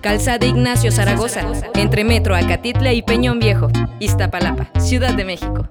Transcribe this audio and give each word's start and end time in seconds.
Calzada 0.00 0.46
Ignacio 0.46 0.92
Zaragoza, 0.92 1.42
entre 1.74 2.04
Metro 2.04 2.34
Acatitla 2.36 2.92
y 2.92 3.02
Peñón 3.02 3.38
Viejo, 3.38 3.68
Iztapalapa, 3.98 4.70
Ciudad 4.80 5.14
de 5.14 5.24
México. 5.24 5.68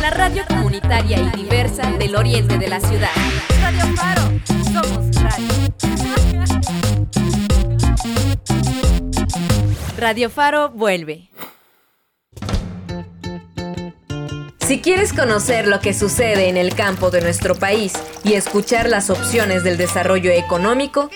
La 0.00 0.10
radio 0.10 0.42
comunitaria 0.46 1.18
y 1.18 1.30
diversa 1.42 1.90
del 1.92 2.16
oriente 2.16 2.58
de 2.58 2.68
la 2.68 2.80
ciudad. 2.80 3.10
Radio 3.60 3.96
Faro, 3.96 4.22
somos 4.72 5.16
radio. 5.16 5.60
Radio 9.96 10.30
Faro 10.30 10.70
vuelve. 10.70 11.30
Si 14.66 14.80
quieres 14.80 15.12
conocer 15.12 15.66
lo 15.66 15.80
que 15.80 15.92
sucede 15.92 16.48
en 16.48 16.56
el 16.56 16.74
campo 16.74 17.10
de 17.10 17.20
nuestro 17.20 17.56
país 17.56 17.92
y 18.22 18.34
escuchar 18.34 18.88
las 18.88 19.10
opciones 19.10 19.64
del 19.64 19.76
desarrollo 19.76 20.30
económico, 20.30 21.10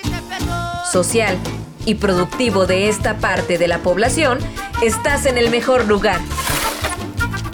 social, 0.91 1.38
y 1.87 1.95
productivo 1.96 2.66
de 2.66 2.88
esta 2.88 3.19
parte 3.19 3.59
de 3.59 3.69
la 3.69 3.79
población, 3.79 4.38
estás 4.83 5.27
en 5.27 5.38
el 5.38 5.51
mejor 5.51 5.87
lugar. 5.87 6.20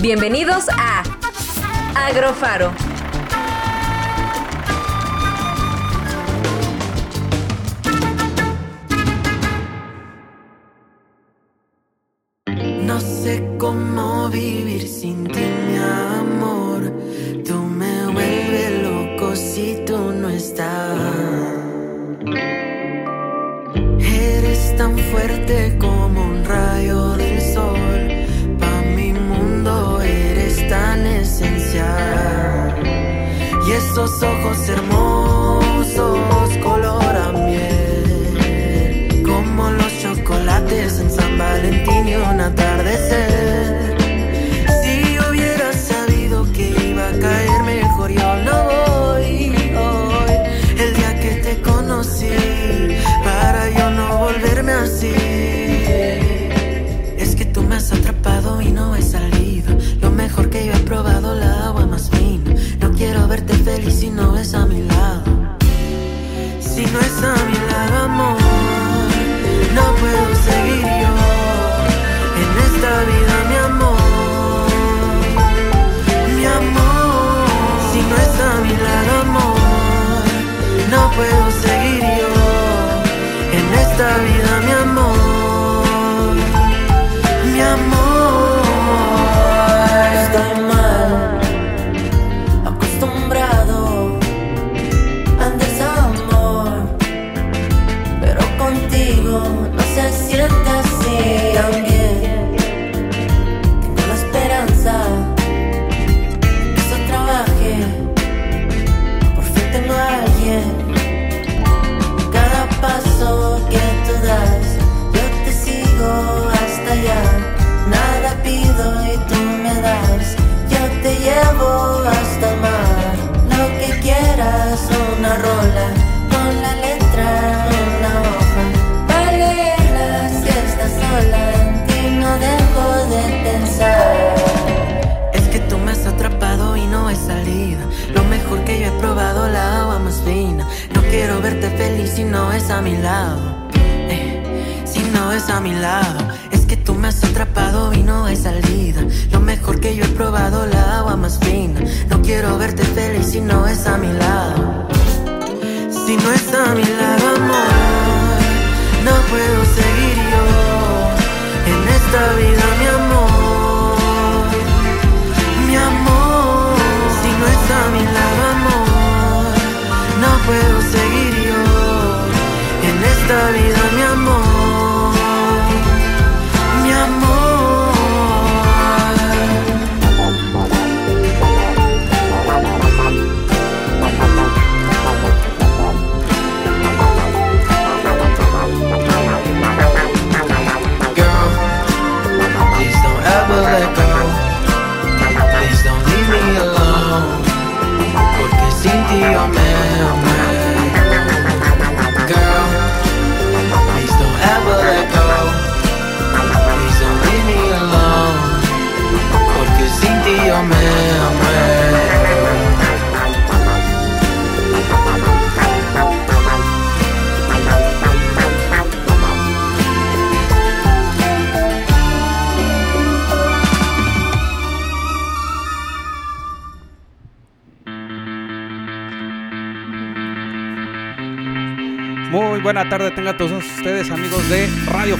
Bienvenidos 0.01 0.67
a 0.69 1.03
Agrofaro. 1.95 2.73
ojos 34.23 34.69
hermosos. 34.69 35.00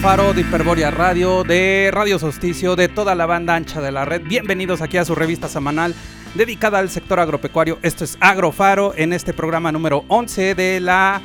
Faro 0.01 0.33
de 0.33 0.41
Hiperboria 0.41 0.91
Radio, 0.91 1.45
de 1.45 1.91
Radio 1.93 2.19
Solsticio, 2.19 2.75
de 2.75 2.89
toda 2.89 3.15
la 3.15 3.27
banda 3.27 3.55
ancha 3.55 3.83
de 3.83 3.93
la 3.93 4.07
red. 4.07 4.23
Bienvenidos 4.23 4.81
aquí 4.81 4.97
a 4.97 5.05
su 5.05 5.15
revista 5.15 5.47
semanal 5.47 5.95
dedicada 6.35 6.79
al 6.79 6.89
sector 6.89 7.21
agropecuario. 7.21 7.79
Esto 7.83 8.05
es 8.05 8.17
Agrofaro 8.19 8.95
en 8.97 9.13
este 9.13 9.35
programa 9.35 9.71
número 9.71 10.07
11 10.09 10.55
de 10.55 10.81
la 10.81 11.21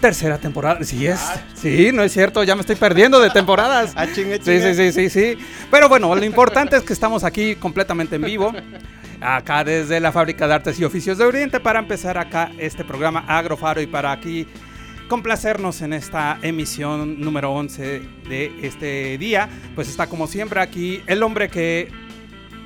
tercera 0.00 0.38
temporada. 0.38 0.84
Sí 0.84 1.04
es. 1.04 1.20
Sí, 1.54 1.90
no 1.92 2.04
es 2.04 2.12
cierto, 2.12 2.44
ya 2.44 2.54
me 2.54 2.60
estoy 2.60 2.76
perdiendo 2.76 3.18
de 3.18 3.30
temporadas. 3.30 3.92
Sí, 4.14 4.24
sí, 4.40 4.74
sí, 4.74 4.92
sí, 4.92 5.10
sí. 5.10 5.38
Pero 5.68 5.88
bueno, 5.88 6.14
lo 6.14 6.24
importante 6.24 6.76
es 6.76 6.84
que 6.84 6.92
estamos 6.92 7.24
aquí 7.24 7.56
completamente 7.56 8.14
en 8.16 8.22
vivo. 8.22 8.54
Acá 9.20 9.64
desde 9.64 9.98
la 9.98 10.12
Fábrica 10.12 10.46
de 10.46 10.54
Artes 10.54 10.78
y 10.78 10.84
Oficios 10.84 11.18
de 11.18 11.24
Oriente 11.24 11.58
para 11.58 11.80
empezar 11.80 12.18
acá 12.18 12.52
este 12.56 12.84
programa 12.84 13.24
Agrofaro 13.26 13.80
y 13.80 13.88
para 13.88 14.12
aquí 14.12 14.46
complacernos 15.12 15.82
en 15.82 15.92
esta 15.92 16.38
emisión 16.40 17.20
número 17.20 17.52
11 17.52 18.00
de 18.30 18.50
este 18.62 19.18
día. 19.18 19.46
Pues 19.74 19.90
está 19.90 20.06
como 20.06 20.26
siempre 20.26 20.58
aquí 20.58 21.02
el 21.06 21.22
hombre 21.22 21.50
que 21.50 21.90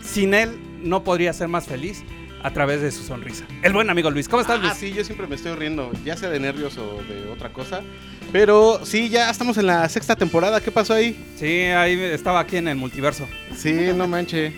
sin 0.00 0.32
él 0.32 0.56
no 0.80 1.02
podría 1.02 1.32
ser 1.32 1.48
más 1.48 1.66
feliz 1.66 2.04
a 2.44 2.52
través 2.52 2.82
de 2.82 2.92
su 2.92 3.02
sonrisa. 3.02 3.44
El 3.64 3.72
buen 3.72 3.90
amigo 3.90 4.12
Luis. 4.12 4.28
¿Cómo 4.28 4.42
estás, 4.42 4.60
Luis? 4.60 4.70
Ah, 4.70 4.76
sí, 4.78 4.92
yo 4.92 5.02
siempre 5.02 5.26
me 5.26 5.34
estoy 5.34 5.56
riendo, 5.56 5.90
ya 6.04 6.16
sea 6.16 6.28
de 6.28 6.38
nervios 6.38 6.78
o 6.78 7.02
de 7.02 7.28
otra 7.32 7.52
cosa. 7.52 7.82
Pero 8.30 8.78
sí, 8.84 9.08
ya 9.08 9.28
estamos 9.28 9.58
en 9.58 9.66
la 9.66 9.88
sexta 9.88 10.14
temporada. 10.14 10.60
¿Qué 10.60 10.70
pasó 10.70 10.94
ahí? 10.94 11.20
Sí, 11.36 11.46
ahí 11.46 12.00
estaba 12.00 12.38
aquí 12.38 12.58
en 12.58 12.68
el 12.68 12.76
multiverso. 12.76 13.26
Sí, 13.56 13.90
no 13.92 14.06
manche. 14.06 14.52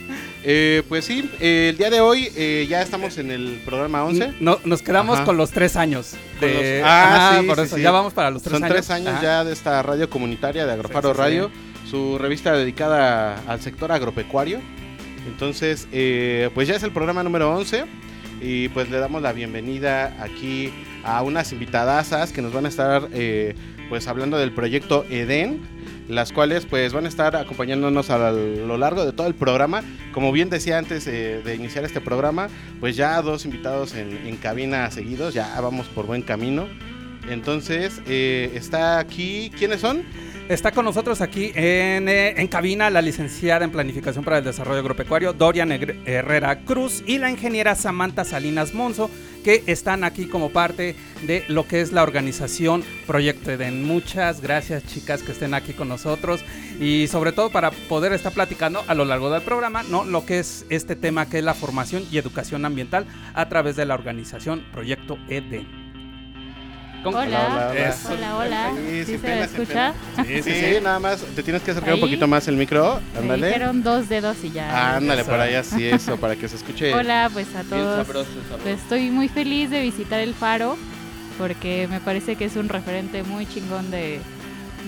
Eh, 0.50 0.82
pues 0.88 1.04
sí, 1.04 1.30
eh, 1.40 1.68
el 1.70 1.76
día 1.76 1.90
de 1.90 2.00
hoy 2.00 2.30
eh, 2.34 2.66
ya 2.70 2.80
estamos 2.80 3.18
en 3.18 3.30
el 3.30 3.60
programa 3.66 4.02
11. 4.04 4.32
No, 4.40 4.58
nos 4.64 4.80
quedamos 4.80 5.16
Ajá. 5.16 5.24
con 5.26 5.36
los 5.36 5.50
tres 5.50 5.76
años. 5.76 6.14
Con 6.40 6.48
de- 6.48 6.78
los- 6.80 6.88
ah, 6.88 7.28
Ajá, 7.32 7.40
sí, 7.42 7.46
por 7.46 7.56
sí, 7.56 7.62
eso. 7.64 7.76
sí. 7.76 7.82
Ya 7.82 7.90
vamos 7.90 8.14
para 8.14 8.30
los 8.30 8.42
tres 8.42 8.54
Son 8.54 8.64
años. 8.64 8.74
tres 8.74 8.88
años 8.90 9.08
Ajá. 9.12 9.22
ya 9.22 9.44
de 9.44 9.52
esta 9.52 9.82
radio 9.82 10.08
comunitaria 10.08 10.64
de 10.64 10.72
Agrofaro. 10.72 11.12
Radio, 11.12 11.50
su 11.90 12.16
revista 12.16 12.54
dedicada 12.54 13.42
al 13.46 13.60
sector 13.60 13.92
agropecuario. 13.92 14.60
Entonces, 15.26 15.86
eh, 15.92 16.48
pues 16.54 16.66
ya 16.66 16.76
es 16.76 16.82
el 16.82 16.92
programa 16.92 17.22
número 17.22 17.54
11 17.54 17.84
y 18.40 18.68
pues 18.70 18.88
le 18.88 18.98
damos 19.00 19.20
la 19.20 19.32
bienvenida 19.34 20.16
aquí 20.22 20.72
a 21.04 21.22
unas 21.22 21.52
invitadasas 21.52 22.32
que 22.32 22.40
nos 22.40 22.54
van 22.54 22.64
a 22.64 22.68
estar 22.70 23.08
eh, 23.12 23.54
pues 23.90 24.08
hablando 24.08 24.38
del 24.38 24.52
proyecto 24.52 25.04
EDEN, 25.10 25.60
las 26.08 26.32
cuales 26.32 26.66
pues 26.66 26.92
van 26.92 27.04
a 27.04 27.08
estar 27.08 27.36
acompañándonos 27.36 28.10
a 28.10 28.30
lo 28.32 28.78
largo 28.78 29.04
de 29.04 29.12
todo 29.12 29.26
el 29.26 29.34
programa. 29.34 29.82
Como 30.12 30.32
bien 30.32 30.50
decía 30.50 30.78
antes 30.78 31.06
eh, 31.06 31.42
de 31.44 31.54
iniciar 31.54 31.84
este 31.84 32.00
programa, 32.00 32.48
pues 32.80 32.96
ya 32.96 33.20
dos 33.22 33.44
invitados 33.44 33.94
en, 33.94 34.36
cabina 34.38 34.90
seguidos, 34.90 35.34
ya 35.34 35.60
vamos 35.60 35.86
por 35.88 36.06
buen 36.06 36.22
camino. 36.22 36.66
Entonces, 37.28 38.00
eh, 38.06 38.52
está 38.54 38.98
aquí, 38.98 39.50
¿quiénes 39.58 39.80
son? 39.80 40.02
Está 40.48 40.72
con 40.72 40.86
nosotros 40.86 41.20
aquí 41.20 41.52
en, 41.54 42.08
eh, 42.08 42.40
en 42.40 42.48
cabina 42.48 42.88
la 42.88 43.02
licenciada 43.02 43.66
en 43.66 43.70
Planificación 43.70 44.24
para 44.24 44.38
el 44.38 44.44
Desarrollo 44.44 44.78
Agropecuario, 44.78 45.34
Dorian 45.34 45.70
Herrera 45.72 46.60
Cruz, 46.60 47.04
y 47.06 47.18
la 47.18 47.30
ingeniera 47.30 47.74
Samantha 47.74 48.24
Salinas 48.24 48.72
Monzo, 48.72 49.10
que 49.44 49.62
están 49.66 50.04
aquí 50.04 50.26
como 50.26 50.50
parte 50.50 50.96
de 51.22 51.44
lo 51.48 51.66
que 51.66 51.80
es 51.80 51.92
la 51.92 52.02
organización 52.02 52.84
Proyecto 53.06 53.50
Eden. 53.50 53.84
Muchas 53.84 54.40
gracias, 54.40 54.86
chicas, 54.86 55.22
que 55.22 55.32
estén 55.32 55.54
aquí 55.54 55.72
con 55.72 55.88
nosotros 55.88 56.40
y 56.80 57.06
sobre 57.08 57.32
todo 57.32 57.50
para 57.50 57.70
poder 57.70 58.12
estar 58.12 58.32
platicando 58.32 58.84
a 58.86 58.94
lo 58.94 59.04
largo 59.04 59.30
del 59.30 59.42
programa, 59.42 59.82
¿no? 59.82 60.04
Lo 60.04 60.24
que 60.24 60.38
es 60.38 60.66
este 60.70 60.96
tema 60.96 61.28
que 61.28 61.38
es 61.38 61.44
la 61.44 61.54
formación 61.54 62.04
y 62.10 62.18
educación 62.18 62.64
ambiental 62.64 63.06
a 63.34 63.48
través 63.48 63.76
de 63.76 63.86
la 63.86 63.94
organización 63.94 64.64
Proyecto 64.72 65.18
Eden. 65.28 65.87
¿Cómo- 67.02 67.18
Hola. 67.18 67.72
Eso. 67.76 68.10
Hola, 68.12 68.36
hola. 68.36 68.72
Sí, 68.76 69.04
¿Sí, 69.04 69.18
se 69.18 69.26
me 69.28 69.42
escucha? 69.44 69.94
Sí, 70.16 70.42
sí, 70.42 70.42
Sí, 70.42 70.50
sí. 70.74 70.80
nada 70.82 70.98
más, 70.98 71.20
te 71.22 71.42
tienes 71.42 71.62
que 71.62 71.70
acercar 71.70 71.94
un 71.94 72.00
poquito 72.00 72.26
más 72.26 72.48
el 72.48 72.56
micro, 72.56 73.00
Me 73.14 73.20
ándale. 73.20 73.46
dijeron 73.46 73.82
dos 73.82 74.08
dedos 74.08 74.36
y 74.42 74.50
ya. 74.50 74.96
Ándale, 74.96 75.22
Eso. 75.22 75.30
por 75.30 75.40
allá, 75.40 75.62
sí, 75.62 75.86
eso, 75.86 76.16
para 76.16 76.34
que 76.36 76.48
se 76.48 76.56
escuche. 76.56 76.92
Hola, 76.92 77.30
pues 77.32 77.46
a 77.54 77.62
bien 77.62 77.68
todos. 77.70 78.06
sabroso, 78.06 78.30
sabroso. 78.42 78.62
Pues, 78.64 78.80
estoy 78.80 79.10
muy 79.10 79.28
feliz 79.28 79.70
de 79.70 79.80
visitar 79.80 80.18
el 80.20 80.34
Faro 80.34 80.76
porque 81.38 81.86
me 81.88 82.00
parece 82.00 82.34
que 82.34 82.46
es 82.46 82.56
un 82.56 82.68
referente 82.68 83.22
muy 83.22 83.46
chingón 83.46 83.90
de, 83.92 84.18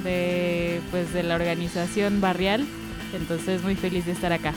de, 0.03 0.81
pues, 0.91 1.13
de 1.13 1.23
la 1.23 1.37
organización 1.37 2.21
barrial. 2.21 2.67
Entonces 3.15 3.63
muy 3.63 3.77
feliz 3.77 4.07
de 4.07 4.13
estar 4.13 4.33
acá. 4.33 4.53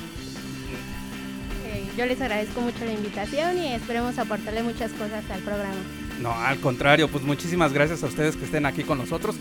Yo 1.97 2.07
les 2.07 2.19
agradezco 2.21 2.59
mucho 2.61 2.83
la 2.85 2.91
invitación 2.93 3.59
y 3.59 3.71
esperemos 3.73 4.17
aportarle 4.17 4.63
muchas 4.63 4.91
cosas 4.93 5.23
al 5.31 5.41
programa. 5.41 5.75
No, 6.23 6.31
al 6.31 6.61
contrario, 6.61 7.09
pues 7.09 7.25
muchísimas 7.25 7.73
gracias 7.73 8.01
a 8.01 8.05
ustedes 8.05 8.37
que 8.37 8.45
estén 8.45 8.65
aquí 8.65 8.83
con 8.83 8.97
nosotros. 8.97 9.35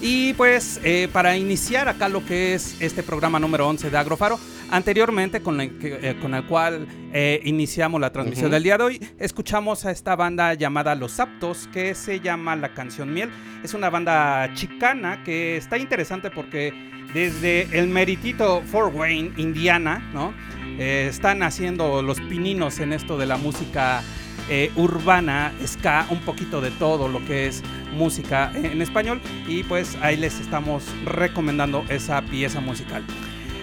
Y 0.00 0.34
pues 0.34 0.80
eh, 0.84 1.08
para 1.12 1.36
iniciar 1.36 1.88
acá 1.88 2.08
lo 2.08 2.24
que 2.24 2.54
es 2.54 2.76
este 2.80 3.02
programa 3.02 3.40
número 3.40 3.66
11 3.66 3.90
de 3.90 3.98
Agrofaro, 3.98 4.38
anteriormente 4.70 5.42
con 5.42 5.60
eh, 5.60 6.16
con 6.22 6.34
el 6.34 6.46
cual 6.46 6.86
eh, 7.12 7.40
iniciamos 7.44 8.00
la 8.00 8.12
transmisión 8.12 8.52
del 8.52 8.62
día 8.62 8.78
de 8.78 8.84
hoy, 8.84 9.00
escuchamos 9.18 9.84
a 9.84 9.90
esta 9.90 10.14
banda 10.14 10.54
llamada 10.54 10.94
Los 10.94 11.18
Aptos, 11.18 11.68
que 11.72 11.96
se 11.96 12.20
llama 12.20 12.54
La 12.54 12.72
Canción 12.72 13.12
Miel. 13.12 13.30
Es 13.64 13.74
una 13.74 13.90
banda 13.90 14.48
chicana 14.54 15.24
que 15.24 15.56
está 15.56 15.76
interesante 15.76 16.30
porque 16.30 16.72
desde 17.12 17.62
el 17.76 17.88
meritito 17.88 18.62
Fort 18.62 18.94
Wayne, 18.94 19.32
Indiana, 19.38 20.08
¿no? 20.14 20.32
Están 20.78 21.42
haciendo 21.42 22.02
los 22.02 22.20
pininos 22.20 22.78
en 22.78 22.92
esto 22.92 23.18
de 23.18 23.26
la 23.26 23.36
música 23.36 24.04
eh, 24.48 24.70
urbana, 24.76 25.52
ska, 25.66 26.06
un 26.10 26.20
poquito 26.20 26.60
de 26.60 26.70
todo 26.70 27.08
lo 27.08 27.24
que 27.24 27.46
es 27.46 27.62
música 27.92 28.52
en 28.54 28.80
español 28.82 29.20
y 29.46 29.62
pues 29.64 29.96
ahí 30.00 30.16
les 30.16 30.40
estamos 30.40 30.84
recomendando 31.04 31.84
esa 31.88 32.22
pieza 32.22 32.60
musical. 32.60 33.04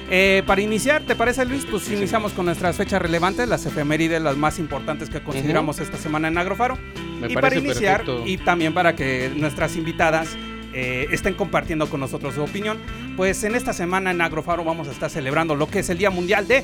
Eh, 0.10 0.44
para 0.46 0.62
iniciar, 0.62 1.02
¿te 1.02 1.16
parece 1.16 1.46
Luis? 1.46 1.66
Pues 1.66 1.84
Sí, 1.84 1.96
iniciamos 1.96 2.34
con 2.34 2.46
nuestras 2.46 2.78
fechas 2.78 3.02
relevantes, 3.02 3.50
las 3.50 3.66
efemérides, 3.66 4.22
las 4.22 4.38
más 4.38 4.60
importantes 4.60 5.10
que 5.10 5.22
consideramos 5.22 5.80
esta 5.80 5.98
semana 5.98 6.28
en 6.28 6.38
Agrofaro. 6.38 6.78
Me 7.20 7.31
y 7.31 7.34
para 7.34 7.56
iniciar, 7.56 8.06
perfecto. 8.06 8.28
y 8.28 8.38
también 8.38 8.74
para 8.74 8.96
que 8.96 9.31
nuestras 9.36 9.76
invitadas 9.76 10.38
eh, 10.74 11.08
estén 11.12 11.34
compartiendo 11.34 11.90
con 11.90 12.02
nosotros 12.02 12.36
su 12.36 12.44
opinión, 12.44 12.78
pues 13.16 13.44
en 13.44 13.56
esta 13.56 13.74
semana 13.74 14.12
en 14.12 14.22
Agrofaro 14.22 14.64
vamos 14.64 14.88
a 14.88 14.92
estar 14.92 15.10
celebrando 15.10 15.56
lo 15.56 15.68
que 15.68 15.80
es 15.80 15.90
el 15.90 15.98
Día 15.98 16.12
Mundial 16.12 16.48
de 16.48 16.64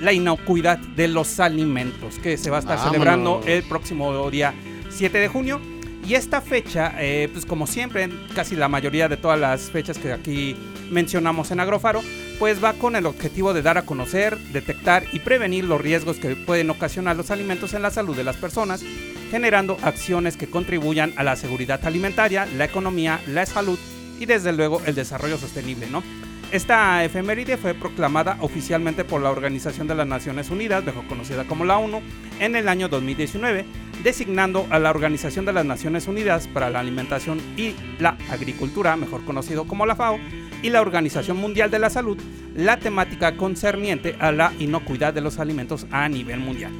la 0.00 0.12
Inocuidad 0.12 0.78
de 0.78 1.08
los 1.08 1.40
Alimentos, 1.40 2.18
que 2.18 2.36
se 2.36 2.50
va 2.50 2.56
a 2.56 2.60
estar 2.60 2.76
Vámonos. 2.76 2.92
celebrando 2.92 3.40
el 3.46 3.62
próximo 3.62 4.30
día 4.30 4.54
7 4.90 5.18
de 5.18 5.28
junio. 5.28 5.60
Y 6.06 6.14
esta 6.14 6.40
fecha, 6.40 6.94
eh, 6.98 7.28
pues 7.32 7.44
como 7.44 7.66
siempre, 7.66 8.04
en 8.04 8.28
casi 8.32 8.54
la 8.54 8.68
mayoría 8.68 9.08
de 9.08 9.16
todas 9.16 9.40
las 9.40 9.70
fechas 9.70 9.98
que 9.98 10.12
aquí 10.12 10.56
mencionamos 10.88 11.50
en 11.50 11.58
Agrofaro, 11.58 12.00
pues 12.38 12.62
va 12.62 12.74
con 12.74 12.94
el 12.94 13.06
objetivo 13.06 13.52
de 13.52 13.62
dar 13.62 13.76
a 13.76 13.82
conocer, 13.82 14.38
detectar 14.52 15.04
y 15.12 15.18
prevenir 15.18 15.64
los 15.64 15.80
riesgos 15.80 16.18
que 16.18 16.36
pueden 16.36 16.70
ocasionar 16.70 17.16
los 17.16 17.32
alimentos 17.32 17.74
en 17.74 17.82
la 17.82 17.90
salud 17.90 18.16
de 18.16 18.22
las 18.22 18.36
personas, 18.36 18.84
generando 19.32 19.78
acciones 19.82 20.36
que 20.36 20.48
contribuyan 20.48 21.12
a 21.16 21.24
la 21.24 21.34
seguridad 21.34 21.84
alimentaria, 21.84 22.46
la 22.56 22.66
economía, 22.66 23.20
la 23.26 23.44
salud 23.44 23.78
y 24.20 24.26
desde 24.26 24.52
luego 24.52 24.80
el 24.86 24.94
desarrollo 24.94 25.38
sostenible, 25.38 25.88
¿no? 25.90 26.04
Esta 26.52 27.04
efeméride 27.04 27.56
fue 27.56 27.74
proclamada 27.74 28.36
oficialmente 28.40 29.04
por 29.04 29.20
la 29.20 29.30
Organización 29.30 29.88
de 29.88 29.96
las 29.96 30.06
Naciones 30.06 30.48
Unidas, 30.50 30.84
mejor 30.84 31.06
conocida 31.06 31.44
como 31.44 31.64
la 31.64 31.76
ONU, 31.76 32.00
en 32.38 32.54
el 32.54 32.68
año 32.68 32.88
2019, 32.88 33.64
designando 34.04 34.64
a 34.70 34.78
la 34.78 34.90
Organización 34.90 35.44
de 35.44 35.52
las 35.52 35.64
Naciones 35.64 36.06
Unidas 36.06 36.46
para 36.46 36.70
la 36.70 36.78
Alimentación 36.78 37.40
y 37.56 37.74
la 37.98 38.16
Agricultura, 38.30 38.96
mejor 38.96 39.24
conocido 39.24 39.66
como 39.66 39.86
la 39.86 39.96
FAO, 39.96 40.20
y 40.62 40.70
la 40.70 40.80
Organización 40.80 41.36
Mundial 41.36 41.70
de 41.70 41.80
la 41.80 41.90
Salud, 41.90 42.16
la 42.54 42.76
temática 42.78 43.36
concerniente 43.36 44.16
a 44.20 44.30
la 44.30 44.52
inocuidad 44.60 45.12
de 45.12 45.20
los 45.22 45.40
alimentos 45.40 45.86
a 45.90 46.08
nivel 46.08 46.38
mundial. 46.38 46.72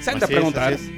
Se 0.00 0.12
han 0.12 0.20
de 0.20 0.28
preguntar, 0.28 0.74
es. 0.74 0.88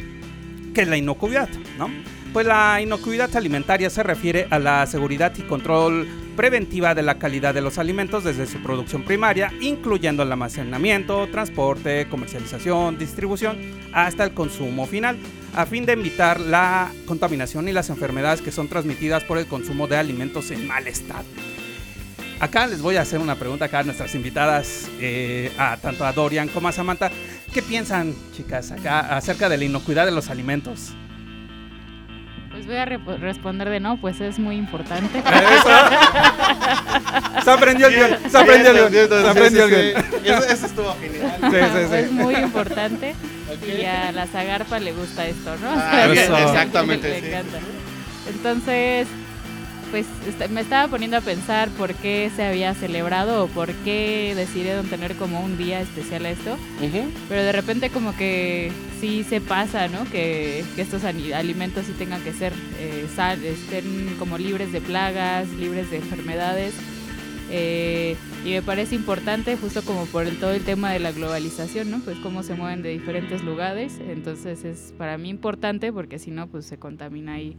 ¿qué 0.75 0.83
es 0.83 0.89
la 0.89 0.99
inocuidad? 0.99 1.49
¿no? 1.79 1.91
Pues 2.33 2.47
la 2.47 2.81
inocuidad 2.83 3.35
alimentaria 3.35 3.89
se 3.89 4.03
refiere 4.03 4.47
a 4.51 4.59
la 4.59 4.87
seguridad 4.87 5.33
y 5.39 5.43
control 5.43 6.07
preventiva 6.39 6.95
de 6.95 7.03
la 7.03 7.19
calidad 7.19 7.53
de 7.53 7.61
los 7.61 7.79
alimentos 7.79 8.23
desde 8.23 8.47
su 8.47 8.63
producción 8.63 9.03
primaria, 9.03 9.53
incluyendo 9.61 10.23
el 10.23 10.31
almacenamiento, 10.31 11.27
transporte, 11.27 12.07
comercialización, 12.09 12.97
distribución, 12.97 13.59
hasta 13.93 14.23
el 14.23 14.35
consumo 14.35 14.87
final, 14.87 15.19
a 15.57 15.67
fin 15.67 15.85
de 15.85 15.95
evitar 15.95 16.39
la 16.39 16.93
contaminación 17.07 17.67
y 17.67 17.73
las 17.73 17.91
enfermedades 17.91 18.41
que 18.41 18.53
son 18.53 18.69
transmitidas 18.69 19.25
por 19.25 19.37
el 19.37 19.49
consumo 19.49 19.89
de 19.89 19.97
alimentos 19.97 20.53
en 20.53 20.65
mal 20.69 20.87
estado. 20.87 21.25
Acá 22.39 22.69
les 22.69 22.83
voy 22.83 22.95
a 22.95 23.01
hacer 23.01 23.19
una 23.19 23.35
pregunta 23.35 23.65
acá 23.65 23.81
a 23.81 23.83
nuestras 23.83 24.15
invitadas, 24.15 24.89
eh, 25.01 25.51
a, 25.59 25.77
tanto 25.79 26.07
a 26.07 26.13
Dorian 26.13 26.47
como 26.47 26.69
a 26.69 26.73
Samantha. 26.73 27.11
¿Qué 27.53 27.63
piensan, 27.63 28.15
chicas, 28.37 28.71
acá 28.71 29.17
acerca 29.17 29.49
de 29.49 29.57
la 29.57 29.65
inocuidad 29.65 30.05
de 30.05 30.13
los 30.13 30.31
alimentos? 30.31 30.95
Pues 32.59 32.67
voy 32.67 32.77
a 32.79 32.87
rep- 32.87 33.19
responder 33.21 33.69
de 33.71 33.79
no, 33.79 33.99
pues 33.99 34.21
es 34.21 34.41
muy 34.41 34.57
importante. 34.57 35.23
Se 37.45 37.51
aprendió 37.53 37.87
el 37.87 37.95
guion, 37.95 38.19
se 38.29 38.37
aprendió 38.37 38.71
el 38.73 38.91
guion, 38.91 39.09
se 39.09 39.29
aprendió 39.29 39.65
el 39.67 39.71
guion. 39.71 40.05
Eso, 40.25 40.45
eso 40.53 40.67
estuvo 40.67 40.97
genial. 41.01 41.37
Sí, 41.41 41.57
sí, 41.89 41.95
Es 41.95 42.11
muy 42.11 42.35
importante 42.35 43.15
y 43.79 43.85
a 43.85 44.11
la 44.11 44.27
Zagarpa 44.27 44.81
le 44.81 44.91
gusta 44.93 45.25
esto, 45.27 45.57
¿no? 45.59 45.69
Ah, 45.71 46.07
Le 46.13 46.21
exactamente, 46.25 47.21
sí. 47.21 47.27
encanta. 47.29 47.59
Entonces, 48.29 49.07
pues 49.91 50.07
est- 50.27 50.51
me 50.51 50.61
estaba 50.61 50.89
poniendo 50.89 51.17
a 51.17 51.21
pensar 51.21 51.69
por 51.71 51.95
qué 51.95 52.31
se 52.35 52.43
había 52.45 52.75
celebrado 52.75 53.45
o 53.45 53.49
por 53.49 53.73
qué 53.85 54.33
decidieron 54.37 54.87
tener 54.87 55.15
como 55.17 55.41
un 55.41 55.57
día 55.59 55.81
especial 55.81 56.27
a 56.27 56.31
esto. 56.31 56.57
Pero 57.29 57.43
de 57.43 57.53
repente 57.53 57.91
como 57.91 58.17
que 58.17 58.71
sí 59.01 59.25
se 59.29 59.41
pasa, 59.41 59.89
¿no? 59.89 60.05
Que, 60.11 60.65
que 60.77 60.83
estos 60.83 61.05
alimentos 61.05 61.87
sí 61.87 61.93
tengan 61.99 62.23
que 62.23 62.33
ser, 62.33 62.53
eh, 62.81 63.07
sal- 63.15 63.45
estén 63.45 64.15
como 64.19 64.39
libres 64.39 64.73
de 64.73 64.81
plagas, 64.81 65.49
libres 65.51 65.91
de 65.91 65.97
enfermedades. 65.99 66.75
Eh, 67.51 68.17
y 68.45 68.51
me 68.51 68.63
parece 68.63 68.95
importante 68.95 69.57
justo 69.57 69.83
como 69.83 70.05
por 70.07 70.27
el, 70.27 70.37
todo 70.39 70.53
el 70.53 70.63
tema 70.65 70.93
de 70.93 70.99
la 70.99 71.13
globalización, 71.13 71.91
¿no? 71.91 72.01
Pues 72.01 72.19
cómo 72.19 72.43
se 72.43 72.55
mueven 72.55 72.83
de 72.83 72.91
diferentes 72.91 73.43
lugares. 73.43 73.99
Entonces 74.07 74.65
es 74.65 74.93
para 74.99 75.17
mí 75.19 75.29
importante 75.31 75.93
porque 75.93 76.19
si 76.19 76.31
no, 76.31 76.47
pues 76.47 76.67
se 76.67 76.77
contamina 76.79 77.35
ahí 77.35 77.57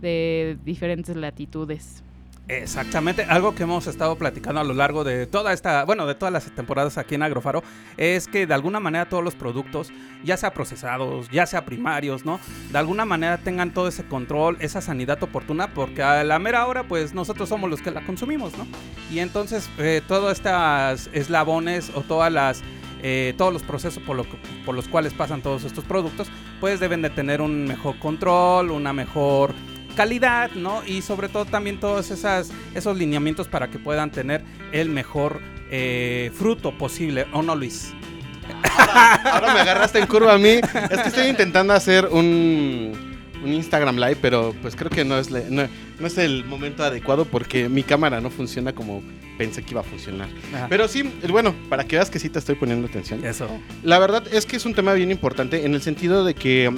de 0.00 0.58
diferentes 0.64 1.16
latitudes. 1.16 2.02
Exactamente, 2.48 3.24
algo 3.24 3.56
que 3.56 3.64
hemos 3.64 3.88
estado 3.88 4.14
platicando 4.14 4.60
a 4.60 4.64
lo 4.64 4.72
largo 4.72 5.02
de 5.02 5.26
toda 5.26 5.52
esta, 5.52 5.84
bueno, 5.84 6.06
de 6.06 6.14
todas 6.14 6.32
las 6.32 6.44
temporadas 6.54 6.96
aquí 6.96 7.16
en 7.16 7.24
Agrofaro, 7.24 7.64
es 7.96 8.28
que 8.28 8.46
de 8.46 8.54
alguna 8.54 8.78
manera 8.78 9.08
todos 9.08 9.24
los 9.24 9.34
productos, 9.34 9.90
ya 10.22 10.36
sea 10.36 10.54
procesados, 10.54 11.28
ya 11.30 11.44
sea 11.46 11.64
primarios, 11.64 12.24
¿no? 12.24 12.38
De 12.70 12.78
alguna 12.78 13.04
manera 13.04 13.38
tengan 13.38 13.74
todo 13.74 13.88
ese 13.88 14.04
control, 14.04 14.56
esa 14.60 14.80
sanidad 14.80 15.20
oportuna, 15.24 15.74
porque 15.74 16.04
a 16.04 16.22
la 16.22 16.38
mera 16.38 16.66
hora, 16.66 16.84
pues 16.84 17.14
nosotros 17.14 17.48
somos 17.48 17.68
los 17.68 17.82
que 17.82 17.90
la 17.90 18.04
consumimos, 18.04 18.56
¿no? 18.56 18.64
Y 19.10 19.18
entonces, 19.18 19.68
eh, 19.78 20.00
todos 20.06 20.30
estos 20.30 21.10
eslabones 21.12 21.90
o 21.96 22.02
todas 22.02 22.32
las 22.32 22.62
eh, 23.02 23.34
todos 23.36 23.52
los 23.52 23.62
procesos 23.62 24.02
por, 24.02 24.16
lo 24.16 24.24
por 24.64 24.74
los 24.74 24.88
cuales 24.88 25.12
pasan 25.12 25.42
todos 25.42 25.64
estos 25.64 25.84
productos, 25.84 26.28
pues 26.60 26.80
deben 26.80 27.02
de 27.02 27.10
tener 27.10 27.42
un 27.42 27.66
mejor 27.66 27.98
control, 27.98 28.70
una 28.70 28.92
mejor 28.92 29.52
calidad, 29.96 30.52
¿no? 30.52 30.84
Y 30.86 31.02
sobre 31.02 31.28
todo 31.28 31.44
también 31.44 31.80
todos 31.80 32.10
esas, 32.10 32.52
esos 32.74 32.96
lineamientos 32.96 33.48
para 33.48 33.68
que 33.68 33.78
puedan 33.78 34.12
tener 34.12 34.44
el 34.72 34.90
mejor 34.90 35.40
eh, 35.70 36.30
fruto 36.34 36.76
posible, 36.78 37.26
¿o 37.32 37.42
no, 37.42 37.56
Luis? 37.56 37.92
Ahora 39.24 39.54
me 39.54 39.60
agarraste 39.60 39.98
en 39.98 40.06
curva 40.06 40.34
a 40.34 40.38
mí. 40.38 40.60
Es 40.90 41.00
que 41.02 41.08
estoy 41.08 41.26
intentando 41.26 41.72
hacer 41.72 42.06
un, 42.06 42.92
un 43.42 43.52
Instagram 43.52 43.96
Live, 43.96 44.18
pero 44.20 44.54
pues 44.62 44.76
creo 44.76 44.90
que 44.90 45.04
no 45.04 45.18
es, 45.18 45.30
no, 45.30 45.66
no 45.98 46.06
es 46.06 46.18
el 46.18 46.44
momento 46.44 46.84
adecuado 46.84 47.24
porque 47.24 47.68
mi 47.68 47.82
cámara 47.82 48.20
no 48.20 48.30
funciona 48.30 48.72
como 48.72 49.02
pensé 49.38 49.62
que 49.62 49.72
iba 49.72 49.80
a 49.80 49.84
funcionar. 49.84 50.28
Ajá. 50.54 50.66
Pero 50.68 50.88
sí, 50.88 51.02
bueno, 51.28 51.54
para 51.68 51.84
que 51.84 51.96
veas 51.96 52.10
que 52.10 52.18
sí 52.18 52.28
te 52.28 52.38
estoy 52.38 52.54
poniendo 52.54 52.86
atención. 52.86 53.24
Eso. 53.24 53.48
La 53.82 53.98
verdad 53.98 54.22
es 54.32 54.46
que 54.46 54.56
es 54.56 54.66
un 54.66 54.74
tema 54.74 54.92
bien 54.94 55.10
importante 55.10 55.64
en 55.64 55.74
el 55.74 55.82
sentido 55.82 56.24
de 56.24 56.34
que 56.34 56.70
mm, 56.70 56.76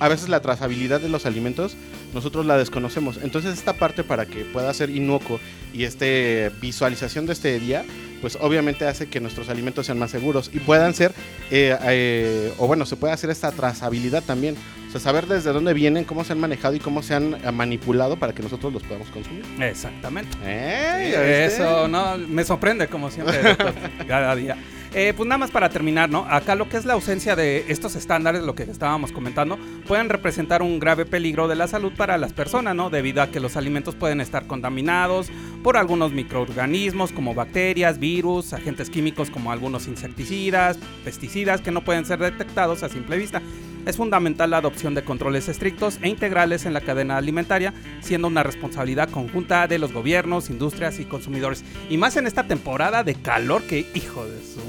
a 0.00 0.08
veces 0.08 0.28
la 0.28 0.40
trazabilidad 0.40 1.00
de 1.00 1.08
los 1.08 1.26
alimentos 1.26 1.76
nosotros 2.14 2.46
la 2.46 2.56
desconocemos. 2.56 3.18
Entonces 3.22 3.56
esta 3.56 3.74
parte 3.74 4.04
para 4.04 4.26
que 4.26 4.44
pueda 4.44 4.72
ser 4.74 4.90
inocuo 4.90 5.40
y 5.72 5.84
este 5.84 6.50
visualización 6.60 7.26
de 7.26 7.32
este 7.32 7.58
día, 7.58 7.84
pues 8.20 8.38
obviamente 8.40 8.86
hace 8.86 9.08
que 9.08 9.20
nuestros 9.20 9.48
alimentos 9.48 9.86
sean 9.86 9.98
más 9.98 10.10
seguros 10.10 10.50
y 10.52 10.60
puedan 10.60 10.94
ser, 10.94 11.12
eh, 11.50 11.76
eh, 11.84 12.52
o 12.58 12.66
bueno, 12.66 12.86
se 12.86 12.96
puede 12.96 13.12
hacer 13.12 13.30
esta 13.30 13.52
trazabilidad 13.52 14.22
también. 14.22 14.56
O 14.88 14.90
sea, 14.90 15.00
saber 15.00 15.26
desde 15.26 15.52
dónde 15.52 15.74
vienen, 15.74 16.04
cómo 16.04 16.24
se 16.24 16.32
han 16.32 16.40
manejado 16.40 16.74
y 16.74 16.80
cómo 16.80 17.02
se 17.02 17.14
han 17.14 17.34
eh, 17.34 17.52
manipulado 17.52 18.18
para 18.18 18.32
que 18.32 18.42
nosotros 18.42 18.72
los 18.72 18.82
podamos 18.82 19.08
consumir. 19.08 19.44
Exactamente. 19.60 20.36
¡Eh! 20.42 21.10
¿ya 21.12 21.20
viste? 21.20 21.44
Eso, 21.46 21.88
no, 21.88 22.16
me 22.16 22.42
sorprende 22.42 22.88
como 22.88 23.10
siempre, 23.10 23.38
cada 24.08 24.34
día. 24.34 24.56
Eh, 24.94 25.12
pues 25.14 25.28
nada 25.28 25.38
más 25.38 25.50
para 25.50 25.68
terminar, 25.68 26.08
¿no? 26.08 26.24
Acá 26.24 26.54
lo 26.54 26.68
que 26.68 26.78
es 26.78 26.86
la 26.86 26.94
ausencia 26.94 27.36
de 27.36 27.66
estos 27.68 27.94
estándares, 27.94 28.42
lo 28.42 28.54
que 28.54 28.62
estábamos 28.62 29.12
comentando, 29.12 29.58
pueden 29.86 30.08
representar 30.08 30.62
un 30.62 30.78
grave 30.78 31.04
peligro 31.04 31.46
de 31.46 31.56
la 31.56 31.68
salud 31.68 31.92
para 31.94 32.16
las 32.16 32.32
personas, 32.32 32.74
¿no? 32.74 32.88
Debido 32.88 33.20
a 33.20 33.26
que 33.26 33.38
los 33.38 33.56
alimentos 33.56 33.94
pueden 33.94 34.22
estar 34.22 34.46
contaminados 34.46 35.30
por 35.62 35.76
algunos 35.76 36.12
microorganismos 36.12 37.12
como 37.12 37.34
bacterias, 37.34 37.98
virus, 37.98 38.54
agentes 38.54 38.88
químicos 38.88 39.28
como 39.30 39.52
algunos 39.52 39.88
insecticidas, 39.88 40.78
pesticidas 41.04 41.60
que 41.60 41.70
no 41.70 41.84
pueden 41.84 42.06
ser 42.06 42.20
detectados 42.20 42.82
a 42.82 42.88
simple 42.88 43.18
vista. 43.18 43.42
Es 43.88 43.96
fundamental 43.96 44.50
la 44.50 44.58
adopción 44.58 44.94
de 44.94 45.02
controles 45.02 45.48
estrictos 45.48 45.98
e 46.02 46.08
integrales 46.10 46.66
en 46.66 46.74
la 46.74 46.82
cadena 46.82 47.16
alimentaria, 47.16 47.72
siendo 48.02 48.28
una 48.28 48.42
responsabilidad 48.42 49.08
conjunta 49.08 49.66
de 49.66 49.78
los 49.78 49.94
gobiernos, 49.94 50.50
industrias 50.50 51.00
y 51.00 51.06
consumidores. 51.06 51.64
Y 51.88 51.96
más 51.96 52.18
en 52.18 52.26
esta 52.26 52.46
temporada 52.46 53.02
de 53.02 53.14
calor 53.14 53.62
que, 53.62 53.86
hijo 53.94 54.26
de 54.26 54.42
su 54.42 54.60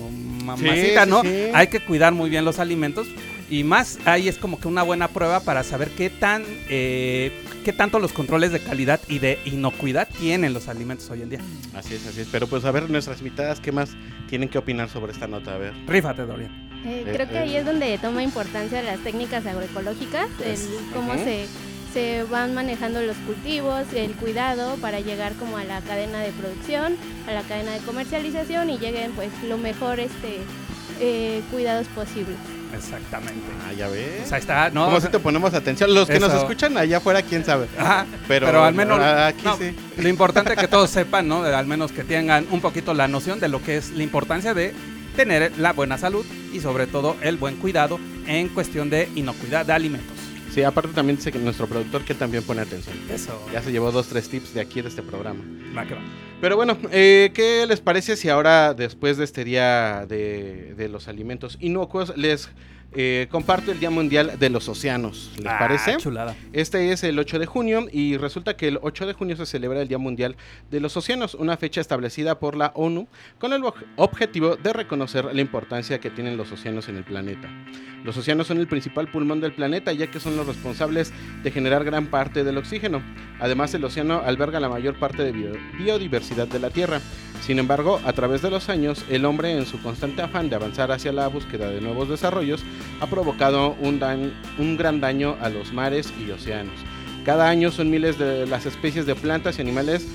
mamacita, 0.45 1.03
sí, 1.03 1.09
¿no? 1.09 1.21
sí. 1.23 1.51
Hay 1.53 1.67
que 1.67 1.81
cuidar 1.81 2.13
muy 2.13 2.29
bien 2.29 2.45
los 2.45 2.59
alimentos. 2.59 3.07
Y 3.49 3.65
más 3.65 3.99
ahí 4.05 4.29
es 4.29 4.38
como 4.38 4.57
que 4.57 4.69
una 4.69 4.83
buena 4.83 5.09
prueba 5.09 5.41
para 5.41 5.63
saber 5.63 5.89
qué 5.89 6.09
tan 6.09 6.45
eh, 6.69 7.33
qué 7.65 7.73
tanto 7.73 7.99
los 7.99 8.13
controles 8.13 8.53
de 8.53 8.61
calidad 8.61 9.01
y 9.09 9.19
de 9.19 9.38
inocuidad 9.43 10.07
tienen 10.17 10.53
los 10.53 10.69
alimentos 10.69 11.09
hoy 11.09 11.23
en 11.23 11.29
día. 11.31 11.39
Así 11.73 11.95
es, 11.95 12.07
así 12.07 12.21
es. 12.21 12.29
Pero 12.31 12.47
pues 12.47 12.63
a 12.63 12.71
ver, 12.71 12.89
nuestras 12.89 13.17
invitadas, 13.19 13.59
¿qué 13.59 13.73
más 13.73 13.97
tienen 14.29 14.47
que 14.47 14.59
opinar 14.59 14.88
sobre 14.88 15.11
esta 15.11 15.27
nota? 15.27 15.55
A 15.55 15.57
ver. 15.57 15.73
Rífate, 15.88 16.25
Dorian. 16.25 16.68
Eh, 16.86 17.03
Eh, 17.05 17.12
creo 17.13 17.27
que 17.27 17.36
eh. 17.36 17.39
ahí 17.39 17.55
es 17.55 17.65
donde 17.65 17.98
toma 17.98 18.24
importancia 18.24 18.81
las 18.81 19.00
técnicas 19.00 19.45
agroecológicas, 19.45 20.27
el 20.43 20.57
cómo 20.93 21.13
se, 21.15 21.45
se 21.93 22.24
van 22.24 22.53
manejando 22.53 23.01
los 23.01 23.17
cultivos, 23.17 23.83
el 23.93 24.12
cuidado 24.13 24.75
para 24.77 25.00
llegar 25.00 25.33
como 25.33 25.57
a 25.57 25.63
la 25.63 25.81
cadena 25.81 26.19
de 26.19 26.31
producción, 26.31 26.95
a 27.27 27.33
la 27.33 27.41
cadena 27.43 27.71
de 27.71 27.79
comercialización 27.79 28.69
y 28.69 28.77
lleguen 28.77 29.12
pues 29.12 29.29
lo 29.48 29.57
mejor 29.57 30.00
este 30.00 30.38
eh, 31.01 31.41
cuidados 31.51 31.88
posibles. 31.88 32.36
Exactamente. 32.75 33.41
Ah, 33.67 33.74
ya 33.74 33.88
ves. 33.88 34.07
Pues 34.19 34.31
ahí 34.31 34.39
está, 34.41 34.69
¿no? 34.69 34.86
¿Cómo 34.86 35.01
si 35.01 35.07
te 35.07 35.17
ponemos 35.19 35.53
atención? 35.55 35.91
Los 35.93 36.07
que 36.07 36.19
nos 36.19 36.31
escuchan 36.33 36.77
allá 36.77 36.98
afuera, 36.98 37.24
quién 37.24 37.43
sabe. 37.43 37.67
Ajá, 37.77 38.05
Pero, 38.27 38.45
pero, 38.45 38.63
al 38.63 38.75
menos 38.75 39.00
ah, 39.01 39.27
aquí 39.27 39.43
no, 39.43 39.57
sí. 39.57 39.75
lo 39.98 40.07
importante 40.07 40.53
es 40.53 40.59
que 40.59 40.67
todos 40.67 40.89
sepan, 40.91 41.27
¿no? 41.27 41.41
De- 41.41 41.53
al 41.55 41.65
menos 41.65 41.91
que 41.91 42.03
tengan 42.03 42.45
un 42.51 42.62
poquito 42.62 42.93
la 42.93 43.07
noción 43.07 43.39
de 43.39 43.48
lo 43.50 43.62
que 43.63 43.77
es 43.77 43.89
la 43.91 44.03
importancia 44.03 44.53
de 44.53 44.74
tener 45.19 45.57
la 45.57 45.73
buena 45.73 45.97
salud 45.97 46.25
y 46.53 46.61
sobre 46.61 46.88
todo 46.88 47.17
el 47.21 47.35
buen 47.35 47.57
cuidado 47.57 47.99
en 48.25 48.47
cuestión 48.47 48.89
de 48.89 49.09
inocuidad 49.15 49.65
de 49.65 49.73
alimentos. 49.73 50.15
Sí, 50.49 50.63
aparte 50.63 50.93
también 50.93 51.17
dice 51.17 51.29
que 51.29 51.39
nuestro 51.39 51.67
productor 51.67 52.05
que 52.05 52.13
también 52.13 52.41
pone 52.41 52.61
atención. 52.61 52.95
Eso. 53.13 53.38
Ya 53.51 53.61
se 53.61 53.69
llevó 53.73 53.91
dos, 53.91 54.07
tres 54.07 54.29
tips 54.29 54.53
de 54.53 54.61
aquí 54.61 54.81
de 54.81 54.88
este 54.88 55.01
programa. 55.01 55.43
Va 55.77 55.85
que 55.85 55.95
va. 55.95 56.01
Pero 56.39 56.55
bueno, 56.55 56.77
eh, 56.91 57.31
¿qué 57.33 57.65
les 57.67 57.81
parece 57.81 58.15
si 58.15 58.29
ahora, 58.29 58.73
después 58.73 59.17
de 59.17 59.25
este 59.25 59.43
día 59.43 60.05
de, 60.07 60.73
de 60.75 60.88
los 60.88 61.09
alimentos 61.09 61.57
inocuos, 61.59 62.15
les 62.15 62.47
eh, 62.93 63.27
comparto 63.29 63.72
el 63.72 63.79
Día 63.79 63.89
Mundial 63.89 64.39
de 64.39 64.50
los 64.50 64.67
Océanos? 64.67 65.31
¿Les 65.38 65.46
Ah, 65.48 65.58
parece? 65.60 65.98
Chulada. 65.98 66.36
Este 66.53 66.91
es 66.91 67.03
el 67.03 67.19
8 67.19 67.38
de 67.39 67.46
junio 67.46 67.88
y 67.91 68.17
resulta 68.17 68.55
que 68.58 68.67
el 68.67 68.79
8 68.81 69.05
de 69.05 69.13
junio 69.13 69.36
se 69.36 69.46
celebra 69.46 69.81
el 69.81 69.88
Día 69.88 69.98
Mundial 70.00 70.36
de 70.72 70.79
los 70.79 70.96
Océanos, 70.98 71.36
una 71.36 71.55
fecha 71.58 71.81
establecida 71.81 72.39
por 72.39 72.55
la 72.55 72.72
ONU 72.75 73.08
con 73.38 73.53
el 73.53 73.62
objetivo 73.96 74.55
de 74.55 74.74
reconocer 74.74 75.25
la 75.25 75.41
importancia 75.41 76.00
que 76.00 76.10
tienen 76.10 76.36
los 76.38 76.51
océanos 76.51 76.89
en 76.89 76.98
el 76.98 77.03
planeta. 77.03 77.48
Los 78.03 78.15
océanos 78.17 78.48
son 78.48 78.60
el 78.60 78.67
principal 78.67 79.12
pulmón 79.12 79.41
del 79.41 79.51
planeta 79.53 79.91
ya 79.91 80.08
que 80.08 80.19
son 80.22 80.38
los 80.38 80.48
responsables 80.48 81.12
de 81.43 81.51
generar 81.51 81.84
gran 81.84 82.08
parte 82.08 82.43
del 82.46 82.58
oxígeno. 82.58 83.01
Además, 83.41 83.74
el 83.74 83.84
océano 83.84 84.22
alberga 84.25 84.60
la 84.60 84.69
mayor 84.69 84.98
parte 84.98 85.22
de 85.24 85.31
bio- 85.34 85.58
biodiversidad 85.77 86.48
de 86.48 86.60
la 86.60 86.69
Tierra. 86.69 87.01
Sin 87.41 87.58
embargo, 87.58 88.00
a 88.05 88.13
través 88.13 88.41
de 88.41 88.51
los 88.51 88.69
años, 88.69 89.03
el 89.10 89.25
hombre, 89.25 89.58
en 89.58 89.65
su 89.65 89.81
constante 89.81 90.22
afán 90.22 90.50
de 90.50 90.55
avanzar 90.55 90.91
hacia 90.91 91.12
la 91.12 91.27
búsqueda 91.27 91.69
de 91.69 91.81
nuevos 91.81 92.10
desarrollos, 92.10 92.63
ha 93.00 93.08
provocado 93.08 93.75
un, 93.79 94.00
gran 94.77 95.01
daño 95.01 95.36
a 95.41 95.50
los 95.50 95.74
mares 95.74 96.13
y 96.19 96.29
océanos. 96.31 96.75
Cada 97.25 97.50
año 97.50 97.72
son 97.72 97.89
miles 97.89 98.17
de 98.17 98.46
las 98.46 98.65
especies 98.65 99.05
de 99.05 99.15
plantas 99.15 99.58
y 99.58 99.62
animales 99.62 100.08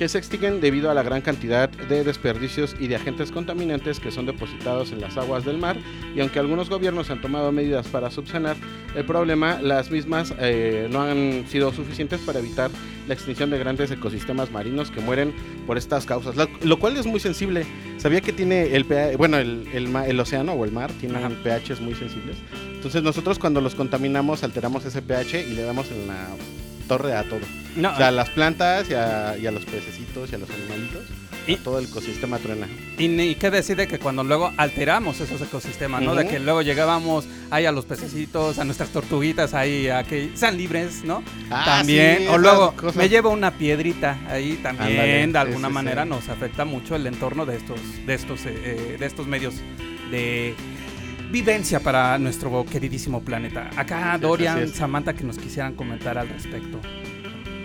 que 0.00 0.08
se 0.08 0.16
extinguen 0.16 0.62
debido 0.62 0.90
a 0.90 0.94
la 0.94 1.02
gran 1.02 1.20
cantidad 1.20 1.68
de 1.68 2.02
desperdicios 2.04 2.74
y 2.80 2.86
de 2.86 2.96
agentes 2.96 3.30
contaminantes 3.30 4.00
que 4.00 4.10
son 4.10 4.24
depositados 4.24 4.92
en 4.92 5.00
las 5.02 5.18
aguas 5.18 5.44
del 5.44 5.58
mar 5.58 5.76
y 6.16 6.20
aunque 6.20 6.38
algunos 6.38 6.70
gobiernos 6.70 7.10
han 7.10 7.20
tomado 7.20 7.52
medidas 7.52 7.86
para 7.86 8.10
subsanar 8.10 8.56
el 8.96 9.04
problema, 9.04 9.60
las 9.60 9.90
mismas 9.90 10.32
eh, 10.38 10.88
no 10.90 11.02
han 11.02 11.44
sido 11.48 11.70
suficientes 11.70 12.18
para 12.20 12.38
evitar 12.38 12.70
la 13.08 13.12
extinción 13.12 13.50
de 13.50 13.58
grandes 13.58 13.90
ecosistemas 13.90 14.50
marinos 14.50 14.90
que 14.90 15.02
mueren 15.02 15.34
por 15.66 15.76
estas 15.76 16.06
causas, 16.06 16.34
lo, 16.34 16.48
lo 16.62 16.78
cual 16.78 16.96
es 16.96 17.04
muy 17.04 17.20
sensible. 17.20 17.66
Sabía 17.98 18.22
que 18.22 18.32
tiene 18.32 18.74
el 18.74 18.86
pH, 18.86 19.18
bueno, 19.18 19.36
el, 19.36 19.68
el 19.74 19.94
el 19.94 20.18
océano 20.18 20.54
o 20.54 20.64
el 20.64 20.72
mar 20.72 20.90
tiene 20.98 21.18
pHs 21.18 21.82
muy 21.82 21.94
sensibles. 21.94 22.38
Entonces 22.72 23.02
nosotros 23.02 23.38
cuando 23.38 23.60
los 23.60 23.74
contaminamos 23.74 24.44
alteramos 24.44 24.82
ese 24.86 25.02
pH 25.02 25.46
y 25.46 25.54
le 25.54 25.62
damos 25.62 25.90
en 25.90 26.06
la 26.08 26.26
torre 26.90 27.14
a 27.14 27.22
todo. 27.22 27.40
No, 27.76 27.92
O 27.92 27.96
sea, 27.96 28.08
a 28.08 28.10
las 28.10 28.28
plantas 28.30 28.90
y 28.90 28.94
a, 28.94 29.36
y 29.40 29.46
a 29.46 29.52
los 29.52 29.64
pececitos 29.64 30.30
y 30.32 30.34
a 30.34 30.38
los 30.38 30.50
animalitos. 30.50 31.04
Y- 31.46 31.54
a 31.54 31.58
todo 31.62 31.78
el 31.78 31.84
ecosistema 31.86 32.38
truena. 32.38 32.66
y, 32.98 33.34
qué 33.36 33.50
decide 33.50 33.86
que 33.86 33.98
cuando 34.00 34.24
luego 34.24 34.52
alteramos 34.56 35.20
esos 35.20 35.40
ecosistemas, 35.40 36.02
¿no? 36.02 36.14
De 36.16 36.24
Ujú. 36.24 36.32
que 36.32 36.38
luego 36.40 36.62
llegábamos 36.62 37.26
ahí 37.50 37.64
a 37.66 37.72
los 37.72 37.84
pececitos, 37.86 38.58
a 38.58 38.64
nuestras 38.64 38.90
tortuguitas 38.90 39.54
ahí, 39.54 39.88
a 39.88 40.02
que 40.02 40.30
sean 40.34 40.56
libres, 40.56 41.04
¿no? 41.04 41.22
Ah, 41.50 41.62
también, 41.64 42.18
sí, 42.18 42.26
o 42.26 42.38
luego 42.38 42.72
cosas. 42.76 42.96
me 42.96 43.08
llevo 43.08 43.30
una 43.30 43.52
piedrita 43.52 44.18
ahí 44.28 44.58
también, 44.62 44.90
Ándale, 45.00 45.26
de 45.28 45.38
alguna 45.38 45.68
manera 45.70 46.04
nos 46.04 46.28
afecta 46.28 46.64
mucho 46.64 46.96
el 46.96 47.06
entorno 47.06 47.46
de 47.46 47.56
estos, 47.56 47.80
de 48.04 48.14
estos, 48.14 48.44
eh, 48.46 48.52
eh, 48.52 48.96
de 48.98 49.06
estos 49.06 49.26
medios 49.28 49.54
de 50.10 50.54
vivencia 51.30 51.80
para 51.80 52.18
nuestro 52.18 52.64
queridísimo 52.64 53.20
planeta. 53.22 53.70
Acá 53.76 54.18
Dorian. 54.18 54.68
Samantha, 54.68 55.14
que 55.14 55.24
nos 55.24 55.38
quisieran 55.38 55.74
comentar 55.74 56.18
al 56.18 56.28
respecto. 56.28 56.80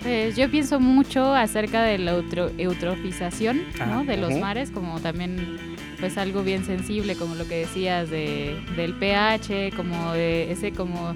Pues 0.03 0.35
yo 0.35 0.49
pienso 0.51 0.79
mucho 0.79 1.33
acerca 1.33 1.81
de 1.81 1.97
la 1.97 2.13
eutro- 2.15 2.51
eutrofización 2.59 3.61
Ah, 3.79 3.85
¿no? 3.87 4.03
de 4.05 4.17
los 4.17 4.31
ujú. 4.31 4.39
mares, 4.39 4.69
como 4.69 4.99
también 4.99 5.57
pues 5.99 6.17
algo 6.17 6.43
bien 6.43 6.63
sensible, 6.65 7.15
como 7.15 7.33
lo 7.35 7.47
que 7.47 7.55
decías 7.59 8.09
de, 8.11 8.55
del 8.75 8.93
pH, 8.93 9.71
como 9.75 10.13
de 10.13 10.51
ese 10.51 10.71
como 10.71 11.15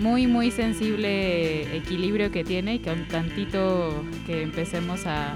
muy 0.00 0.26
muy 0.26 0.50
sensible 0.50 1.74
equilibrio 1.76 2.30
que 2.30 2.44
tiene 2.44 2.74
y 2.74 2.78
con 2.80 3.08
tantito 3.08 4.04
que 4.26 4.42
empecemos 4.42 5.06
a, 5.06 5.34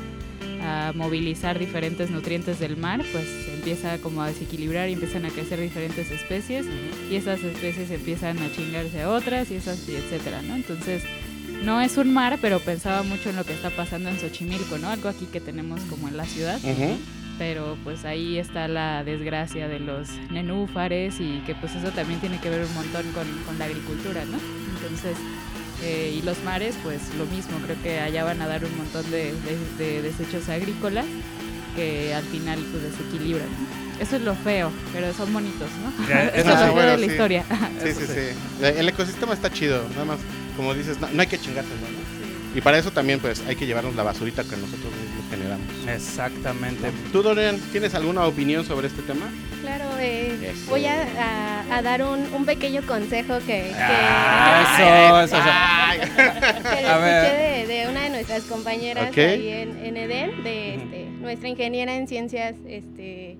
a 0.63 0.93
movilizar 0.95 1.59
diferentes 1.59 2.11
nutrientes 2.11 2.61
del 2.61 2.77
mar, 2.77 3.03
pues 3.13 3.25
se 3.25 3.52
empieza 3.63 3.99
como 3.99 4.23
a 4.23 4.27
desequilibrar 4.27 4.89
y 4.89 4.95
empiezan 4.95 5.25
a 5.25 5.31
crecer 5.31 5.61
diferentes 5.61 6.11
especies 6.11 6.67
y 7.09 7.15
esas 7.15 7.41
especies 7.45 7.93
empiezan 7.93 8.37
a 8.39 8.51
chingarse 8.51 9.03
a 9.03 9.09
otras 9.09 9.53
y 9.53 9.55
esas 9.55 9.89
y 9.89 9.95
etcétera, 9.95 10.43
¿no? 10.43 10.57
Entonces 10.57 11.05
no 11.63 11.81
es 11.81 11.97
un 11.97 12.13
mar, 12.13 12.39
pero 12.43 12.59
pensaba 12.59 13.05
mucho 13.05 13.31
en 13.31 13.37
lo 13.37 13.45
que 13.45 13.53
está 13.53 13.71
pasando 13.71 14.09
en 14.09 14.19
Xochimilco, 14.19 14.79
¿no? 14.79 14.89
Algo 14.89 15.09
aquí 15.09 15.27
que 15.27 15.41
tenemos 15.41 15.81
como 15.83 16.09
en 16.09 16.17
la 16.17 16.25
ciudad. 16.25 16.59
Ujú. 16.59 16.97
Pero 17.39 17.79
pues 17.85 18.05
ahí 18.05 18.37
está 18.37 18.67
la 18.67 19.05
desgracia 19.05 19.69
de 19.69 19.79
los 19.79 20.09
nenúfares 20.33 21.15
y 21.21 21.41
que 21.47 21.55
pues 21.55 21.75
eso 21.77 21.91
también 21.91 22.19
tiene 22.21 22.41
que 22.41 22.51
ver 22.51 22.65
un 22.67 22.75
montón 22.75 23.05
con, 23.13 23.27
con 23.47 23.59
la 23.61 23.67
agricultura, 23.67 24.25
¿no? 24.25 24.39
Entonces, 24.75 25.17
eh, 25.85 26.17
y 26.19 26.23
los 26.23 26.43
mares, 26.45 26.75
pues 26.83 27.01
lo 27.17 27.27
mismo, 27.27 27.59
creo 27.65 27.77
que 27.81 28.01
allá 28.01 28.25
van 28.25 28.43
a 28.43 28.49
dar 28.49 28.65
un 28.65 28.77
montón 28.77 29.09
de, 29.13 29.33
de- 29.33 29.85
de 29.85 30.03
desechos 30.03 30.49
agrícolas 30.49 31.07
que 31.75 32.15
al 32.15 32.25
final 32.25 32.59
pues 32.71 32.83
desequilibran. 32.83 33.49
Eso 34.01 34.17
es 34.17 34.23
lo 34.23 34.35
feo, 34.35 34.71
pero 34.93 35.13
son 35.15 35.33
bonitos, 35.33 35.69
¿no? 35.83 36.09
Ya, 36.09 36.23
Eso 36.35 36.37
eso 36.37 36.39
es 36.39 36.45
sí. 36.45 36.51
lo 36.51 36.57
feo 36.65 36.73
Bueno, 36.73 36.91
de 36.93 36.97
la 36.99 37.05
sí. 37.07 37.11
historia. 37.13 37.45
Sí, 37.83 37.93
sí, 37.99 38.05
sí. 38.07 38.65
El 38.65 38.89
ecosistema 38.89 39.35
está 39.35 39.53
chido, 39.53 39.85
nada 39.91 40.05
más, 40.05 40.19
como 40.57 40.75
dices, 40.75 40.99
no, 41.01 41.09
no 41.13 41.21
hay 41.21 41.29
que 41.29 41.39
chingárselo, 41.39 41.77
¿no? 41.77 42.13
Y 42.55 42.61
para 42.61 42.77
eso 42.77 42.91
también, 42.91 43.19
pues, 43.19 43.43
hay 43.49 43.57
que 43.57 43.65
llevarnos 43.65 43.95
la 43.95 44.03
basurita 44.03 44.43
que 44.45 44.57
nosotros 44.57 44.93
mismos 44.93 45.25
generamos. 45.31 45.67
Exactamente. 45.89 46.91
¿Tú, 47.11 47.23
Dorian, 47.23 47.59
tienes 47.73 47.95
alguna 47.95 48.27
opinión 48.27 48.67
sobre 48.67 48.89
este 48.89 49.01
tema? 49.03 49.25
Claro, 49.63 49.85
eh, 49.99 50.53
voy 50.69 50.85
a, 50.85 51.07
a- 51.71 51.77
a 51.79 51.83
dar 51.83 52.03
un, 52.03 52.27
un 52.35 52.45
pequeño 52.45 52.83
consejo 52.83 53.39
que, 53.39 53.47
que, 53.47 53.75
Ah, 53.79 55.23
eso, 55.25 55.37
eso, 55.37 55.37
eso. 55.39 56.13
que 56.77 56.83
lo 56.83 56.89
escuché 56.89 57.37
de, 57.37 57.67
de 57.69 57.89
una 57.89 58.01
de 58.03 58.11
nuestras 58.11 58.43
compañeras 58.43 59.17
ahí 59.17 59.49
en, 59.49 59.79
en 59.87 59.97
Edén, 59.97 60.43
de 60.45 60.75
este, 60.75 61.09
nuestra 61.23 61.49
ingeniera 61.49 61.97
en 61.97 62.09
ciencias 62.09 62.55
este, 62.67 63.37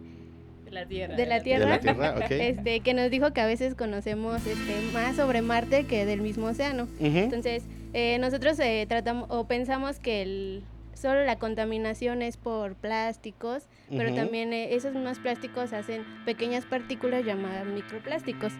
La 0.71 0.87
tierra. 0.87 1.17
de 1.17 1.27
la 1.27 1.35
De 1.37 1.41
Tierra. 1.43 1.67
la 1.67 1.79
Tierra, 1.81 2.15
ok. 2.17 2.31
Este, 2.31 2.81
que 2.81 2.95
nos 2.95 3.11
dijo 3.11 3.33
que 3.33 3.41
a 3.41 3.47
veces 3.47 3.75
conocemos 3.75 4.47
este, 4.47 4.81
más 4.93 5.17
sobre 5.17 5.43
Marte 5.43 5.85
que 5.85 6.07
del 6.07 6.23
mismo 6.23 6.47
océano. 6.47 6.89
Entonces, 7.01 7.65
eh, 7.93 8.17
nosotros 8.19 8.59
eh, 8.61 8.87
tratamos 8.89 9.27
o 9.29 9.47
pensamos 9.47 9.99
que 9.99 10.23
el, 10.23 10.63
solo 10.95 11.25
la 11.25 11.37
contaminación 11.37 12.23
es 12.23 12.37
por 12.37 12.75
plásticos, 12.75 13.65
pero 13.91 14.15
también 14.15 14.53
eh, 14.53 14.75
esos 14.75 14.95
mismos 14.95 15.19
plásticos 15.19 15.73
hacen 15.73 16.05
pequeñas 16.25 16.65
partículas 16.65 17.25
llamadas 17.25 17.67
microplásticos, 17.67 18.53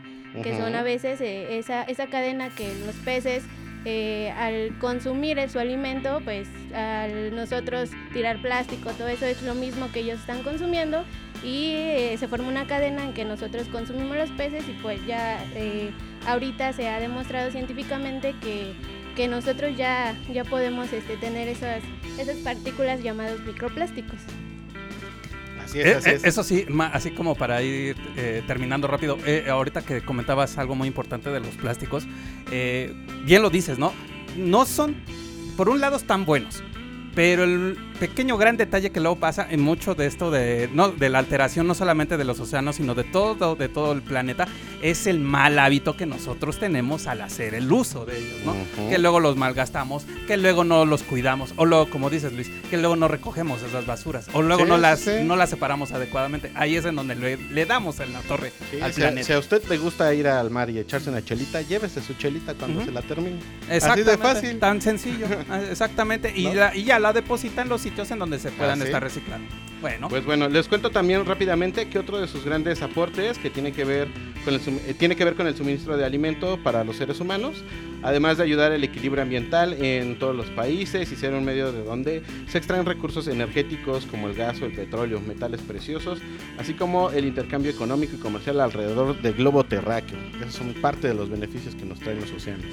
que 0.43 0.57
son 0.57 0.75
a 0.75 0.83
veces 0.83 1.21
eh, 1.21 1.59
esa, 1.59 1.85
esa 1.85 2.09
cadena 2.09 2.51
que 2.55 2.69
los 2.87 2.97
peces 2.97 3.45
eh, 3.85 4.33
al 4.37 4.79
consumir 4.79 5.39
su 5.51 5.59
alimento, 5.59 6.21
pues 6.25 6.49
al 6.75 7.35
nosotros 7.35 7.91
tirar 8.13 8.41
plástico, 8.41 8.91
todo 8.93 9.09
eso 9.09 9.27
es 9.27 9.43
lo 9.43 9.55
mismo 9.55 9.91
que 9.93 10.01
ellos 10.01 10.21
están 10.21 10.43
consumiendo 10.43 11.05
y 11.43 11.73
eh, 11.75 12.17
se 12.19 12.29
forma 12.29 12.49
una 12.49 12.67
cadena 12.67 13.05
en 13.05 13.13
que 13.13 13.25
nosotros 13.25 13.67
consumimos 13.69 14.17
los 14.17 14.31
peces 14.31 14.69
y 14.69 14.73
pues 14.75 15.05
ya 15.07 15.45
eh, 15.55 15.91
ahorita 16.27 16.73
se 16.73 16.89
ha 16.89 17.01
demostrado 17.01 17.51
científicamente 17.51 18.35
que, 18.41 18.75
que 19.17 19.27
nosotros 19.27 19.77
ya, 19.77 20.17
ya 20.33 20.45
podemos 20.45 20.93
este, 20.93 21.17
tener 21.17 21.49
esas, 21.49 21.83
esas 22.19 22.37
partículas 22.39 23.03
llamadas 23.03 23.41
microplásticos. 23.41 24.21
Así 25.73 25.81
es, 25.81 25.87
Eh, 25.87 25.95
así 25.97 26.11
eh, 26.11 26.15
es. 26.15 26.25
Eso 26.25 26.43
sí, 26.43 26.65
ma- 26.69 26.87
así 26.89 27.11
como 27.11 27.35
para 27.35 27.63
ir 27.63 27.97
eh, 28.17 28.43
terminando 28.47 28.87
rápido, 28.89 29.19
eh, 29.27 29.47
ahorita 29.51 29.83
que 29.83 30.03
comentabas 30.03 30.59
algo 30.59 30.75
muy 30.75 30.89
importante 30.89 31.31
de 31.31 31.41
los 31.41 31.55
plásticos, 31.57 32.07
bien 32.51 33.43
lo 33.43 33.51
dices, 33.51 33.79
¿no? 33.79 33.93
No 34.37 34.65
son, 34.67 34.97
por 35.57 35.69
un 35.69 35.81
lado, 35.81 35.97
están 35.97 36.25
buenos, 36.25 36.63
pero 37.15 37.45
el 37.45 37.77
pequeño 38.03 38.37
gran 38.37 38.57
detalle 38.57 38.91
que 38.91 38.99
luego 38.99 39.15
pasa 39.15 39.47
en 39.49 39.61
mucho 39.61 39.95
de 39.95 40.07
esto 40.07 40.33
de, 40.33 40.69
no, 40.75 40.89
de 40.89 41.09
la 41.09 41.21
alteración 41.21 41.69
no 41.69 41.75
solamente 41.77 42.17
de 42.17 42.25
los 42.25 42.41
océanos, 42.41 42.75
sino 42.75 42.97
de 42.97 43.05
todo, 43.05 43.55
de 43.55 43.69
todo 43.69 43.93
el 43.93 44.03
planeta, 44.03 44.49
es 44.83 45.07
el 45.07 45.21
mal 45.21 45.57
hábito 45.61 45.97
que 45.97 46.05
nosotros 46.05 46.59
tenemos 46.59 47.07
al 47.07 47.21
hacer 47.21 47.55
el 47.55 47.71
uso 47.71 48.05
de 48.05 48.19
ellos, 48.19 48.41
¿no? 48.45 48.57
Que 48.91 48.99
luego 48.99 49.21
los 49.21 49.37
malgastamos, 49.37 50.05
que 50.27 50.37
luego 50.37 50.65
no 50.65 50.85
los 50.85 51.05
cuidamos, 51.05 51.55
o 51.57 51.65
luego, 51.65 51.89
como 51.91 52.11
dices 52.11 52.33
Luis, 52.33 52.51
que 52.71 52.77
luego 52.77 52.97
no 52.97 53.07
recogemos 53.07 53.63
esas 53.63 53.87
basuras, 53.87 54.27
o 54.33 54.43
luego 54.43 54.65
Sí, 54.65 54.69
no 54.69 54.79
las 54.79 54.99
sí. 54.99 55.11
no 55.23 55.37
las 55.37 55.51
separamos 55.51 55.93
adecuadamente. 55.93 56.51
Ahí 56.57 56.75
es 56.75 56.85
en 56.85 56.97
donde 56.97 57.15
le, 57.15 57.37
le 57.37 57.67
damos 57.67 58.01
en 58.01 58.13
la 58.13 58.21
torre 58.23 58.53
Sí, 58.73 58.81
al 58.81 58.93
si, 58.93 59.01
a, 59.03 59.05
planeta. 59.05 59.27
si 59.29 59.33
a 59.33 59.39
usted 59.39 59.63
le 59.69 59.79
gusta 59.79 60.13
ir 60.13 60.27
al 60.27 60.51
mar 60.51 60.69
y 60.71 60.79
echarse 60.81 61.09
una 61.09 61.25
chelita, 61.25 61.63
llévese 61.63 62.03
su 62.03 62.15
chelita 62.15 62.55
cuando 62.55 62.85
se 62.85 62.91
la 62.91 63.03
termine. 63.03 63.39
Así 63.71 64.03
de 64.03 64.19
fácil. 64.19 64.59
Tan 64.59 64.83
sencillo. 64.83 65.27
ah, 65.49 65.61
Exactamente. 65.71 66.33
Y, 66.35 66.47
¿No? 66.47 66.55
la- 66.55 66.75
y 66.75 66.83
ya 66.83 66.99
la 66.99 67.13
depositan 67.13 67.69
los 67.69 67.87
sitios 67.93 68.11
en 68.11 68.19
donde 68.19 68.39
se 68.39 68.51
puedan 68.51 68.79
Ah, 68.81 68.83
sí. 68.83 68.89
estar 68.89 69.03
reciclando. 69.03 69.49
Bueno, 69.81 70.09
Pues 70.09 70.25
bueno, 70.25 70.49
les 70.49 70.69
cuento 70.69 70.91
también 70.91 71.25
rápidamente 71.27 71.89
que 71.89 71.99
otro 71.99 72.21
de 72.21 72.29
sus 72.29 72.45
grandes 72.45 72.83
aportes 72.83 73.37
que 73.39 73.51
tiene 73.51 73.73
que 73.73 73.85
ver 73.85 74.09
con 74.45 74.55
el, 74.55 74.61
eh, 74.87 74.95
tiene 74.97 75.17
que 75.17 75.25
ver 75.25 75.35
con 75.35 75.47
el 75.49 75.57
suministro 75.57 75.97
de 75.97 76.05
alimento 76.05 76.57
para 76.63 76.85
los 76.85 76.97
seres 76.97 77.19
humanos, 77.21 77.65
además 78.03 78.39
de 78.39 78.45
ayudar 78.45 78.71
al 78.73 78.83
equilibrio 78.85 79.23
ambiental 79.23 79.73
en 79.75 80.19
todos 80.21 80.37
los 80.37 80.47
países 80.51 81.11
y 81.11 81.17
ser 81.17 81.35
un 81.35 81.45
medio 81.45 81.73
de 81.73 81.83
donde 81.85 82.23
se 82.47 82.59
extraen 82.59 82.87
recursos 82.87 83.27
energéticos 83.27 84.07
como 84.07 84.29
el 84.29 84.35
gas 84.35 84.63
o 84.63 84.67
el 84.67 84.73
petróleo, 84.73 85.21
metales 85.21 85.61
preciosos, 85.63 86.21
así 86.59 86.75
como 86.75 87.11
el 87.11 87.25
intercambio 87.25 87.71
económico 87.73 88.15
y 88.15 88.19
comercial 88.21 88.61
alrededor 88.61 89.21
del 89.21 89.35
globo 89.35 89.65
terráqueo. 89.65 90.19
Esos 90.41 90.55
son 90.55 90.75
parte 90.75 91.09
de 91.09 91.15
los 91.15 91.29
beneficios 91.29 91.75
que 91.75 91.85
nos 91.85 91.99
traen 91.99 92.21
los 92.21 92.31
océanos. 92.31 92.65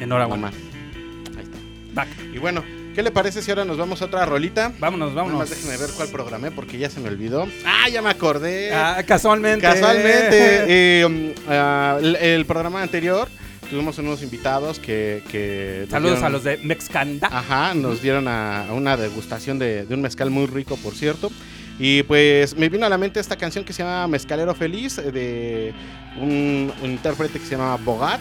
enhorabuena. 0.00 0.48
Ahí 0.48 1.44
está. 1.44 1.58
Va, 1.98 2.06
Y 2.34 2.38
bueno, 2.38 2.62
¿qué 2.94 3.02
le 3.02 3.10
parece 3.10 3.42
si 3.42 3.50
ahora 3.50 3.64
nos 3.64 3.76
vamos 3.78 4.02
a 4.02 4.06
otra 4.06 4.24
rolita? 4.26 4.72
vámonos, 4.78 5.10
Nada 5.10 5.22
vámonos. 5.22 5.38
más 5.40 5.50
déjenme 5.50 5.76
ver 5.76 5.90
cuál 5.96 6.08
programé 6.08 6.50
porque 6.50 6.78
ya 6.78 6.88
se 6.90 7.00
me 7.00 7.08
olvidó. 7.08 7.46
Ah, 7.64 7.88
ya 7.88 8.02
me 8.02 8.10
acordé. 8.10 8.72
Ah, 8.72 9.02
casualmente. 9.06 9.62
Casualmente, 9.66 10.64
eh, 11.00 11.04
um, 11.04 11.30
ah, 11.48 11.98
el, 12.00 12.16
el 12.16 12.46
programa 12.46 12.82
anterior 12.82 13.28
tuvimos 13.70 13.96
unos 13.98 14.22
invitados 14.22 14.78
que... 14.78 15.86
Saludos 15.90 16.18
dieron- 16.18 16.24
a 16.24 16.28
los 16.28 16.44
de 16.44 16.58
Mexcanda. 16.58 17.28
Ajá, 17.32 17.72
nos 17.74 18.02
dieron 18.02 18.28
a, 18.28 18.68
a 18.68 18.72
una 18.74 18.96
degustación 18.98 19.58
de, 19.58 19.86
de 19.86 19.94
un 19.94 20.02
mezcal 20.02 20.30
muy 20.30 20.46
rico, 20.46 20.76
por 20.76 20.94
cierto. 20.94 21.30
Y 21.78 22.02
pues 22.02 22.54
me 22.56 22.68
vino 22.68 22.84
a 22.84 22.90
la 22.90 22.98
mente 22.98 23.18
esta 23.18 23.36
canción 23.36 23.64
que 23.64 23.72
se 23.72 23.82
llama 23.82 24.06
Mezcalero 24.06 24.54
Feliz, 24.54 24.98
eh, 24.98 25.10
de 25.10 25.74
un, 26.20 26.70
un 26.82 26.90
intérprete 26.90 27.38
que 27.40 27.46
se 27.46 27.52
llama 27.56 27.76
Bogat. 27.76 28.20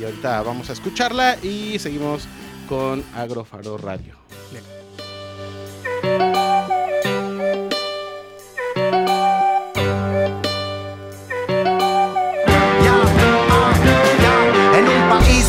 Y 0.00 0.02
ahorita 0.04 0.40
vamos 0.42 0.70
a 0.70 0.72
escucharla 0.72 1.36
y 1.42 1.78
seguimos 1.78 2.26
con 2.66 3.02
Agrofaro 3.14 3.76
Radio. 3.76 4.16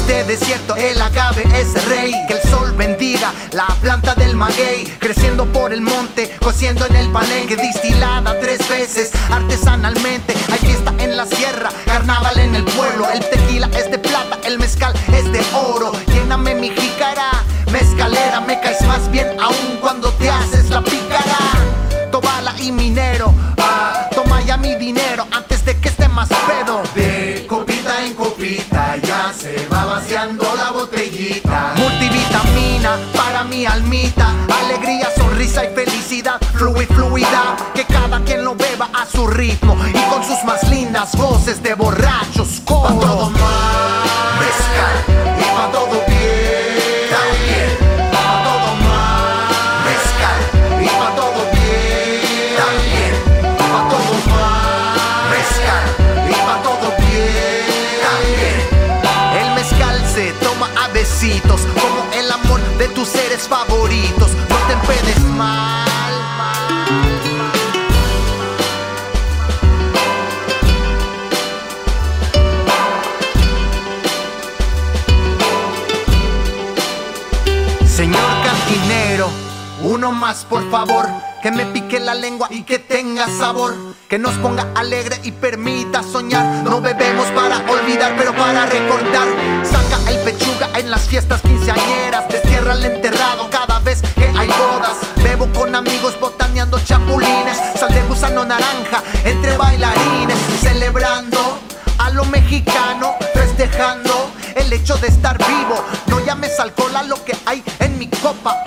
De 0.08 0.24
desierto 0.24 0.76
el 0.76 1.00
agave 1.02 1.44
es 1.56 1.86
rey. 1.86 2.14
Que 2.28 2.34
el 2.36 2.42
sol 2.50 2.74
bendiga 2.78 3.34
la 3.52 3.68
planta 3.82 4.16
del 4.16 4.36
maguey 4.36 4.86
Creciendo 5.00 5.46
por 5.46 5.74
el 5.74 5.82
monte, 5.82 6.36
cociendo 6.42 6.86
en 6.86 6.96
el 6.96 7.12
palenque 7.12 7.56
Distilada 7.56 8.40
tres 8.40 8.68
veces 8.70 9.12
artesanalmente. 9.30 10.34
Hay 10.52 10.60
fiesta 10.60 10.94
en 11.00 11.18
la 11.18 11.26
sierra, 11.26 11.70
carnaval 11.86 12.40
en 12.40 12.56
el 12.56 12.64
pueblo 12.64 13.08
El 13.10 13.20
tequila 13.30 13.70
es 13.78 13.92
de 13.92 14.00
plata, 14.00 14.40
el 14.46 14.58
mezcal 14.58 14.94
es 15.14 15.32
de 15.32 15.42
oro. 15.54 15.92
Lléname 16.14 16.56
mi 16.56 16.70
jícara, 16.70 17.32
mezcalera 17.72 18.42
Me 18.42 18.60
caes 18.60 18.82
más 18.88 19.10
bien 19.12 19.28
aún 19.40 19.78
cuando 19.82 20.12
te 20.14 20.30
haces 20.30 20.70
la 20.70 20.82
pícara. 20.82 21.38
Tobala 22.12 22.54
y 22.60 22.72
minero, 22.72 23.34
ah, 23.58 24.08
toma 24.16 24.42
ya 24.42 24.56
mi 24.56 24.76
dinero 24.76 25.28
antes 25.32 25.66
de 25.66 25.78
que 25.78 25.90
esté 25.90 26.08
más 26.08 26.30
pedo. 26.30 26.82
Lo 38.44 38.56
beba 38.56 38.90
a 38.94 39.06
su 39.06 39.28
ritmo 39.28 39.76
y 39.88 39.94
con 40.12 40.24
sus 40.24 40.44
más 40.44 40.68
lindas 40.70 41.16
voces 41.16 41.62
de 41.62 41.74
borrachos. 41.74 42.62
Pa' 42.66 43.57
por 80.46 80.70
favor, 80.70 81.08
que 81.42 81.52
me 81.52 81.66
pique 81.68 82.00
la 82.00 82.14
lengua 82.14 82.48
y 82.52 82.64
que 82.64 82.80
tenga 82.80 83.28
sabor, 83.28 83.76
que 84.08 84.18
nos 84.18 84.34
ponga 84.36 84.68
alegre 84.76 85.20
y 85.24 85.32
permita 85.32 86.04
soñar. 86.04 86.64
No 86.64 86.82
bebemos 86.82 87.28
para 87.32 87.58
olvidar, 87.70 88.16
pero 88.18 88.34
para 88.36 88.66
recordar. 88.66 89.28
Saca 89.64 90.12
el 90.12 90.18
pechuga 90.20 90.70
en 90.78 90.92
las 90.92 91.02
fiestas 91.02 91.42
quinceañeras, 91.42 92.28
destierra 92.30 92.74
el 92.74 92.86
enterrado 92.86 93.50
cada 93.50 93.80
vez 93.80 94.02
que 94.16 94.28
hay 94.28 94.48
bodas. 94.48 94.98
Bebo 95.24 95.48
con 95.54 95.74
amigos 95.76 96.20
botaneando 96.20 96.80
chapulines, 96.80 97.58
sal 97.80 97.94
de 97.94 98.02
gusano 98.04 98.46
naranja 98.46 99.04
entre 99.24 99.56
bailarines, 99.58 100.38
celebrando 100.62 101.60
a 102.00 102.10
lo 102.12 102.26
mexicano, 102.26 103.16
festejando 103.34 104.30
el 104.56 104.72
hecho 104.74 104.98
de 104.98 105.08
estar 105.08 105.38
vivo. 105.38 105.84
No 106.08 106.20
llames 106.20 106.60
alcohol 106.60 106.96
a 106.96 107.04
lo 107.04 107.24
que 107.24 107.36
hay 107.46 107.64
en 107.80 107.98
mi 107.98 108.08
copa. 108.08 108.62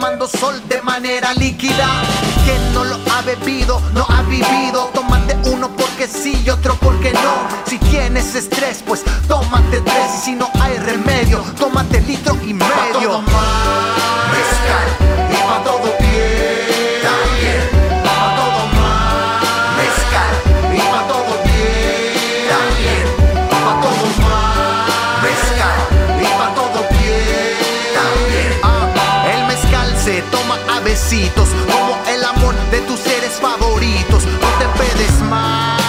Tomando 0.00 0.26
sol 0.26 0.62
de 0.66 0.80
manera 0.80 1.34
líquida. 1.34 1.86
Quien 2.46 2.72
no 2.72 2.86
lo 2.86 2.96
ha 3.12 3.20
bebido, 3.20 3.82
no 3.92 4.06
ha 4.08 4.22
vivido. 4.22 4.88
Tómate 4.94 5.36
uno 5.50 5.68
porque 5.76 6.08
sí 6.08 6.42
y 6.42 6.48
otro 6.48 6.74
porque 6.80 7.12
no. 7.12 7.34
Si 7.66 7.78
tienes 7.78 8.34
estrés, 8.34 8.82
pues 8.86 9.04
tómate 9.28 9.82
tres. 9.82 10.14
Y 10.16 10.24
si 10.24 10.32
no 10.32 10.48
hay 10.58 10.78
remedio, 10.78 11.44
tómate 11.58 11.99
como 31.72 32.02
el 32.08 32.24
amor 32.24 32.54
de 32.72 32.80
tus 32.80 32.98
seres 32.98 33.38
favoritos. 33.40 34.24
No 34.24 34.48
te 34.58 34.66
pedes 34.76 35.20
mal. 35.30 35.79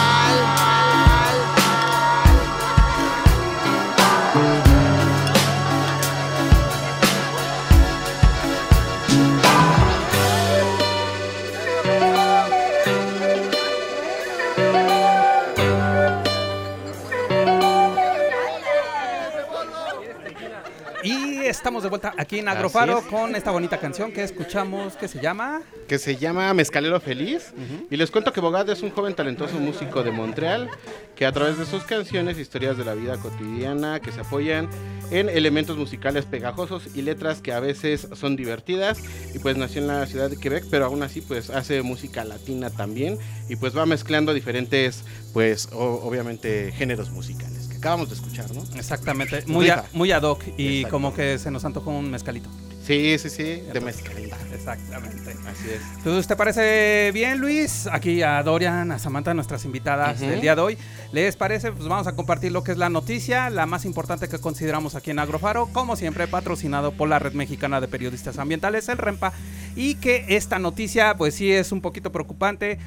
Estamos 21.62 21.84
de 21.84 21.90
vuelta 21.90 22.12
aquí 22.18 22.40
en 22.40 22.48
Agrofaro 22.48 23.04
con 23.08 23.36
esta 23.36 23.52
bonita 23.52 23.78
canción 23.78 24.12
que 24.12 24.24
escuchamos 24.24 24.96
que 24.96 25.08
se 25.08 25.22
llama 25.22 25.62
que 25.88 26.00
se 26.00 26.18
llama 26.18 26.52
Mezcalero 26.56 27.00
Feliz. 27.00 27.54
Y 27.92 27.98
les 27.98 28.10
cuento 28.10 28.34
que 28.34 28.42
Bogart 28.42 28.68
es 28.70 28.82
un 28.82 28.90
joven 28.90 29.14
talentoso 29.14 29.60
músico 29.60 30.02
de 30.02 30.10
Montreal 30.10 30.72
que 31.16 31.24
a 31.24 31.32
través 31.32 31.60
de 31.60 31.68
sus 31.68 31.84
canciones, 31.84 32.40
historias 32.40 32.78
de 32.78 32.86
la 32.86 32.96
vida 32.96 33.18
cotidiana, 33.18 34.00
que 34.00 34.12
se 34.12 34.22
apoyan 34.22 34.70
en 35.12 35.30
elementos 35.30 35.78
musicales 35.78 36.26
pegajosos 36.26 36.96
y 36.96 37.04
letras 37.04 37.42
que 37.42 37.54
a 37.54 37.60
veces 37.60 38.08
son 38.16 38.36
divertidas. 38.36 38.98
Y 39.36 39.38
pues 39.38 39.56
nació 39.56 39.84
en 39.84 39.88
la 39.88 40.08
ciudad 40.08 40.32
de 40.32 40.38
Quebec, 40.38 40.66
pero 40.72 40.86
aún 40.86 41.04
así 41.04 41.22
pues 41.22 41.52
hace 41.52 41.84
música 41.84 42.24
latina 42.24 42.72
también. 42.72 43.20
Y 43.50 43.56
pues 43.56 43.78
va 43.78 43.86
mezclando 43.86 44.34
diferentes, 44.34 45.04
pues 45.32 45.70
obviamente 45.74 46.72
géneros 46.72 47.12
musicales 47.12 47.61
acabamos 47.82 48.10
de 48.10 48.16
escuchar, 48.16 48.46
¿no? 48.54 48.62
exactamente 48.76 49.44
muy, 49.48 49.68
a- 49.70 49.84
muy 49.94 50.12
ad 50.12 50.22
hoc 50.22 50.44
y 50.56 50.86
como 50.86 51.16
que 51.16 51.40
se 51.40 51.50
nos 51.50 51.66
antojó 51.66 51.90
un 51.90 52.12
mezcalito. 52.12 52.48
Sí, 52.86 53.18
sí, 53.18 53.30
sí, 53.30 53.44
de 53.74 53.80
mezcalita. 53.82 54.38
Exactamente. 54.54 55.32
Así 55.48 55.70
es. 55.70 55.82
Entonces, 55.98 56.28
¿te 56.28 56.36
parece 56.36 57.12
bien, 57.14 57.40
Luis? 57.40 57.88
Aquí 57.92 58.22
a 58.22 58.42
Dorian, 58.44 58.92
a 58.92 59.00
Samantha, 59.00 59.34
nuestras 59.34 59.66
invitadas 59.66 60.20
del 60.20 60.42
día 60.42 60.56
de 60.56 60.62
hoy. 60.62 60.78
¿Les 61.12 61.36
parece? 61.36 61.72
Pues 61.72 61.88
vamos 61.88 62.06
a 62.08 62.16
compartir 62.16 62.52
lo 62.52 62.64
que 62.64 62.72
es 62.72 62.78
la 62.78 62.90
noticia, 62.90 63.50
la 63.50 63.66
más 63.66 63.86
importante 63.86 64.28
que 64.30 64.40
consideramos 64.40 64.94
aquí 64.96 65.10
en 65.12 65.20
Agrofaro, 65.20 65.68
como 65.74 65.96
siempre 65.96 66.28
patrocinado 66.28 66.92
por 66.92 67.08
la 67.10 67.18
Red 67.20 67.34
Mexicana 67.34 67.82
de 67.82 67.88
Periodistas 67.88 68.38
Ambientales, 68.40 68.90
el 68.90 68.98
REMPA, 68.98 69.32
y 69.76 69.96
que 69.96 70.26
esta 70.30 70.58
noticia, 70.60 71.16
pues 71.18 71.36
sí 71.36 71.52
es 71.52 71.72
un 71.72 71.82
poquito 71.82 72.12
preocupante. 72.12 72.78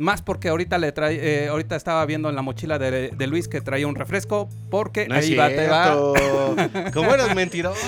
Más 0.00 0.22
porque 0.22 0.48
ahorita 0.48 0.78
le 0.78 0.92
trae, 0.92 1.44
eh, 1.44 1.48
ahorita 1.48 1.76
estaba 1.76 2.06
viendo 2.06 2.30
en 2.30 2.34
la 2.34 2.40
mochila 2.40 2.78
de, 2.78 3.10
de 3.10 3.26
Luis 3.26 3.48
que 3.48 3.60
traía 3.60 3.86
un 3.86 3.94
refresco, 3.94 4.48
porque 4.70 5.06
No 5.06 5.14
ahí 5.14 5.34
va, 5.34 5.48
te 5.48 5.66
va. 5.68 5.94
¿Cómo 6.94 7.12
eres 7.14 7.34
mentiroso? 7.34 7.78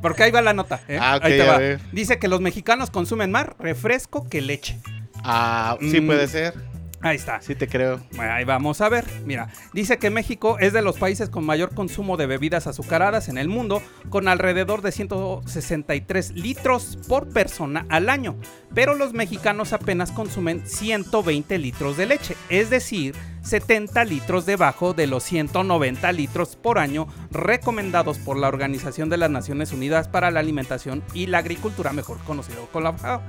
Porque 0.00 0.22
ahí 0.22 0.30
va 0.30 0.40
la 0.40 0.52
nota. 0.54 0.80
¿eh? 0.86 0.98
Ah, 1.00 1.16
ok, 1.16 1.24
ahí 1.24 1.38
te 1.38 1.44
va. 1.46 1.58
Dice 1.90 2.20
que 2.20 2.28
los 2.28 2.40
mexicanos 2.40 2.90
consumen 2.90 3.32
más 3.32 3.46
refresco 3.58 4.28
que 4.28 4.40
leche. 4.40 4.78
Ah, 5.24 5.76
sí 5.80 6.00
Mm. 6.00 6.06
puede 6.06 6.28
ser. 6.28 6.54
Ahí 7.02 7.16
está. 7.16 7.40
Sí 7.40 7.56
te 7.56 7.66
creo. 7.66 8.00
Bueno, 8.14 8.32
Ahí 8.32 8.44
vamos 8.44 8.80
a 8.80 8.88
ver. 8.88 9.04
Mira, 9.26 9.48
dice 9.72 9.98
que 9.98 10.08
México 10.08 10.58
es 10.60 10.72
de 10.72 10.82
los 10.82 10.98
países 10.98 11.28
con 11.28 11.44
mayor 11.44 11.74
consumo 11.74 12.16
de 12.16 12.26
bebidas 12.26 12.68
azucaradas 12.68 13.28
en 13.28 13.38
el 13.38 13.48
mundo, 13.48 13.82
con 14.08 14.28
alrededor 14.28 14.82
de 14.82 14.92
163 14.92 16.30
litros 16.32 16.98
por 17.08 17.28
persona 17.28 17.86
al 17.88 18.08
año. 18.08 18.36
Pero 18.72 18.94
los 18.94 19.12
mexicanos 19.12 19.72
apenas 19.72 20.12
consumen 20.12 20.62
120 20.64 21.58
litros 21.58 21.96
de 21.96 22.06
leche, 22.06 22.36
es 22.48 22.70
decir, 22.70 23.14
70 23.42 24.04
litros 24.04 24.46
debajo 24.46 24.94
de 24.94 25.06
los 25.06 25.22
190 25.24 26.12
litros 26.12 26.56
por 26.56 26.78
año 26.78 27.06
recomendados 27.30 28.18
por 28.18 28.36
la 28.36 28.48
Organización 28.48 29.08
de 29.08 29.16
las 29.16 29.30
Naciones 29.30 29.72
Unidas 29.72 30.08
para 30.08 30.30
la 30.30 30.40
Alimentación 30.40 31.02
y 31.14 31.26
la 31.26 31.38
Agricultura, 31.38 31.92
mejor 31.92 32.18
conocido 32.18 32.66
como 32.72 32.84
la 32.84 32.92
FAO. 32.92 33.22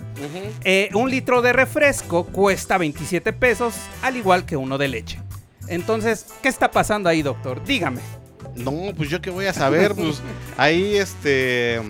Eh, 0.64 0.90
un 0.94 1.10
litro 1.10 1.42
de 1.42 1.54
refresco 1.54 2.26
cuesta 2.26 2.78
27 2.78 3.34
pesos, 3.34 3.76
al 4.02 4.18
igual 4.18 4.46
que 4.46 4.58
uno 4.58 4.78
de 4.78 4.88
leche. 4.88 5.20
Entonces, 5.68 6.28
¿qué 6.42 6.50
está 6.50 6.72
pasando 6.72 7.10
ahí, 7.10 7.22
doctor? 7.22 7.64
Dígame. 7.64 8.02
No, 8.56 8.94
pues 8.96 9.10
yo 9.10 9.22
qué 9.22 9.30
voy 9.30 9.46
a 9.46 9.54
saber, 9.54 9.96
pues 9.96 10.22
ahí 10.58 10.96
este 10.96 11.82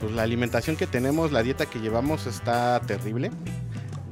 pues 0.00 0.12
la 0.12 0.22
alimentación 0.22 0.76
que 0.76 0.86
tenemos, 0.86 1.30
la 1.30 1.42
dieta 1.42 1.66
que 1.66 1.78
llevamos 1.78 2.26
está 2.26 2.80
terrible. 2.80 3.30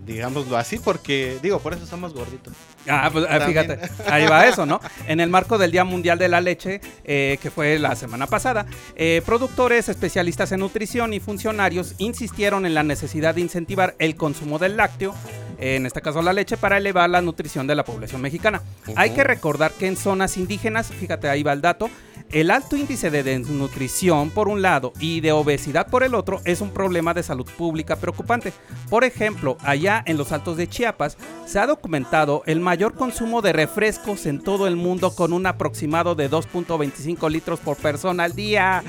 Digámoslo 0.09 0.57
así 0.57 0.79
porque 0.79 1.38
digo, 1.42 1.59
por 1.59 1.75
eso 1.75 1.85
somos 1.85 2.14
gorditos. 2.14 2.55
Ah, 2.88 3.11
pues 3.12 3.27
ah, 3.29 3.40
También. 3.40 3.66
fíjate, 3.66 4.11
ahí 4.11 4.27
va 4.27 4.47
eso, 4.47 4.64
¿no? 4.64 4.81
En 5.07 5.21
el 5.21 5.29
marco 5.29 5.59
del 5.59 5.71
Día 5.71 5.85
Mundial 5.85 6.18
de 6.18 6.29
la 6.29 6.40
Leche, 6.40 6.81
eh, 7.05 7.38
que 7.42 7.51
fue 7.51 7.79
la 7.79 7.94
semana 7.94 8.27
pasada, 8.27 8.64
eh, 8.97 9.21
productores, 9.27 9.90
especialistas 9.90 10.51
en 10.53 10.61
nutrición 10.61 11.12
y 11.12 11.21
funcionarios 11.21 11.94
insistieron 11.99 12.64
en 12.64 12.73
la 12.73 12.83
necesidad 12.83 13.35
de 13.35 13.42
incentivar 13.42 13.97
el 13.99 14.16
consumo 14.16 14.59
del 14.59 14.79
lácteo, 14.79 15.14
eh, 15.59 15.77
en 15.77 15.85
este 15.85 16.01
caso 16.01 16.23
la 16.23 16.33
leche, 16.33 16.57
para 16.57 16.79
elevar 16.79 17.11
la 17.11 17.21
nutrición 17.21 17.66
de 17.66 17.75
la 17.75 17.85
población 17.85 18.23
mexicana. 18.23 18.62
Hay 18.97 19.11
que 19.11 19.25
recordar 19.25 19.73
que 19.73 19.88
en 19.88 19.99
zonas 19.99 20.38
indígenas, 20.38 20.88
fíjate, 20.88 21.29
ahí 21.29 21.42
va 21.42 21.53
el 21.53 21.61
dato, 21.61 21.90
el 22.31 22.51
alto 22.51 22.77
índice 22.77 23.11
de 23.11 23.23
desnutrición 23.23 24.31
por 24.31 24.49
un 24.49 24.61
lado 24.61 24.93
y 25.01 25.21
de 25.21 25.33
obesidad 25.33 25.88
por 25.88 26.03
el 26.03 26.14
otro 26.14 26.41
es 26.45 26.61
un 26.61 26.71
problema 26.71 27.14
de 27.14 27.23
salud 27.23 27.47
pública 27.57 27.97
preocupante. 27.97 28.53
Por 28.91 29.05
ejemplo, 29.05 29.57
allá 29.62 30.03
en 30.07 30.19
los 30.19 30.33
altos 30.33 30.57
de 30.57 30.69
Chiapas 30.69 31.17
se 31.47 31.59
ha 31.59 31.67
documentado 31.67 32.43
el 32.47 32.61
mayor 32.61 32.95
consumo 32.95 33.41
de 33.41 33.53
refrescos 33.53 34.27
en 34.27 34.41
todo 34.43 34.67
el 34.67 34.77
mundo 34.77 35.14
con 35.14 35.33
un 35.33 35.47
aproximado 35.47 36.14
de 36.14 36.31
2.25 36.31 37.31
litros 37.31 37.61
por 37.61 37.77
persona 37.77 38.25
al 38.25 38.35
día, 38.35 38.83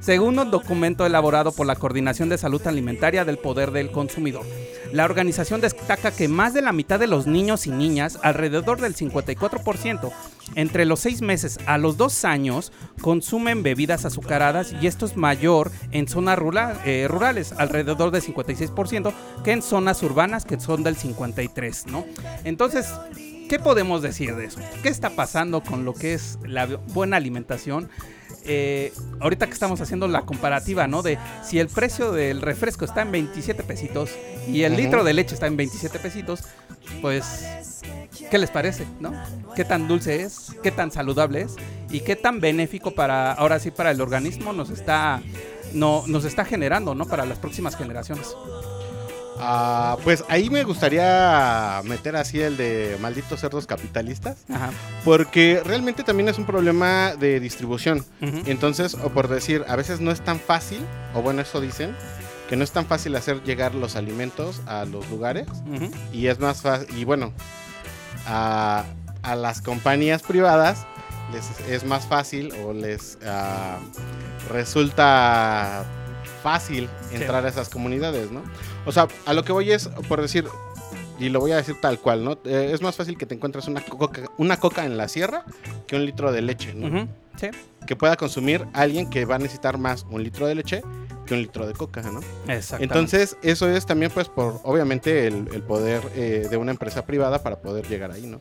según 0.00 0.38
un 0.38 0.50
documento 0.50 1.04
elaborado 1.04 1.52
por 1.52 1.66
la 1.66 1.76
Coordinación 1.76 2.28
de 2.28 2.38
Salud 2.38 2.66
Alimentaria 2.66 3.24
del 3.24 3.38
Poder 3.38 3.72
del 3.72 3.90
Consumidor. 3.90 4.46
La 4.92 5.04
organización 5.04 5.60
destaca 5.60 6.12
que 6.12 6.28
más 6.28 6.54
de 6.54 6.62
la 6.62 6.72
mitad 6.72 6.98
de 6.98 7.06
los 7.06 7.26
niños 7.26 7.66
y 7.66 7.70
niñas, 7.70 8.18
alrededor 8.22 8.80
del 8.80 8.94
54%, 8.94 10.12
entre 10.54 10.84
los 10.84 11.00
6 11.00 11.22
meses 11.22 11.58
a 11.66 11.78
los 11.78 11.96
2 11.96 12.24
años, 12.24 12.72
consumen 13.00 13.62
bebidas 13.62 14.04
azucaradas 14.04 14.74
y 14.80 14.86
esto 14.86 15.06
es 15.06 15.16
mayor 15.16 15.70
en 15.90 16.08
zonas 16.08 16.38
eh, 16.84 17.06
rurales, 17.08 17.52
alrededor 17.52 18.10
del 18.10 18.22
56%, 18.22 19.12
que 19.44 19.52
en 19.52 19.62
zonas 19.62 20.02
urbanas, 20.02 20.44
que 20.44 20.58
son 20.60 20.82
del 20.82 20.96
53%, 20.96 21.86
¿no? 21.86 22.04
Entonces, 22.44 22.86
¿qué 23.48 23.58
podemos 23.58 24.02
decir 24.02 24.34
de 24.36 24.46
eso? 24.46 24.60
¿Qué 24.82 24.88
está 24.88 25.10
pasando 25.10 25.62
con 25.62 25.84
lo 25.84 25.94
que 25.94 26.14
es 26.14 26.38
la 26.44 26.66
buena 26.66 27.16
alimentación? 27.16 27.88
Eh, 28.48 28.92
ahorita 29.20 29.46
que 29.46 29.52
estamos 29.52 29.80
haciendo 29.80 30.06
la 30.06 30.22
comparativa, 30.22 30.86
¿no? 30.86 31.02
De 31.02 31.18
si 31.42 31.58
el 31.58 31.68
precio 31.68 32.12
del 32.12 32.42
refresco 32.42 32.84
está 32.84 33.02
en 33.02 33.10
27 33.10 33.62
pesitos 33.64 34.10
y 34.46 34.62
el 34.62 34.76
litro 34.76 35.02
de 35.02 35.14
leche 35.14 35.34
está 35.34 35.46
en 35.46 35.56
27 35.56 35.98
pesitos, 35.98 36.44
pues, 37.02 37.82
¿qué 38.30 38.38
les 38.38 38.50
parece, 38.50 38.86
no? 39.00 39.12
¿Qué 39.56 39.64
tan 39.64 39.88
dulce 39.88 40.22
es? 40.22 40.54
¿Qué 40.62 40.70
tan 40.70 40.92
saludable 40.92 41.42
es? 41.42 41.56
¿Y 41.90 42.00
qué 42.00 42.14
tan 42.14 42.40
benéfico 42.40 42.92
para, 42.92 43.32
ahora 43.32 43.58
sí, 43.58 43.70
para 43.70 43.90
el 43.90 44.00
organismo 44.00 44.52
nos 44.52 44.70
está, 44.70 45.20
no, 45.72 46.04
nos 46.06 46.24
está 46.24 46.44
generando, 46.44 46.94
¿no? 46.94 47.06
Para 47.06 47.26
las 47.26 47.38
próximas 47.38 47.76
generaciones. 47.76 48.36
Ah, 49.38 49.96
pues 50.04 50.24
ahí 50.28 50.50
me 50.50 50.64
gustaría 50.64 51.80
meter 51.84 52.16
así 52.16 52.40
el 52.40 52.56
de 52.56 52.96
malditos 53.00 53.40
cerdos 53.40 53.66
capitalistas, 53.66 54.38
Ajá. 54.48 54.70
porque 55.04 55.62
realmente 55.64 56.02
también 56.04 56.28
es 56.28 56.38
un 56.38 56.46
problema 56.46 57.14
de 57.16 57.40
distribución. 57.40 58.04
Entonces, 58.20 58.94
o 58.94 59.10
por 59.10 59.28
decir, 59.28 59.64
a 59.68 59.76
veces 59.76 60.00
no 60.00 60.10
es 60.10 60.20
tan 60.20 60.40
fácil, 60.40 60.80
o 61.14 61.22
bueno, 61.22 61.42
eso 61.42 61.60
dicen, 61.60 61.94
que 62.48 62.56
no 62.56 62.64
es 62.64 62.70
tan 62.70 62.86
fácil 62.86 63.14
hacer 63.16 63.42
llegar 63.42 63.74
los 63.74 63.96
alimentos 63.96 64.62
a 64.66 64.84
los 64.84 65.08
lugares. 65.10 65.46
Y 66.12 66.28
es 66.28 66.38
más 66.38 66.62
fácil, 66.62 66.96
y 66.96 67.04
bueno, 67.04 67.32
a, 68.26 68.84
a 69.22 69.34
las 69.36 69.60
compañías 69.60 70.22
privadas 70.22 70.86
les 71.32 71.68
es 71.68 71.84
más 71.84 72.06
fácil 72.06 72.52
o 72.64 72.72
les 72.72 73.18
ah, 73.26 73.78
resulta 74.50 75.84
fácil 76.42 76.88
entrar 77.10 77.44
a 77.44 77.48
esas 77.48 77.68
comunidades, 77.68 78.30
¿no? 78.30 78.42
O 78.86 78.92
sea, 78.92 79.08
a 79.26 79.32
lo 79.34 79.44
que 79.44 79.52
voy 79.52 79.70
es, 79.72 79.88
por 80.08 80.22
decir, 80.22 80.46
y 81.18 81.28
lo 81.28 81.40
voy 81.40 81.52
a 81.52 81.56
decir 81.56 81.76
tal 81.80 81.98
cual, 81.98 82.24
¿no? 82.24 82.38
Eh, 82.44 82.70
es 82.72 82.82
más 82.82 82.96
fácil 82.96 83.16
que 83.16 83.26
te 83.26 83.34
encuentres 83.34 83.66
una 83.68 83.80
coca, 83.80 84.22
una 84.38 84.58
coca 84.58 84.84
en 84.84 84.96
la 84.96 85.08
sierra 85.08 85.44
que 85.86 85.96
un 85.96 86.04
litro 86.04 86.32
de 86.32 86.42
leche, 86.42 86.74
¿no? 86.74 87.08
Sí, 87.36 87.48
Que 87.86 87.96
pueda 87.96 88.16
consumir 88.16 88.66
alguien 88.72 89.10
que 89.10 89.24
va 89.24 89.34
a 89.34 89.38
necesitar 89.38 89.76
más 89.78 90.06
un 90.10 90.22
litro 90.22 90.46
de 90.46 90.54
leche 90.54 90.82
que 91.26 91.34
un 91.34 91.40
litro 91.40 91.66
de 91.66 91.72
coca, 91.74 92.02
¿no? 92.02 92.20
exactamente. 92.46 92.84
Entonces, 92.84 93.36
eso 93.42 93.68
es 93.68 93.84
también, 93.84 94.12
pues, 94.12 94.28
por 94.28 94.60
obviamente 94.62 95.26
el, 95.26 95.48
el 95.52 95.62
poder 95.62 96.00
eh, 96.14 96.46
de 96.48 96.56
una 96.56 96.70
empresa 96.70 97.04
privada 97.04 97.42
para 97.42 97.60
poder 97.60 97.88
llegar 97.88 98.12
ahí, 98.12 98.26
¿no? 98.26 98.40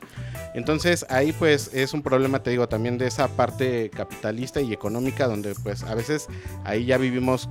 Entonces, 0.54 1.06
ahí, 1.10 1.34
pues, 1.34 1.72
es 1.74 1.94
un 1.94 2.04
problema, 2.04 2.44
te 2.44 2.52
digo, 2.52 2.70
también 2.70 3.00
de 3.00 3.08
esa 3.08 3.28
parte 3.28 3.90
capitalista 3.90 4.62
y 4.62 4.72
económica, 4.72 5.28
donde, 5.28 5.56
pues, 5.56 5.82
a 5.84 5.96
veces 5.96 6.28
ahí 6.64 6.86
ya 6.86 6.98
vivimos 7.00 7.50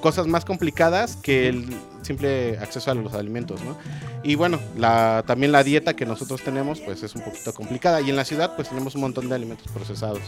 cosas 0.00 0.26
más 0.26 0.44
complicadas 0.44 1.16
que 1.16 1.48
el 1.48 1.64
simple 2.02 2.58
acceso 2.58 2.90
a 2.90 2.94
los 2.94 3.14
alimentos, 3.14 3.62
¿no? 3.62 3.76
Y 4.22 4.34
bueno, 4.34 4.60
la, 4.76 5.24
también 5.26 5.52
la 5.52 5.64
dieta 5.64 5.94
que 5.94 6.06
nosotros 6.06 6.42
tenemos, 6.42 6.80
pues, 6.80 7.02
es 7.02 7.14
un 7.14 7.22
poquito 7.22 7.52
complicada. 7.54 8.00
Y 8.00 8.10
en 8.10 8.16
la 8.16 8.24
ciudad, 8.24 8.54
pues, 8.54 8.68
tenemos 8.68 8.94
un 8.94 9.02
montón 9.02 9.28
de 9.28 9.34
alimentos 9.34 9.66
procesados. 9.72 10.20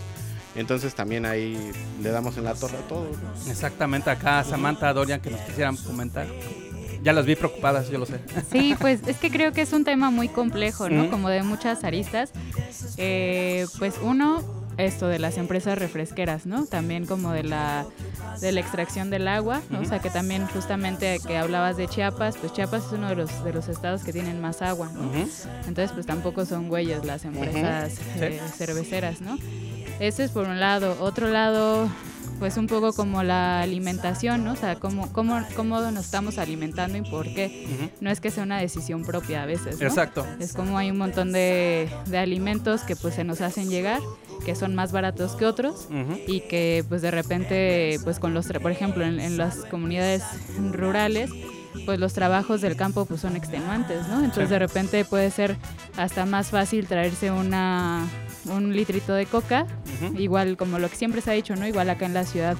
Entonces, 0.56 0.94
también 0.94 1.26
ahí 1.26 1.72
le 2.02 2.10
damos 2.10 2.36
en 2.36 2.44
la 2.44 2.54
torre 2.54 2.78
a 2.78 2.88
todo, 2.88 3.04
¿no? 3.10 3.50
Exactamente, 3.50 4.10
acá 4.10 4.44
Samantha, 4.44 4.92
Dorian, 4.92 5.20
que 5.20 5.30
nos 5.30 5.40
quisieran 5.40 5.76
comentar. 5.76 6.26
Ya 7.02 7.12
las 7.12 7.26
vi 7.26 7.36
preocupadas, 7.36 7.90
yo 7.90 7.98
lo 7.98 8.06
sé. 8.06 8.18
Sí, 8.50 8.74
pues 8.80 9.00
es 9.06 9.18
que 9.18 9.30
creo 9.30 9.52
que 9.52 9.60
es 9.60 9.72
un 9.74 9.84
tema 9.84 10.10
muy 10.10 10.28
complejo, 10.28 10.88
¿no? 10.88 11.02
Ujú. 11.02 11.10
Como 11.10 11.28
de 11.28 11.42
muchas 11.42 11.84
aristas. 11.84 12.32
Eh, 12.96 13.66
pues 13.78 13.96
uno, 14.00 14.42
esto 14.76 15.08
de 15.08 15.18
las 15.18 15.38
empresas 15.38 15.78
refresqueras, 15.78 16.46
¿no? 16.46 16.66
También 16.66 17.06
como 17.06 17.32
de 17.32 17.44
la 17.44 17.86
de 18.40 18.52
la 18.52 18.60
extracción 18.60 19.10
del 19.10 19.28
agua, 19.28 19.62
¿no? 19.70 19.80
O 19.80 19.84
sea, 19.84 20.00
que 20.00 20.10
también 20.10 20.46
justamente 20.46 21.20
que 21.26 21.36
hablabas 21.36 21.76
de 21.76 21.88
Chiapas, 21.88 22.36
pues 22.36 22.52
Chiapas 22.52 22.86
es 22.86 22.92
uno 22.92 23.08
de 23.08 23.16
los 23.16 23.44
de 23.44 23.52
los 23.52 23.68
estados 23.68 24.02
que 24.02 24.12
tienen 24.12 24.40
más 24.40 24.62
agua, 24.62 24.90
¿no? 24.92 25.10
Entonces, 25.66 25.92
pues 25.92 26.06
tampoco 26.06 26.44
son 26.44 26.68
güeyes 26.68 27.04
las 27.04 27.24
empresas 27.24 27.98
eh, 28.16 28.40
cerveceras, 28.56 29.20
¿no? 29.20 29.38
Eso 30.00 30.22
es 30.22 30.30
por 30.30 30.48
un 30.48 30.58
lado. 30.58 30.96
Otro 31.00 31.28
lado, 31.28 31.88
pues 32.44 32.58
un 32.58 32.66
poco 32.66 32.92
como 32.92 33.22
la 33.22 33.62
alimentación, 33.62 34.44
¿no? 34.44 34.52
O 34.52 34.56
sea, 34.56 34.74
cómo, 34.74 35.10
cómo, 35.14 35.40
cómo 35.56 35.80
nos 35.80 36.04
estamos 36.04 36.36
alimentando 36.36 36.98
y 36.98 37.00
por 37.00 37.24
qué. 37.24 37.90
No 38.02 38.10
es 38.10 38.20
que 38.20 38.30
sea 38.30 38.42
una 38.42 38.58
decisión 38.58 39.02
propia 39.02 39.44
a 39.44 39.46
veces, 39.46 39.80
¿no? 39.80 39.86
Exacto. 39.86 40.26
Es 40.38 40.52
como 40.52 40.76
hay 40.76 40.90
un 40.90 40.98
montón 40.98 41.32
de, 41.32 41.88
de 42.04 42.18
alimentos 42.18 42.82
que 42.82 42.96
pues 42.96 43.14
se 43.14 43.24
nos 43.24 43.40
hacen 43.40 43.70
llegar, 43.70 44.02
que 44.44 44.54
son 44.54 44.74
más 44.74 44.92
baratos 44.92 45.36
que 45.36 45.46
otros 45.46 45.88
y 46.26 46.40
que 46.40 46.84
pues 46.86 47.00
de 47.00 47.10
repente 47.10 47.98
pues 48.04 48.18
con 48.18 48.34
los 48.34 48.46
por 48.60 48.70
ejemplo 48.70 49.06
en, 49.06 49.20
en 49.20 49.38
las 49.38 49.64
comunidades 49.70 50.22
rurales 50.70 51.30
pues 51.86 51.98
los 51.98 52.12
trabajos 52.12 52.60
del 52.60 52.76
campo 52.76 53.06
pues 53.06 53.22
son 53.22 53.36
extenuantes 53.36 54.06
no 54.08 54.18
entonces 54.18 54.48
Sí. 54.48 54.52
de 54.52 54.58
repente 54.58 55.04
puede 55.06 55.30
ser 55.30 55.56
hasta 55.96 56.26
más 56.26 56.48
fácil 56.48 56.86
traerse 56.86 57.30
una 57.30 58.06
un 58.46 58.74
litrito 58.74 59.14
de 59.14 59.26
coca 59.26 59.66
igual 60.18 60.56
como 60.56 60.78
lo 60.78 60.88
que 60.88 60.96
siempre 60.96 61.20
se 61.20 61.30
ha 61.30 61.34
dicho 61.34 61.56
no 61.56 61.66
igual 61.66 61.88
acá 61.90 62.06
en 62.06 62.14
la 62.14 62.24
ciudad 62.24 62.56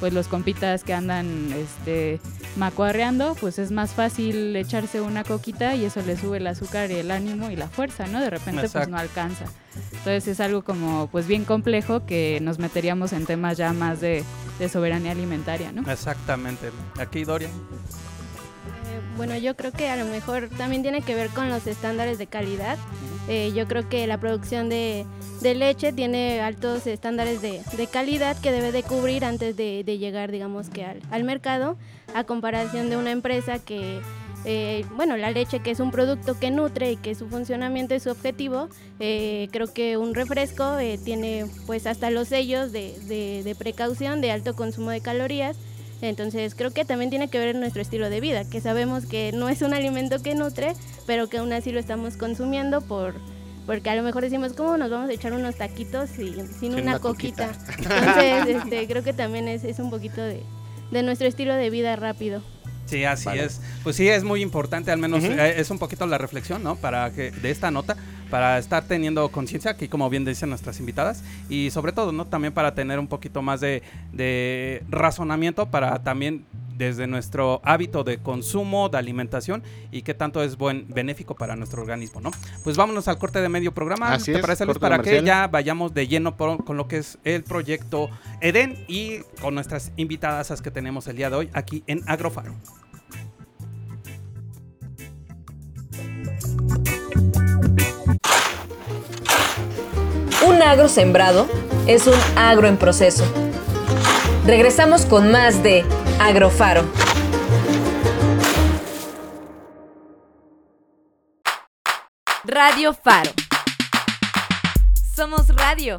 pues 0.00 0.12
los 0.12 0.28
compitas 0.28 0.84
que 0.84 0.94
andan 0.94 1.52
este 1.52 2.20
macuarreando 2.56 3.36
pues 3.40 3.58
es 3.58 3.70
más 3.70 3.92
fácil 3.92 4.54
echarse 4.56 5.00
una 5.00 5.24
coquita 5.24 5.74
y 5.74 5.84
eso 5.84 6.02
le 6.02 6.16
sube 6.16 6.38
el 6.38 6.46
azúcar 6.46 6.90
y 6.90 6.94
el 6.94 7.10
ánimo 7.10 7.50
y 7.50 7.56
la 7.56 7.68
fuerza 7.68 8.06
no 8.06 8.20
de 8.20 8.30
repente 8.30 8.68
pues 8.68 8.88
no 8.88 8.96
alcanza 8.96 9.44
entonces 9.92 10.28
es 10.28 10.40
algo 10.40 10.62
como 10.62 11.08
pues 11.08 11.26
bien 11.26 11.44
complejo 11.44 12.04
que 12.06 12.38
nos 12.42 12.58
meteríamos 12.58 13.12
en 13.12 13.26
temas 13.26 13.56
ya 13.56 13.72
más 13.72 14.00
de, 14.00 14.24
de 14.58 14.68
soberanía 14.68 15.12
alimentaria, 15.12 15.72
¿no? 15.72 15.88
Exactamente. 15.90 16.70
Aquí 16.98 17.24
Dorian. 17.24 17.50
Eh, 17.50 17.54
Bueno, 19.16 19.36
yo 19.36 19.56
creo 19.56 19.72
que 19.72 19.88
a 19.88 19.96
lo 19.96 20.04
mejor 20.06 20.48
también 20.56 20.82
tiene 20.82 21.02
que 21.02 21.14
ver 21.14 21.28
con 21.30 21.48
los 21.48 21.66
estándares 21.66 22.18
de 22.18 22.26
calidad. 22.26 22.76
Eh, 23.28 23.52
yo 23.54 23.66
creo 23.68 23.88
que 23.88 24.06
la 24.06 24.18
producción 24.18 24.68
de, 24.68 25.04
de 25.40 25.54
leche 25.54 25.92
tiene 25.92 26.40
altos 26.40 26.86
estándares 26.86 27.40
de, 27.42 27.60
de 27.76 27.86
calidad 27.86 28.36
que 28.40 28.50
debe 28.52 28.72
de 28.72 28.82
cubrir 28.82 29.24
antes 29.24 29.56
de, 29.56 29.84
de 29.84 29.98
llegar, 29.98 30.30
digamos 30.32 30.68
que 30.68 30.84
al, 30.84 31.00
al 31.10 31.24
mercado, 31.24 31.76
a 32.14 32.24
comparación 32.24 32.90
de 32.90 32.96
una 32.96 33.12
empresa 33.12 33.58
que, 33.58 34.00
eh, 34.44 34.84
bueno, 34.96 35.16
la 35.16 35.30
leche 35.30 35.60
que 35.60 35.70
es 35.70 35.80
un 35.80 35.90
producto 35.90 36.38
que 36.38 36.50
nutre 36.50 36.92
y 36.92 36.96
que 36.96 37.14
su 37.14 37.28
funcionamiento 37.28 37.94
es 37.94 38.02
su 38.04 38.10
objetivo, 38.10 38.68
eh, 38.98 39.48
creo 39.52 39.72
que 39.72 39.96
un 39.96 40.14
refresco 40.14 40.78
eh, 40.78 40.98
tiene 41.04 41.46
pues 41.66 41.86
hasta 41.86 42.10
los 42.10 42.28
sellos 42.28 42.72
de, 42.72 42.94
de- 43.06 43.42
de 43.44 43.54
precaución 43.54 44.20
de 44.20 44.32
alto 44.32 44.54
consumo 44.56 44.90
de 44.90 45.00
calorías. 45.00 45.56
Entonces 46.00 46.54
creo 46.54 46.70
que 46.72 46.84
también 46.84 47.10
tiene 47.10 47.28
que 47.28 47.40
ver 47.40 47.56
nuestro 47.56 47.82
estilo 47.82 48.08
de 48.08 48.20
vida, 48.20 48.48
que 48.48 48.60
sabemos 48.60 49.04
que 49.06 49.32
no 49.32 49.48
es 49.48 49.62
un 49.62 49.74
alimento 49.74 50.22
que 50.22 50.36
nutre, 50.36 50.74
pero 51.06 51.28
que 51.28 51.38
aún 51.38 51.52
así 51.52 51.72
lo 51.72 51.80
estamos 51.80 52.16
consumiendo 52.16 52.80
por 52.82 53.14
porque 53.68 53.90
a 53.90 53.94
lo 53.94 54.02
mejor 54.02 54.22
decimos, 54.22 54.54
¿cómo 54.54 54.78
nos 54.78 54.88
vamos 54.90 55.10
a 55.10 55.12
echar 55.12 55.34
unos 55.34 55.56
taquitos 55.56 56.08
sin, 56.08 56.34
sin 56.34 56.54
Sin 56.54 56.72
una, 56.72 56.82
una 56.82 56.98
coquita? 57.00 57.48
coquita. 57.48 57.98
Entonces 57.98 58.56
este, 58.56 58.88
creo 58.88 59.04
que 59.04 59.12
también 59.12 59.46
es, 59.46 59.62
es 59.62 59.78
un 59.78 59.90
poquito 59.90 60.22
de, 60.22 60.42
de 60.90 61.02
nuestro 61.02 61.28
estilo 61.28 61.52
de 61.54 61.68
vida 61.68 61.94
rápido. 61.94 62.42
Sí, 62.86 63.04
así 63.04 63.26
Vale. 63.26 63.44
es. 63.44 63.60
Pues 63.84 63.96
sí, 63.96 64.08
es 64.08 64.24
muy 64.24 64.40
importante, 64.40 64.90
al 64.90 64.98
menos 64.98 65.22
eh, 65.22 65.60
es 65.60 65.70
un 65.70 65.78
poquito 65.78 66.06
la 66.06 66.16
reflexión, 66.16 66.62
¿no? 66.62 66.76
Para 66.76 67.12
que 67.12 67.30
de 67.30 67.50
esta 67.50 67.70
nota, 67.70 67.98
para 68.30 68.58
estar 68.58 68.84
teniendo 68.84 69.28
conciencia, 69.30 69.70
aquí 69.72 69.88
como 69.88 70.08
bien 70.10 70.24
dicen 70.24 70.48
nuestras 70.50 70.80
invitadas, 70.80 71.22
y 71.48 71.70
sobre 71.70 71.92
todo, 71.92 72.12
¿no? 72.12 72.26
También 72.26 72.52
para 72.52 72.74
tener 72.74 72.98
un 72.98 73.06
poquito 73.08 73.42
más 73.42 73.60
de, 73.60 73.82
de 74.12 74.82
razonamiento 74.90 75.66
para 75.70 76.02
también 76.02 76.44
desde 76.76 77.08
nuestro 77.08 77.60
hábito 77.64 78.04
de 78.04 78.18
consumo, 78.18 78.88
de 78.88 78.98
alimentación 78.98 79.64
y 79.90 80.02
qué 80.02 80.14
tanto 80.14 80.44
es 80.44 80.56
buen 80.56 80.86
benéfico 80.88 81.34
para 81.34 81.56
nuestro 81.56 81.82
organismo, 81.82 82.20
¿no? 82.20 82.30
Pues 82.62 82.76
vámonos 82.76 83.08
al 83.08 83.18
corte 83.18 83.40
de 83.40 83.48
medio 83.48 83.72
programa, 83.74 84.12
Así 84.12 84.26
¿te 84.30 84.38
es, 84.38 84.40
parece 84.42 84.64
Luis? 84.64 84.78
Para 84.78 85.00
que 85.00 85.22
ya 85.24 85.48
vayamos 85.48 85.92
de 85.92 86.06
lleno 86.06 86.36
por- 86.36 86.64
con 86.64 86.76
lo 86.76 86.86
que 86.86 86.98
es 86.98 87.18
el 87.24 87.42
proyecto 87.42 88.10
Eden 88.40 88.84
y 88.86 89.18
con 89.40 89.54
nuestras 89.56 89.90
invitadas 89.96 90.62
que 90.62 90.70
tenemos 90.70 91.08
el 91.08 91.16
día 91.16 91.30
de 91.30 91.36
hoy 91.36 91.50
aquí 91.52 91.82
en 91.88 92.02
Agrofaro. 92.06 92.54
Un 100.58 100.64
agro 100.64 100.88
sembrado 100.88 101.46
es 101.86 102.08
un 102.08 102.16
agro 102.34 102.66
en 102.66 102.76
proceso. 102.78 103.24
Regresamos 104.44 105.06
con 105.06 105.30
más 105.30 105.62
de 105.62 105.84
Agrofaro. 106.18 106.84
Radio 112.42 112.92
Faro. 112.92 113.30
Somos 115.14 115.46
radio. 115.50 115.96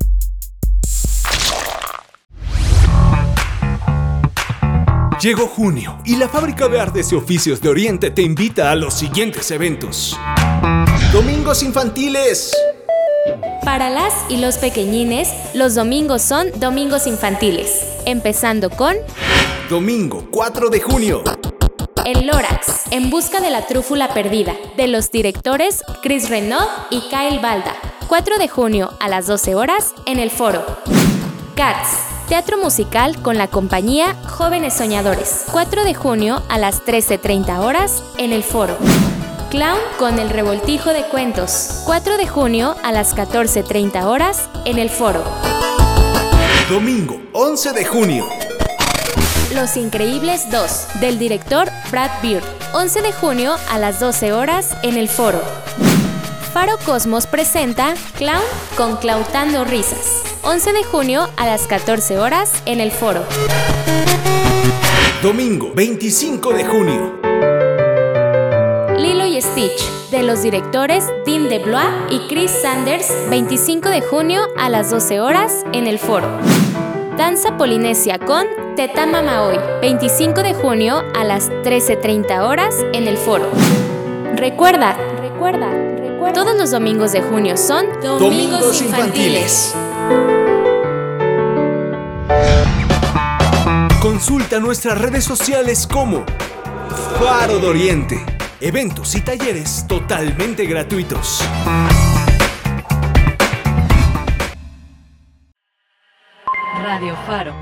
Llegó 5.21 5.47
junio 5.47 5.99
y 6.03 6.17
la 6.17 6.27
Fábrica 6.27 6.67
de 6.67 6.81
Artes 6.81 7.13
y 7.13 7.15
Oficios 7.15 7.61
de 7.61 7.69
Oriente 7.69 8.11
te 8.11 8.23
invita 8.23 8.71
a 8.71 8.75
los 8.75 8.93
siguientes 8.93 9.51
eventos. 9.51 10.19
Domingos 11.13 11.63
infantiles. 11.63 12.51
Para 13.63 13.89
las 13.89 14.13
y 14.29 14.37
los 14.37 14.57
pequeñines, 14.57 15.29
los 15.53 15.75
domingos 15.75 16.21
son 16.21 16.47
domingos 16.59 17.07
infantiles, 17.07 17.83
empezando 18.05 18.69
con 18.69 18.95
Domingo 19.69 20.27
4 20.31 20.69
de 20.69 20.79
junio. 20.79 21.23
El 22.05 22.27
Lorax, 22.27 22.91
en 22.91 23.09
busca 23.09 23.39
de 23.41 23.49
la 23.49 23.67
trúfula 23.67 24.13
perdida, 24.13 24.55
de 24.77 24.87
los 24.87 25.11
directores 25.11 25.83
Chris 26.01 26.29
Renaud 26.29 26.67
y 26.89 27.01
Kyle 27.09 27.39
Balda. 27.39 27.75
4 28.07 28.37
de 28.39 28.47
junio 28.47 28.91
a 28.99 29.09
las 29.09 29.27
12 29.27 29.55
horas 29.55 29.93
en 30.05 30.19
el 30.19 30.31
foro. 30.31 30.65
Cats, 31.55 31.99
teatro 32.27 32.57
musical 32.57 33.21
con 33.21 33.37
la 33.37 33.47
compañía 33.47 34.15
Jóvenes 34.25 34.73
Soñadores. 34.73 35.45
4 35.51 35.83
de 35.83 35.93
junio 35.93 36.41
a 36.49 36.57
las 36.57 36.83
13.30 36.85 37.59
horas 37.59 38.03
en 38.17 38.31
el 38.31 38.43
foro. 38.43 38.77
Clown 39.49 39.79
con 39.97 40.19
el 40.19 40.29
revoltijo 40.29 40.91
de 40.93 41.03
cuentos. 41.05 41.81
4 41.85 42.17
de 42.17 42.27
junio 42.27 42.75
a 42.83 42.91
las 42.91 43.15
14.30 43.15 44.05
horas 44.05 44.47
en 44.65 44.77
el 44.77 44.91
foro. 44.91 45.23
Domingo 46.69 47.19
11 47.33 47.73
de 47.73 47.83
junio. 47.83 48.27
Los 49.55 49.75
Increíbles 49.75 50.51
2, 50.51 50.99
del 51.01 51.17
director 51.17 51.67
Brad 51.89 52.11
Beard. 52.21 52.43
11 52.73 53.01
de 53.01 53.11
junio 53.11 53.55
a 53.71 53.79
las 53.79 53.99
12 53.99 54.33
horas 54.33 54.77
en 54.83 54.97
el 54.97 55.09
foro. 55.09 55.41
Faro 56.53 56.77
Cosmos 56.85 57.25
presenta 57.25 57.95
Clown 58.17 58.43
con 58.77 58.97
Clautando 58.97 59.65
Risas. 59.65 60.21
11 60.43 60.73
de 60.73 60.83
junio 60.83 61.27
a 61.37 61.47
las 61.47 61.65
14 61.65 62.19
horas 62.19 62.51
en 62.65 62.79
el 62.81 62.91
foro. 62.91 63.23
Domingo 65.23 65.71
25 65.73 66.53
de 66.53 66.65
junio. 66.65 67.18
Stitch, 69.51 70.09
de 70.11 70.23
los 70.23 70.43
directores 70.43 71.05
Dean 71.25 71.49
DeBlois 71.49 71.87
y 72.09 72.19
Chris 72.27 72.51
Sanders, 72.51 73.07
25 73.29 73.89
de 73.89 74.01
junio 74.01 74.41
a 74.57 74.69
las 74.69 74.91
12 74.91 75.19
horas 75.21 75.65
en 75.73 75.87
el 75.87 75.97
foro. 75.97 76.27
Danza 77.17 77.57
Polinesia 77.57 78.19
con 78.19 78.45
Tetama 78.75 79.21
Maoi, 79.21 79.57
25 79.81 80.43
de 80.43 80.53
junio 80.53 81.03
a 81.15 81.23
las 81.23 81.49
13.30 81.49 82.47
horas 82.47 82.75
en 82.93 83.07
el 83.07 83.17
foro. 83.17 83.49
Recuerda, 84.35 84.95
recuerda, 85.21 85.71
recuerda. 85.71 86.33
Todos 86.33 86.55
los 86.55 86.71
domingos 86.71 87.11
de 87.11 87.21
junio 87.21 87.57
son 87.57 87.85
Domingos 88.01 88.81
Infantiles. 88.81 89.73
Consulta 94.01 94.59
nuestras 94.59 94.97
redes 94.99 95.23
sociales 95.23 95.87
como 95.87 96.23
Faro 97.19 97.59
de 97.59 97.67
Oriente. 97.67 98.38
Eventos 98.61 99.15
y 99.15 99.21
talleres 99.21 99.85
totalmente 99.87 100.65
gratuitos. 100.65 101.41
Radio 106.83 107.15
Faro. 107.25 107.53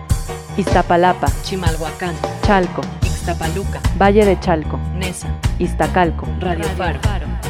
Iztapalapa, 0.57 1.27
Chimalhuacán, 1.43 2.15
Chalco, 2.41 2.81
Ixtapaluca, 3.03 3.79
Valle 4.01 4.25
de 4.25 4.39
Chalco, 4.39 4.79
Nesa, 4.95 5.27
Iztacalco, 5.59 6.25
Radio, 6.39 6.63
Faro, 6.75 6.99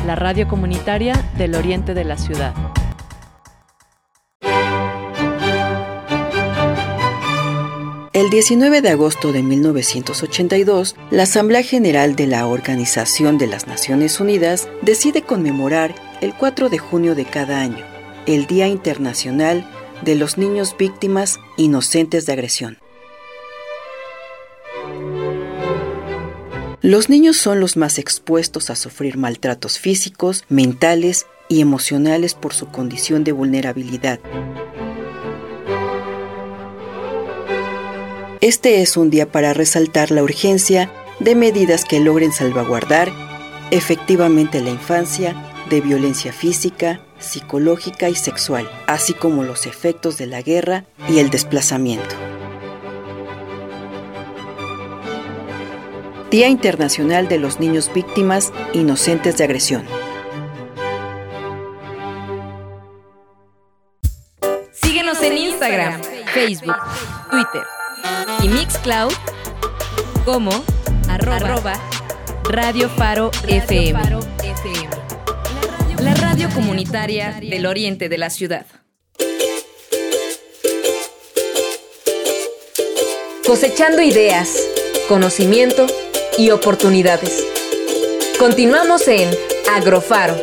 la 0.06 0.18
radio 0.18 0.46
comunitaria 0.50 1.16
del 1.38 1.56
oriente 1.56 1.94
de 1.94 2.04
la 2.04 2.18
ciudad. 2.18 2.54
El 8.17 8.32
19 8.32 8.82
de 8.82 8.89
agosto 8.89 9.32
de 9.32 9.43
1982, 9.43 10.95
la 11.12 11.21
Asamblea 11.21 11.62
General 11.62 12.15
de 12.15 12.25
la 12.25 12.47
Organización 12.47 13.38
de 13.38 13.45
las 13.45 13.67
Naciones 13.67 14.19
Unidas 14.19 14.67
decide 14.82 15.21
conmemorar 15.21 15.93
el 16.19 16.34
4 16.34 16.69
de 16.69 16.80
junio 16.80 17.13
de 17.13 17.25
cada 17.25 17.62
año, 17.62 17.86
el 18.25 18.47
Día 18.47 18.67
Internacional 18.69 19.69
de 20.01 20.15
los 20.15 20.39
Niños 20.39 20.75
Víctimas 20.75 21.39
Inocentes 21.58 22.25
de 22.25 22.34
Agresión. 22.34 22.80
Los 26.82 27.10
niños 27.10 27.38
son 27.38 27.60
los 27.60 27.77
más 27.77 27.99
expuestos 27.99 28.71
a 28.71 28.75
sufrir 28.75 29.15
maltratos 29.17 29.77
físicos, 29.77 30.43
mentales 30.49 31.27
y 31.49 31.62
emocionales 31.62 32.34
por 32.34 32.56
su 32.56 32.69
condición 32.69 33.23
de 33.23 33.34
vulnerabilidad. 33.34 34.19
Este 38.41 38.84
es 38.84 38.97
un 38.97 39.10
día 39.10 39.32
para 39.32 39.54
resaltar 39.54 40.12
la 40.12 40.21
urgencia 40.21 40.91
de 41.19 41.34
medidas 41.34 41.86
que 41.86 42.00
logren 42.00 42.32
salvaguardar 42.32 43.12
efectivamente 43.71 44.62
la 44.62 44.69
infancia 44.69 45.36
de 45.71 45.82
violencia 45.82 46.32
física, 46.32 47.02
psicológica 47.17 48.10
y 48.10 48.15
sexual, 48.15 48.69
así 48.86 49.15
como 49.15 49.43
los 49.43 49.65
efectos 49.65 50.19
de 50.19 50.28
la 50.28 50.43
guerra 50.43 50.86
y 51.10 51.17
el 51.17 51.32
desplazamiento. 51.32 52.15
Día 56.30 56.47
Internacional 56.47 57.28
de 57.28 57.39
los 57.39 57.60
Niños 57.60 57.91
Víctimas 57.91 58.54
Inocentes 58.71 59.38
de 59.38 59.45
Agresión. 59.45 59.84
Síguenos 64.73 65.23
en 65.23 65.38
Instagram, 65.38 66.02
Facebook, 66.36 66.76
Twitter 67.32 67.77
y 68.41 68.48
Mixcloud 68.48 69.13
como 70.26 70.52
arroba, 71.10 71.74
Radio 72.43 72.89
Faro 72.89 73.32
FM. 73.48 74.00
La 76.02 76.13
radio 76.15 76.50
comunitaria 76.54 77.39
del 77.41 77.65
oriente 77.65 78.10
de 78.10 78.17
la 78.17 78.30
ciudad. 78.30 78.65
Cosechando 83.46 84.02
ideas, 84.02 84.58
conocimiento 85.08 85.88
y 86.38 86.52
oportunidades. 86.52 87.46
Continuamos 88.38 89.08
en 89.08 89.30
Agrofaro. 89.74 90.36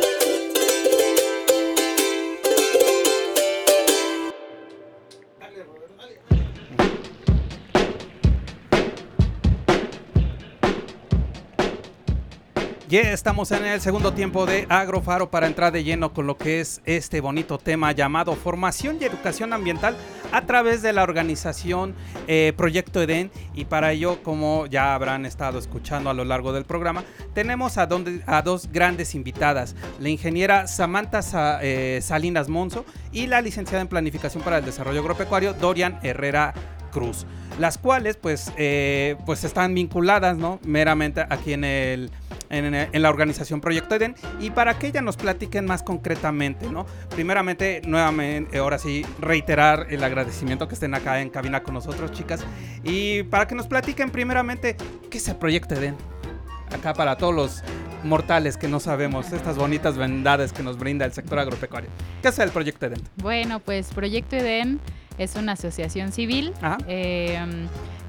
Ya 12.87 13.01
estamos 13.01 13.51
en 13.51 13.65
el 13.65 13.81
segundo 13.81 14.13
tiempo 14.13 14.45
de 14.45 14.67
Agrofaro 14.69 15.31
para 15.31 15.47
entrar 15.47 15.71
de 15.73 15.83
lleno 15.83 16.13
con 16.13 16.27
lo 16.27 16.37
que 16.37 16.59
es 16.61 16.81
este 16.85 17.19
bonito 17.19 17.57
tema 17.57 17.91
llamado 17.93 18.35
formación 18.35 18.97
y 19.01 19.05
educación 19.05 19.53
ambiental 19.53 19.97
a 20.31 20.45
través 20.45 20.83
de 20.83 20.93
la 20.93 21.01
organización 21.01 21.95
eh, 22.27 22.53
Proyecto 22.55 23.01
Edén. 23.01 23.31
Y 23.55 23.65
para 23.65 23.91
ello 23.91 24.21
como 24.21 24.67
ya 24.67 24.93
habrán 24.93 25.25
estado 25.25 25.57
escuchando 25.57 26.11
a 26.11 26.13
lo 26.13 26.25
largo 26.25 26.53
del 26.53 26.65
programa 26.65 27.03
tenemos 27.33 27.79
a, 27.79 27.87
donde, 27.87 28.21
a 28.27 28.43
dos 28.43 28.69
grandes 28.71 29.15
invitadas 29.15 29.75
la 29.99 30.09
ingeniera 30.09 30.67
Samantha 30.67 31.23
Sa- 31.23 31.59
eh, 31.63 32.01
Salinas 32.03 32.49
Monzo 32.49 32.85
y 33.11 33.25
la 33.25 33.41
licenciada 33.41 33.81
en 33.81 33.87
planificación 33.87 34.43
para 34.43 34.59
el 34.59 34.65
desarrollo 34.65 34.99
agropecuario 34.99 35.53
Dorian 35.53 35.97
Herrera 36.03 36.53
Cruz 36.95 37.25
las 37.59 37.77
cuales 37.77 38.17
pues 38.17 38.51
eh, 38.57 39.15
pues 39.25 39.43
están 39.43 39.73
vinculadas 39.73 40.37
no 40.37 40.59
meramente 40.65 41.25
aquí 41.29 41.53
en 41.53 41.63
el 41.65 42.11
en, 42.49 43.01
la 43.01 43.09
organización 43.09 43.59
Proyecto 43.59 43.95
Eden 43.95 44.15
y 44.39 44.51
para 44.51 44.77
que 44.77 44.87
ella 44.87 45.01
nos 45.01 45.17
platiquen 45.17 45.65
más 45.65 45.83
concretamente, 45.83 46.69
¿no? 46.69 46.85
Primeramente, 47.09 47.81
nuevamente, 47.85 48.59
ahora 48.59 48.77
sí, 48.77 49.05
reiterar 49.19 49.87
el 49.89 50.03
agradecimiento 50.03 50.67
que 50.67 50.75
estén 50.75 50.93
acá 50.93 51.21
en 51.21 51.29
cabina 51.29 51.63
con 51.63 51.73
nosotros, 51.73 52.11
chicas, 52.11 52.45
y 52.83 53.23
para 53.23 53.47
que 53.47 53.55
nos 53.55 53.67
platiquen 53.67 54.11
primeramente 54.11 54.77
qué 55.09 55.17
es 55.17 55.27
el 55.27 55.35
Proyecto 55.37 55.75
Eden. 55.75 55.95
Acá 56.71 56.93
para 56.93 57.17
todos 57.17 57.33
los 57.33 57.63
mortales 58.03 58.57
que 58.57 58.67
no 58.67 58.79
sabemos, 58.79 59.33
estas 59.33 59.57
bonitas 59.57 59.97
vendades 59.97 60.53
que 60.53 60.61
nos 60.61 60.77
brinda 60.77 61.05
el 61.05 61.13
sector 61.13 61.39
agropecuario. 61.39 61.89
¿Qué 62.21 62.29
es 62.29 62.39
el 62.39 62.51
Proyecto 62.51 62.85
Eden? 62.85 63.01
Bueno, 63.17 63.59
pues 63.59 63.87
Proyecto 63.91 64.35
Edén 64.35 64.79
es 65.17 65.35
una 65.35 65.53
asociación 65.53 66.11
civil. 66.11 66.53
Eh, 66.87 67.39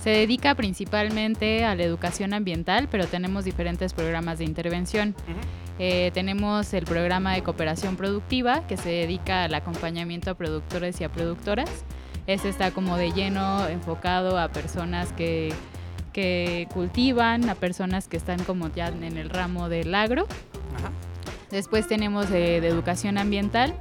se 0.00 0.10
dedica 0.10 0.54
principalmente 0.54 1.64
a 1.64 1.74
la 1.74 1.82
educación 1.82 2.32
ambiental, 2.32 2.88
pero 2.90 3.06
tenemos 3.06 3.44
diferentes 3.44 3.92
programas 3.92 4.38
de 4.38 4.44
intervención. 4.44 5.14
Eh, 5.78 6.10
tenemos 6.14 6.72
el 6.74 6.84
programa 6.84 7.34
de 7.34 7.42
cooperación 7.42 7.96
productiva, 7.96 8.66
que 8.66 8.76
se 8.76 8.88
dedica 8.88 9.44
al 9.44 9.54
acompañamiento 9.54 10.30
a 10.30 10.34
productores 10.34 11.00
y 11.00 11.04
a 11.04 11.08
productoras. 11.08 11.68
Este 12.26 12.48
está 12.48 12.70
como 12.70 12.96
de 12.96 13.12
lleno 13.12 13.66
enfocado 13.68 14.38
a 14.38 14.48
personas 14.48 15.12
que, 15.12 15.52
que 16.12 16.66
cultivan, 16.72 17.50
a 17.50 17.54
personas 17.54 18.08
que 18.08 18.16
están 18.16 18.42
como 18.44 18.72
ya 18.72 18.88
en 18.88 19.16
el 19.16 19.28
ramo 19.28 19.68
del 19.68 19.94
agro. 19.94 20.26
Después 21.50 21.86
tenemos 21.86 22.30
eh, 22.30 22.60
de 22.60 22.68
educación 22.68 23.18
ambiental, 23.18 23.74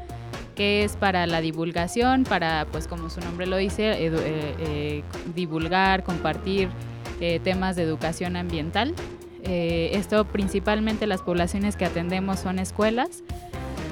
que 0.56 0.84
es 0.84 0.96
para 0.96 1.28
la 1.28 1.42
divulgación, 1.42 2.24
para, 2.24 2.66
pues 2.72 2.88
como 2.88 3.10
su 3.10 3.20
nombre 3.20 3.46
lo 3.46 3.58
dice, 3.58 3.92
eh, 3.92 4.12
eh, 4.60 5.04
divulgar, 5.36 6.04
compartir 6.04 6.70
eh, 7.20 7.40
temas 7.44 7.76
de 7.76 7.84
educación 7.84 8.36
ambiental. 8.36 8.94
Esto 9.44 10.26
principalmente 10.26 11.06
las 11.06 11.22
poblaciones 11.22 11.76
que 11.76 11.86
atendemos 11.86 12.40
son 12.40 12.58
escuelas. 12.58 13.22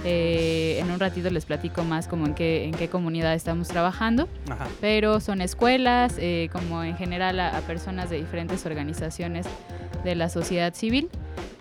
Eh, 0.06 0.80
en 0.80 0.92
un 0.92 1.00
ratito 1.00 1.30
les 1.30 1.46
platico 1.46 1.84
más 1.84 2.08
como 2.08 2.26
en 2.26 2.34
qué, 2.34 2.66
en 2.66 2.72
qué 2.74 2.90
comunidad 2.90 3.34
estamos 3.34 3.70
trabajando, 3.70 4.28
Ajá. 4.50 4.68
pero 4.82 5.20
son 5.20 5.42
escuelas, 5.42 6.16
eh, 6.20 6.50
como 6.52 6.84
en 6.84 6.98
general 6.98 7.40
a, 7.40 7.58
a 7.58 7.62
personas 7.62 8.10
de 8.10 8.18
diferentes 8.18 8.66
organizaciones 8.66 9.46
de 10.04 10.16
la 10.16 10.28
sociedad 10.30 10.74
civil. 10.74 11.10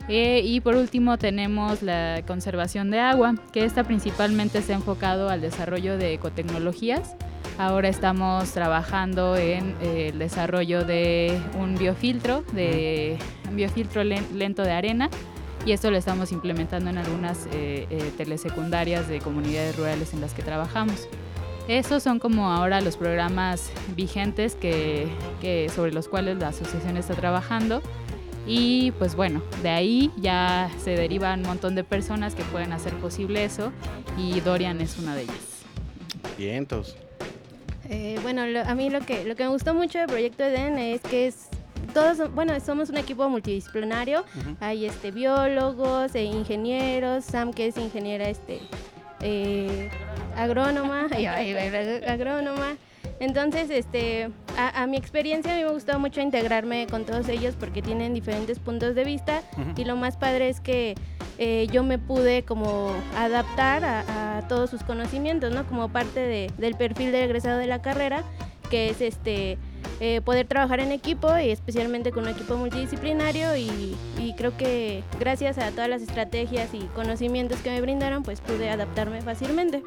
Eh, 0.09 0.41
y 0.45 0.61
por 0.61 0.75
último 0.75 1.17
tenemos 1.17 1.81
la 1.83 2.23
conservación 2.27 2.91
de 2.91 2.99
agua, 2.99 3.37
que 3.53 3.65
esta 3.65 3.85
principalmente 3.85 4.59
está 4.59 4.73
enfocado 4.73 5.29
al 5.29 5.41
desarrollo 5.41 5.97
de 5.97 6.15
ecotecnologías. 6.15 7.15
Ahora 7.59 7.89
estamos 7.89 8.51
trabajando 8.51 9.37
en 9.37 9.75
eh, 9.83 10.09
el 10.13 10.19
desarrollo 10.19 10.85
de 10.85 11.39
un 11.61 11.77
biofiltro, 11.77 12.43
de 12.53 13.17
un 13.49 13.55
biofiltro 13.55 14.03
len- 14.03 14.27
lento 14.35 14.63
de 14.65 14.73
arena, 14.73 15.09
y 15.65 15.73
esto 15.73 15.91
lo 15.91 15.97
estamos 15.97 16.33
implementando 16.33 16.91
en 16.91 16.99
algunas 16.99 17.47
eh, 17.53 17.87
eh, 17.91 18.13
telesecundarias 18.17 19.09
de 19.09 19.21
comunidades 19.21 19.77
rurales 19.77 20.13
en 20.13 20.21
las 20.21 20.35
que 20.35 20.43
trabajamos. 20.43 21.09
Esos 21.69 22.03
son 22.03 22.19
como 22.19 22.51
ahora 22.51 22.81
los 22.81 22.97
programas 22.97 23.71
vigentes 23.95 24.57
que, 24.57 25.07
que 25.41 25.69
sobre 25.75 25.93
los 25.93 26.09
cuales 26.09 26.39
la 26.39 26.49
asociación 26.49 26.97
está 26.97 27.15
trabajando. 27.15 27.81
Y 28.45 28.91
pues 28.99 29.15
bueno, 29.15 29.41
de 29.63 29.69
ahí 29.69 30.11
ya 30.17 30.69
se 30.83 30.91
derivan 30.97 31.41
un 31.43 31.47
montón 31.47 31.77
de 31.77 31.85
personas 31.85 32.35
que 32.35 32.43
pueden 32.43 32.73
hacer 32.73 32.93
posible 32.95 33.45
eso 33.45 33.73
y 34.19 34.41
Dorian 34.41 34.81
es 34.81 34.99
una 34.99 35.15
de 35.15 35.23
ellas. 35.23 35.37
Vientos. 36.37 36.97
Eh, 37.89 38.19
bueno, 38.23 38.45
lo- 38.47 38.63
a 38.65 38.75
mí 38.75 38.91
lo 38.91 39.01
que, 39.01 39.25
lo 39.25 39.37
que 39.37 39.45
me 39.45 39.51
gustó 39.51 39.75
mucho 39.75 39.99
del 39.99 40.09
Proyecto 40.09 40.43
Eden 40.43 40.79
es 40.81 41.01
que 41.03 41.29
es 41.29 41.47
todos, 41.93 42.33
bueno, 42.35 42.59
somos 42.61 42.91
un 42.91 42.97
equipo 42.97 43.29
multidisciplinario. 43.29 44.25
Hay 44.61 44.87
este 44.87 45.11
biólogos, 45.11 46.15
e 46.15 46.25
ingenieros, 46.25 47.25
Sam 47.25 47.53
que 47.53 47.67
es 47.69 47.77
ingeniera 47.77 48.29
este 48.29 48.61
eh, 49.21 49.89
agrónoma, 50.37 51.07
agrónoma. 52.09 52.77
Entonces, 53.21 53.71
este, 53.71 54.31
a, 54.59 54.83
a 54.83 54.87
mi 54.87 54.97
experiencia 54.97 55.53
a 55.53 55.57
mí 55.57 55.63
me 55.65 55.71
gustó 55.71 55.99
mucho 55.99 56.21
integrarme 56.21 56.87
con 56.89 57.05
todos 57.05 57.29
ellos 57.29 57.55
porque 57.59 57.81
tienen 57.83 58.15
diferentes 58.15 58.59
puntos 58.59 58.95
de 58.95 59.05
vista 59.05 59.43
y 59.77 59.85
lo 59.85 59.95
más 59.97 60.17
padre 60.17 60.49
es 60.49 60.61
que 60.61 60.95
eh, 61.39 61.67
yo 61.71 61.83
me 61.85 61.99
pude 61.99 62.43
como 62.45 62.93
adaptar 63.17 63.85
a, 63.85 64.39
a 64.39 64.49
todos 64.49 64.71
sus 64.71 64.83
conocimientos, 64.83 65.53
¿no? 65.55 65.65
Como 65.67 65.89
parte 65.89 66.21
de- 66.21 66.51
del 66.59 66.75
perfil 66.75 67.13
del 67.13 67.25
egresado 67.25 67.59
de 67.59 67.67
la 67.67 67.81
carrera, 67.81 68.25
que 68.71 68.91
es 68.91 69.01
este 69.01 69.57
eh, 70.01 70.21
poder 70.25 70.47
trabajar 70.47 70.81
en 70.81 70.93
equipo 70.93 71.37
y 71.39 71.51
especialmente 71.51 72.11
con 72.13 72.25
un 72.25 72.31
equipo 72.31 72.57
multidisciplinario 72.57 73.57
y, 73.57 73.97
y 74.19 74.35
creo 74.37 74.57
que 74.57 75.03
gracias 75.21 75.59
a 75.59 75.71
todas 75.71 75.89
las 75.89 76.03
estrategias 76.03 76.71
y 76.75 76.81
conocimientos 76.95 77.59
que 77.61 77.71
me 77.71 77.81
brindaron, 77.81 78.23
pues 78.23 78.41
pude 78.41 78.69
adaptarme 78.71 79.23
fácilmente. 79.23 79.83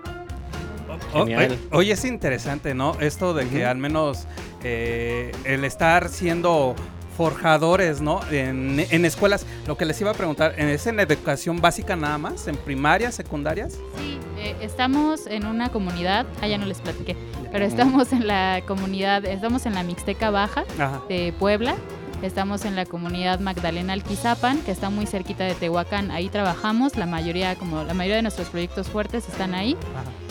O- 1.14 1.20
Genial. 1.26 1.52
oye, 1.52 1.60
oye, 1.72 1.92
es 1.94 2.06
interesante, 2.06 2.74
¿no? 2.74 2.96
Esto 3.00 3.34
de 3.34 3.48
que 3.48 3.66
al 3.66 3.78
menos 3.78 4.28
eh, 4.64 5.32
el 5.44 5.66
estar 5.66 6.08
siendo 6.10 6.76
forjadores, 7.18 8.02
¿no? 8.02 8.20
En, 8.32 8.86
en 8.90 9.06
escuelas, 9.06 9.46
lo 9.68 9.78
que 9.78 9.86
les 9.86 10.00
iba 10.02 10.12
a 10.12 10.14
preguntar, 10.14 10.54
¿es 10.60 10.86
en 10.88 11.00
educación 11.00 11.62
básica 11.62 11.96
nada 11.96 12.18
más? 12.18 12.48
¿En 12.48 12.56
primarias, 12.58 13.16
secundarias? 13.16 13.74
Sí, 13.98 14.20
eh, 14.46 14.56
estamos 14.62 15.26
en 15.26 15.48
una 15.48 15.70
comunidad, 15.70 16.28
ah, 16.42 16.48
ya 16.48 16.60
no 16.60 16.68
les 16.68 16.80
platiqué, 16.80 17.16
pero 17.52 17.66
estamos 17.66 18.14
en 18.14 18.28
la 18.28 18.62
comunidad, 18.68 19.26
estamos 19.26 19.66
en 19.66 19.74
la 19.74 19.82
Mixteca 19.82 20.30
Baja 20.30 20.66
Ajá. 20.80 21.02
de 21.10 21.34
Puebla, 21.40 21.76
estamos 22.22 22.64
en 22.64 22.76
la 22.76 22.86
comunidad 22.86 23.40
Magdalena 23.40 23.94
Alquizapan, 23.94 24.62
que 24.62 24.70
está 24.70 24.92
muy 24.92 25.08
cerquita 25.08 25.46
de 25.46 25.56
Tehuacán, 25.56 26.12
ahí 26.12 26.30
trabajamos, 26.30 26.96
la 26.96 27.08
mayoría, 27.08 27.56
como 27.56 27.84
la 27.84 27.96
mayoría 27.96 28.18
de 28.18 28.22
nuestros 28.22 28.50
proyectos 28.50 28.88
fuertes 28.88 29.28
están 29.28 29.56
ahí, 29.56 29.76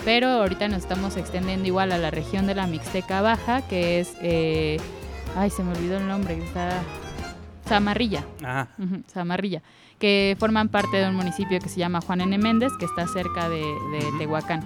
pero 0.05 0.29
ahorita 0.29 0.69
nos 0.69 0.79
estamos 0.79 1.17
extendiendo 1.17 1.67
igual 1.67 1.91
a 1.91 1.99
la 1.99 2.13
región 2.13 2.47
de 2.47 2.55
la 2.55 2.69
Mixteca 2.69 3.21
Baja, 3.21 3.63
que 3.63 3.99
es, 3.99 4.15
eh, 4.23 4.77
ay, 5.37 5.51
se 5.51 5.65
me 5.65 5.73
olvidó 5.73 5.97
el 5.97 6.07
nombre, 6.07 6.39
está 6.39 6.83
Zamarrilla. 7.67 8.25
Ujú, 8.79 9.03
Zamarrilla, 9.11 9.63
que 9.99 10.37
forman 10.39 10.69
parte 10.69 10.99
de 10.99 11.09
un 11.09 11.17
municipio 11.17 11.59
que 11.61 11.69
se 11.69 11.79
llama 11.79 12.01
Juan 12.01 12.21
N. 12.21 12.39
Méndez, 12.39 12.73
que 12.79 12.85
está 12.85 13.07
cerca 13.07 13.49
de, 13.49 13.63
de 13.63 14.13
Tehuacán. 14.19 14.63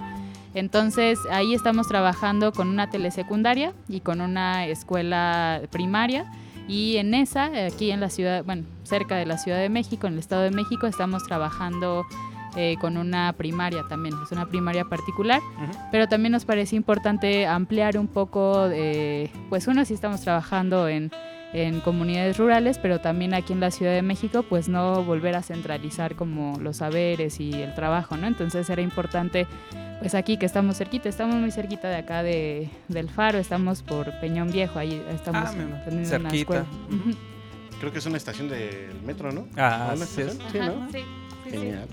Entonces 0.53 1.19
ahí 1.31 1.53
estamos 1.53 1.87
trabajando 1.87 2.51
con 2.51 2.69
una 2.69 2.89
telesecundaria 2.89 3.73
y 3.87 3.99
con 3.99 4.21
una 4.21 4.65
escuela 4.65 5.61
primaria. 5.71 6.25
Y 6.67 6.97
en 6.97 7.13
esa, 7.15 7.49
aquí 7.65 7.91
en 7.91 7.99
la 7.99 8.09
ciudad, 8.09 8.43
bueno, 8.43 8.63
cerca 8.83 9.15
de 9.15 9.25
la 9.25 9.37
Ciudad 9.39 9.57
de 9.57 9.69
México, 9.69 10.05
en 10.05 10.13
el 10.13 10.19
Estado 10.19 10.43
de 10.43 10.51
México, 10.51 10.85
estamos 10.85 11.23
trabajando 11.23 12.05
eh, 12.55 12.77
con 12.79 12.97
una 12.97 13.33
primaria 13.33 13.83
también, 13.89 14.15
es 14.23 14.31
una 14.31 14.47
primaria 14.47 14.85
particular, 14.85 15.41
pero 15.91 16.07
también 16.07 16.31
nos 16.31 16.45
parece 16.45 16.75
importante 16.75 17.47
ampliar 17.47 17.97
un 17.97 18.07
poco, 18.07 18.67
eh, 18.71 19.31
pues 19.49 19.67
uno 19.67 19.83
sí 19.85 19.95
estamos 19.95 20.21
trabajando 20.21 20.87
en, 20.87 21.11
en 21.53 21.79
comunidades 21.81 22.37
rurales, 22.37 22.77
pero 22.77 22.99
también 22.99 23.33
aquí 23.33 23.53
en 23.53 23.59
la 23.59 23.71
Ciudad 23.71 23.93
de 23.93 24.01
México, 24.03 24.43
pues 24.43 24.69
no 24.69 25.03
volver 25.03 25.35
a 25.35 25.41
centralizar 25.41 26.15
como 26.15 26.59
los 26.59 26.77
saberes 26.77 27.39
y 27.39 27.53
el 27.53 27.73
trabajo, 27.73 28.17
¿no? 28.17 28.27
Entonces 28.27 28.69
era 28.69 28.81
importante, 28.81 29.47
pues 29.99 30.13
aquí 30.15 30.37
que 30.37 30.45
estamos 30.45 30.77
cerquita, 30.77 31.09
estamos 31.09 31.35
muy 31.35 31.51
cerquita 31.51 31.89
de 31.89 31.95
acá 31.95 32.21
de, 32.23 32.69
del 32.87 33.09
Faro, 33.09 33.39
estamos 33.39 33.81
por 33.81 34.11
Peñón 34.19 34.51
Viejo, 34.51 34.77
ahí 34.79 35.01
estamos 35.13 35.49
Ah, 35.49 35.51
teniendo 35.85 36.15
una 36.17 36.29
cerquita. 36.29 36.35
escuela. 36.35 36.65
Ujú. 36.89 37.15
Creo 37.79 37.91
que 37.93 37.99
es 37.99 38.05
una 38.05 38.17
estación 38.17 38.49
del 38.49 38.93
metro, 39.05 39.31
¿no? 39.31 39.47
Ah, 39.57 39.87
¿No 39.89 39.95
una? 39.95 40.05
Sí, 40.05 40.59
¿no? 40.59 40.87
sí, 40.91 40.97
sí, 40.99 40.99
sí. 41.45 41.49
Genial. 41.51 41.87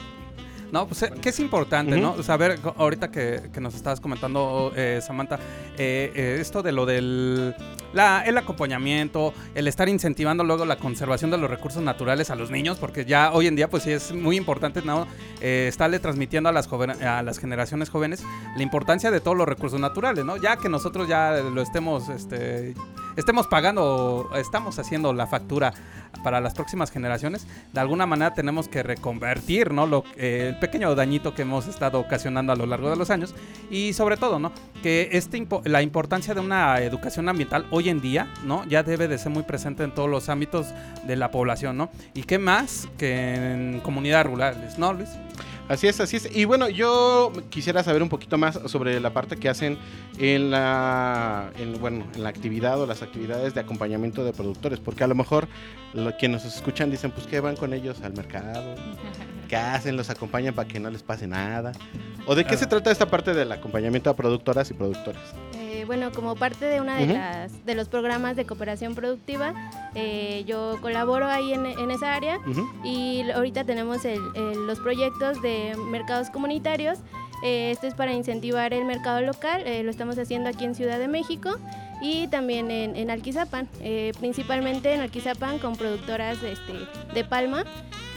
No, 0.72 0.86
pues 0.86 1.02
eh, 1.02 1.12
que 1.22 1.28
es 1.28 1.38
importante. 1.40 1.96
¿no? 2.00 2.22
Saber, 2.22 2.58
ahorita 2.76 3.10
que, 3.10 3.50
que 3.52 3.60
nos 3.60 3.74
estabas 3.74 4.00
comentando, 4.00 4.72
eh, 4.76 5.00
Samantha, 5.04 5.36
eh, 5.78 6.12
eh, 6.14 6.38
esto 6.40 6.62
de 6.62 6.72
lo 6.72 6.86
del 6.86 7.54
la, 7.92 8.22
el 8.26 8.36
acompañamiento, 8.36 9.32
el 9.54 9.68
estar 9.68 9.88
incentivando 9.88 10.44
luego 10.44 10.64
la 10.66 10.76
conservación 10.76 11.30
de 11.30 11.38
los 11.38 11.48
recursos 11.48 11.82
naturales 11.82 12.30
a 12.30 12.34
los 12.34 12.50
niños, 12.50 12.78
porque 12.78 13.04
ya 13.04 13.32
hoy 13.32 13.46
en 13.46 13.56
día, 13.56 13.70
pues 13.70 13.84
sí 13.84 13.92
es 13.92 14.12
muy 14.12 14.36
importante, 14.36 14.82
¿no? 14.82 15.06
Estarle 15.40 15.98
transmitiendo 15.98 16.48
a 16.48 16.52
las, 16.52 16.68
joven- 16.68 17.00
a 17.02 17.22
las 17.22 17.38
generaciones 17.38 17.88
jóvenes 17.88 18.22
la 18.56 18.62
importancia 18.62 19.10
de 19.10 19.20
todos 19.20 19.36
los 19.36 19.46
recursos 19.48 19.80
naturales, 19.80 20.24
¿no? 20.24 20.36
Ya 20.36 20.56
que 20.56 20.68
nosotros 20.68 21.08
ya 21.08 21.32
lo 21.54 21.62
estemos, 21.62 22.08
este, 22.08 22.74
estemos 23.16 23.46
pagando, 23.46 24.30
estamos 24.36 24.78
haciendo 24.78 25.12
la 25.12 25.26
factura 25.26 25.72
para 26.22 26.40
las 26.40 26.54
próximas 26.54 26.90
generaciones, 26.90 27.46
de 27.72 27.80
alguna 27.80 28.06
manera 28.06 28.34
tenemos 28.34 28.68
que 28.68 28.82
reconvertir, 28.82 29.72
¿no? 29.72 29.86
Lo, 29.86 30.04
eh, 30.16 30.48
el 30.50 30.58
pequeño 30.58 30.94
dañito 30.94 31.34
que 31.34 31.42
hemos 31.42 31.66
estado 31.68 32.00
ocasionando 32.00 32.52
a 32.52 32.56
lo 32.56 32.66
largo 32.66 32.90
de 32.90 32.96
los 32.96 33.10
años 33.10 33.34
y 33.70 33.92
sobre 33.92 34.16
todo, 34.16 34.38
¿no? 34.38 34.52
Que 34.82 35.10
este 35.12 35.38
impo- 35.38 35.62
la 35.64 35.82
importancia 35.82 36.34
de 36.34 36.40
una 36.40 36.78
educación 36.80 37.28
ambiental 37.28 37.66
hoy 37.70 37.88
en 37.90 38.00
día, 38.00 38.28
¿no? 38.44 38.64
Ya 38.66 38.82
debe 38.82 39.08
de 39.08 39.18
ser 39.18 39.30
muy 39.32 39.42
presente 39.42 39.84
en 39.84 39.94
todos 39.94 40.08
los 40.08 40.28
ámbitos 40.28 40.68
de 41.06 41.16
la 41.16 41.30
población, 41.30 41.76
¿no? 41.76 41.90
Y 42.14 42.22
qué 42.22 42.38
más 42.38 42.88
que 42.98 43.34
en 43.34 43.80
comunidades 43.80 44.26
rurales, 44.26 44.78
¿no, 44.78 44.92
Luis? 44.92 45.10
Así 45.68 45.88
es, 45.88 45.98
así 46.00 46.16
es. 46.16 46.34
Y 46.36 46.44
bueno, 46.44 46.68
yo 46.68 47.32
quisiera 47.50 47.82
saber 47.82 48.02
un 48.02 48.08
poquito 48.08 48.38
más 48.38 48.58
sobre 48.66 49.00
la 49.00 49.12
parte 49.12 49.36
que 49.36 49.48
hacen 49.48 49.78
en 50.18 50.50
la, 50.50 51.50
en, 51.58 51.80
bueno, 51.80 52.06
en 52.14 52.22
la 52.22 52.28
actividad 52.28 52.80
o 52.80 52.86
las 52.86 53.02
actividades 53.02 53.54
de 53.54 53.60
acompañamiento 53.60 54.24
de 54.24 54.32
productores, 54.32 54.78
porque 54.78 55.02
a 55.02 55.06
lo 55.08 55.14
mejor 55.16 55.48
lo, 55.92 56.16
quienes 56.16 56.44
nos 56.44 56.54
escuchan 56.54 56.90
dicen, 56.90 57.10
pues 57.10 57.26
que 57.26 57.40
van 57.40 57.56
con 57.56 57.72
ellos 57.74 58.00
al 58.02 58.12
mercado, 58.14 58.74
qué 59.48 59.56
hacen, 59.56 59.96
los 59.96 60.08
acompañan 60.10 60.54
para 60.54 60.68
que 60.68 60.78
no 60.78 60.88
les 60.90 61.02
pase 61.02 61.26
nada. 61.26 61.72
¿O 62.26 62.34
de 62.34 62.44
qué 62.44 62.54
Ah. 62.54 62.58
se 62.58 62.66
trata 62.66 62.90
esta 62.90 63.06
parte 63.06 63.34
del 63.34 63.50
acompañamiento 63.52 64.08
a 64.10 64.16
productoras 64.16 64.70
y 64.70 64.74
productores? 64.74 65.20
Bueno, 65.87 66.11
como 66.12 66.34
parte 66.34 66.64
de 66.64 66.80
una 66.80 66.97
de, 66.97 67.05
Ujú. 67.05 67.12
las, 67.14 67.64
de 67.64 67.74
los 67.74 67.89
programas 67.89 68.34
de 68.37 68.45
cooperación 68.45 68.95
productiva, 68.95 69.55
eh, 69.95 70.45
yo 70.47 70.78
colaboro 70.80 71.26
ahí 71.26 71.53
en, 71.53 71.64
en 71.66 71.91
esa 71.91 72.14
área 72.14 72.39
y 72.84 73.22
ahorita 73.30 73.64
tenemos 73.64 74.05
el- 74.05 74.20
el- 74.34 74.66
los 74.66 74.80
proyectos 74.80 75.41
de 75.43 75.76
mercados 75.91 76.30
comunitarios. 76.30 76.99
Eh, 77.45 77.70
esto 77.70 77.87
es 77.87 77.95
para 77.95 78.12
incentivar 78.12 78.72
el 78.72 78.84
mercado 78.84 79.20
local, 79.20 79.62
eh, 79.66 79.82
lo 79.82 79.91
estamos 79.91 80.18
haciendo 80.18 80.49
aquí 80.49 80.64
en 80.64 80.74
Ciudad 80.74 80.99
de 80.99 81.07
México 81.07 81.51
y 82.01 82.26
también 82.28 82.70
en, 82.70 82.97
en 82.97 83.11
Alquizapan, 83.11 83.68
eh, 83.80 84.12
principalmente 84.18 84.93
en 84.93 85.01
Alquizapan 85.03 85.59
con 85.59 85.76
productoras 85.76 86.43
este, 86.43 86.72
de 87.14 87.24
palma 87.24 87.64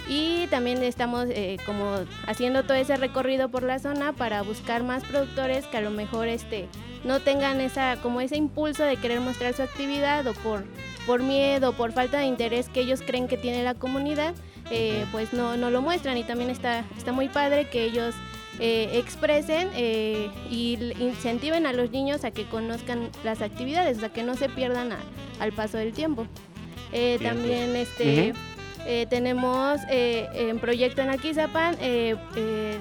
y 0.10 0.48
también 0.48 0.84
estamos 0.84 1.28
eh, 1.30 1.58
como 1.66 2.00
haciendo 2.28 2.64
todo 2.64 2.74
ese 2.76 2.98
recorrido 2.98 3.48
por 3.50 3.64
la 3.64 3.78
zona 3.80 4.12
para 4.12 4.42
buscar 4.42 4.84
más 4.84 5.04
productores 5.04 5.66
que 5.68 5.78
a 5.78 5.82
lo 5.82 5.92
mejor 5.92 6.28
este 6.28 6.68
no 7.06 7.20
tengan 7.22 7.62
esa 7.62 7.98
como 8.02 8.20
ese 8.20 8.36
impulso 8.36 8.84
de 8.84 8.98
querer 8.98 9.20
mostrar 9.22 9.54
su 9.54 9.62
actividad 9.62 10.26
o 10.28 10.34
por 10.34 10.66
por 11.06 11.22
miedo 11.24 11.74
por 11.74 11.92
falta 11.94 12.18
de 12.20 12.26
interés 12.26 12.68
que 12.70 12.82
ellos 12.82 13.02
creen 13.06 13.28
que 13.28 13.38
tiene 13.38 13.64
la 13.64 13.76
comunidad 13.76 14.34
eh, 14.72 15.06
pues 15.12 15.32
no, 15.32 15.56
no 15.58 15.70
lo 15.70 15.82
muestran 15.82 16.18
y 16.18 16.24
también 16.24 16.50
está 16.50 16.84
está 16.98 17.12
muy 17.12 17.30
padre 17.30 17.68
que 17.70 17.84
ellos 17.86 18.16
eh, 18.60 18.90
expresen 19.00 19.70
y 19.78 20.78
incentiven 21.00 21.66
a 21.66 21.72
los 21.74 21.92
niños 21.92 22.26
a 22.26 22.32
que 22.32 22.44
conozcan 22.44 23.10
las 23.24 23.42
actividades, 23.42 23.98
o 23.98 24.00
sea, 24.02 24.10
que 24.10 24.22
no 24.24 24.36
se 24.36 24.50
pierdan 24.50 24.92
a- 24.92 25.00
al 25.40 25.54
paso 25.54 25.78
del 25.78 25.94
tiempo. 25.94 26.28
Bien, 26.92 27.20
también 27.24 27.70
pues. 27.72 27.88
este. 27.90 28.34
Eh, 28.86 29.06
tenemos 29.10 29.80
eh, 29.90 30.28
en 30.34 30.60
proyecto 30.60 31.02
en 31.02 31.10
Aquizapan 31.10 31.76
eh, 31.82 32.16
eh, 32.36 32.78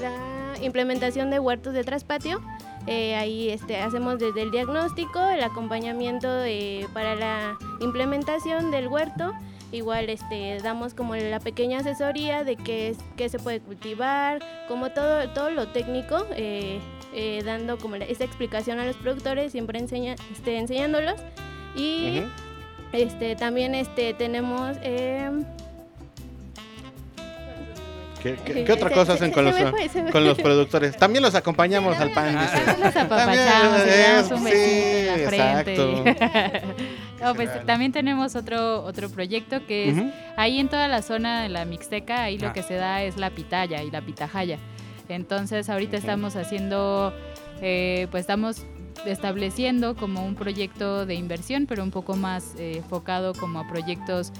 la 0.00 0.62
implementación 0.62 1.30
de 1.30 1.38
huertos 1.38 1.74
de 1.74 1.84
traspatio. 1.84 2.40
Eh, 2.86 3.14
ahí 3.14 3.48
este, 3.50 3.78
hacemos 3.78 4.18
desde 4.18 4.42
el 4.42 4.50
diagnóstico, 4.50 5.18
el 5.30 5.42
acompañamiento 5.42 6.28
eh, 6.44 6.86
para 6.92 7.14
la 7.14 7.56
implementación 7.80 8.70
del 8.70 8.88
huerto. 8.88 9.32
Igual 9.72 10.10
este, 10.10 10.58
damos 10.62 10.94
como 10.94 11.16
la 11.16 11.40
pequeña 11.40 11.78
asesoría 11.78 12.44
de 12.44 12.56
qué, 12.56 12.90
es, 12.90 12.98
qué 13.16 13.28
se 13.28 13.38
puede 13.38 13.60
cultivar, 13.60 14.40
como 14.68 14.90
todo, 14.90 15.28
todo 15.30 15.50
lo 15.50 15.66
técnico, 15.68 16.24
dando 17.44 17.78
como 17.78 17.96
esa 17.96 18.22
explicación 18.22 18.78
a 18.78 18.84
los 18.84 18.96
productores, 18.96 19.50
siempre 19.50 19.80
enseña, 19.80 20.14
este, 20.30 20.58
enseñándolos. 20.58 21.16
Y 21.74 22.20
Ujú. 22.20 22.28
Este, 22.94 23.36
también 23.36 23.74
este, 23.74 24.14
tenemos... 24.14 24.76
em, 24.82 25.44
¿Qué, 28.22 28.36
qué- 28.44 28.64
qué 28.64 28.72
otra 28.72 28.88
Se- 28.88 28.94
cosa 28.94 29.12
hacen 29.14 29.28
se 29.28 29.34
con, 29.34 29.44
los, 29.44 29.54
con 30.10 30.24
los 30.24 30.38
productores? 30.38 30.96
También 30.96 31.22
los 31.22 31.34
acompañamos 31.34 31.96
al 31.98 32.10
pan. 32.12 32.38
dice. 32.38 32.78
Los 32.82 32.96
apapachamos, 32.96 33.84
le 33.84 33.98
damos 33.98 34.30
un 34.30 34.38
Sí, 34.38 34.44
besito 34.44 35.12
en 35.14 35.22
la 35.22 35.28
frente. 35.64 36.10
exacto. 36.10 36.74
No, 37.22 37.34
pues 37.34 37.66
también 37.66 37.92
tenemos 37.92 38.34
otro, 38.36 38.82
otro 38.84 39.08
proyecto 39.10 39.64
que 39.66 39.90
es 39.90 39.96
ahí 40.36 40.58
en 40.58 40.68
toda 40.68 40.88
la 40.88 41.02
zona 41.02 41.42
de 41.42 41.48
la 41.50 41.64
Mixteca, 41.64 42.22
ahí 42.22 42.38
lo 42.38 42.48
Ah. 42.48 42.52
que 42.52 42.62
se 42.62 42.74
da 42.74 43.02
es 43.02 43.16
la 43.16 43.30
pitaya 43.30 43.82
y 43.82 43.90
la 43.90 44.00
pitajaya. 44.02 44.58
Entonces 45.08 45.68
ahorita 45.68 45.96
estamos 45.98 46.34
haciendo, 46.36 47.12
eh, 47.60 48.08
pues 48.10 48.22
estamos 48.22 48.64
estableciendo 49.06 49.94
como 49.96 50.24
un 50.24 50.34
proyecto 50.34 51.06
de 51.06 51.14
inversión, 51.14 51.66
pero 51.66 51.82
un 51.82 51.90
poco 51.90 52.16
más 52.16 52.54
eh, 52.56 52.78
enfocado 52.78 53.34
como 53.34 53.58
a 53.58 53.68
proyectos 53.68 54.32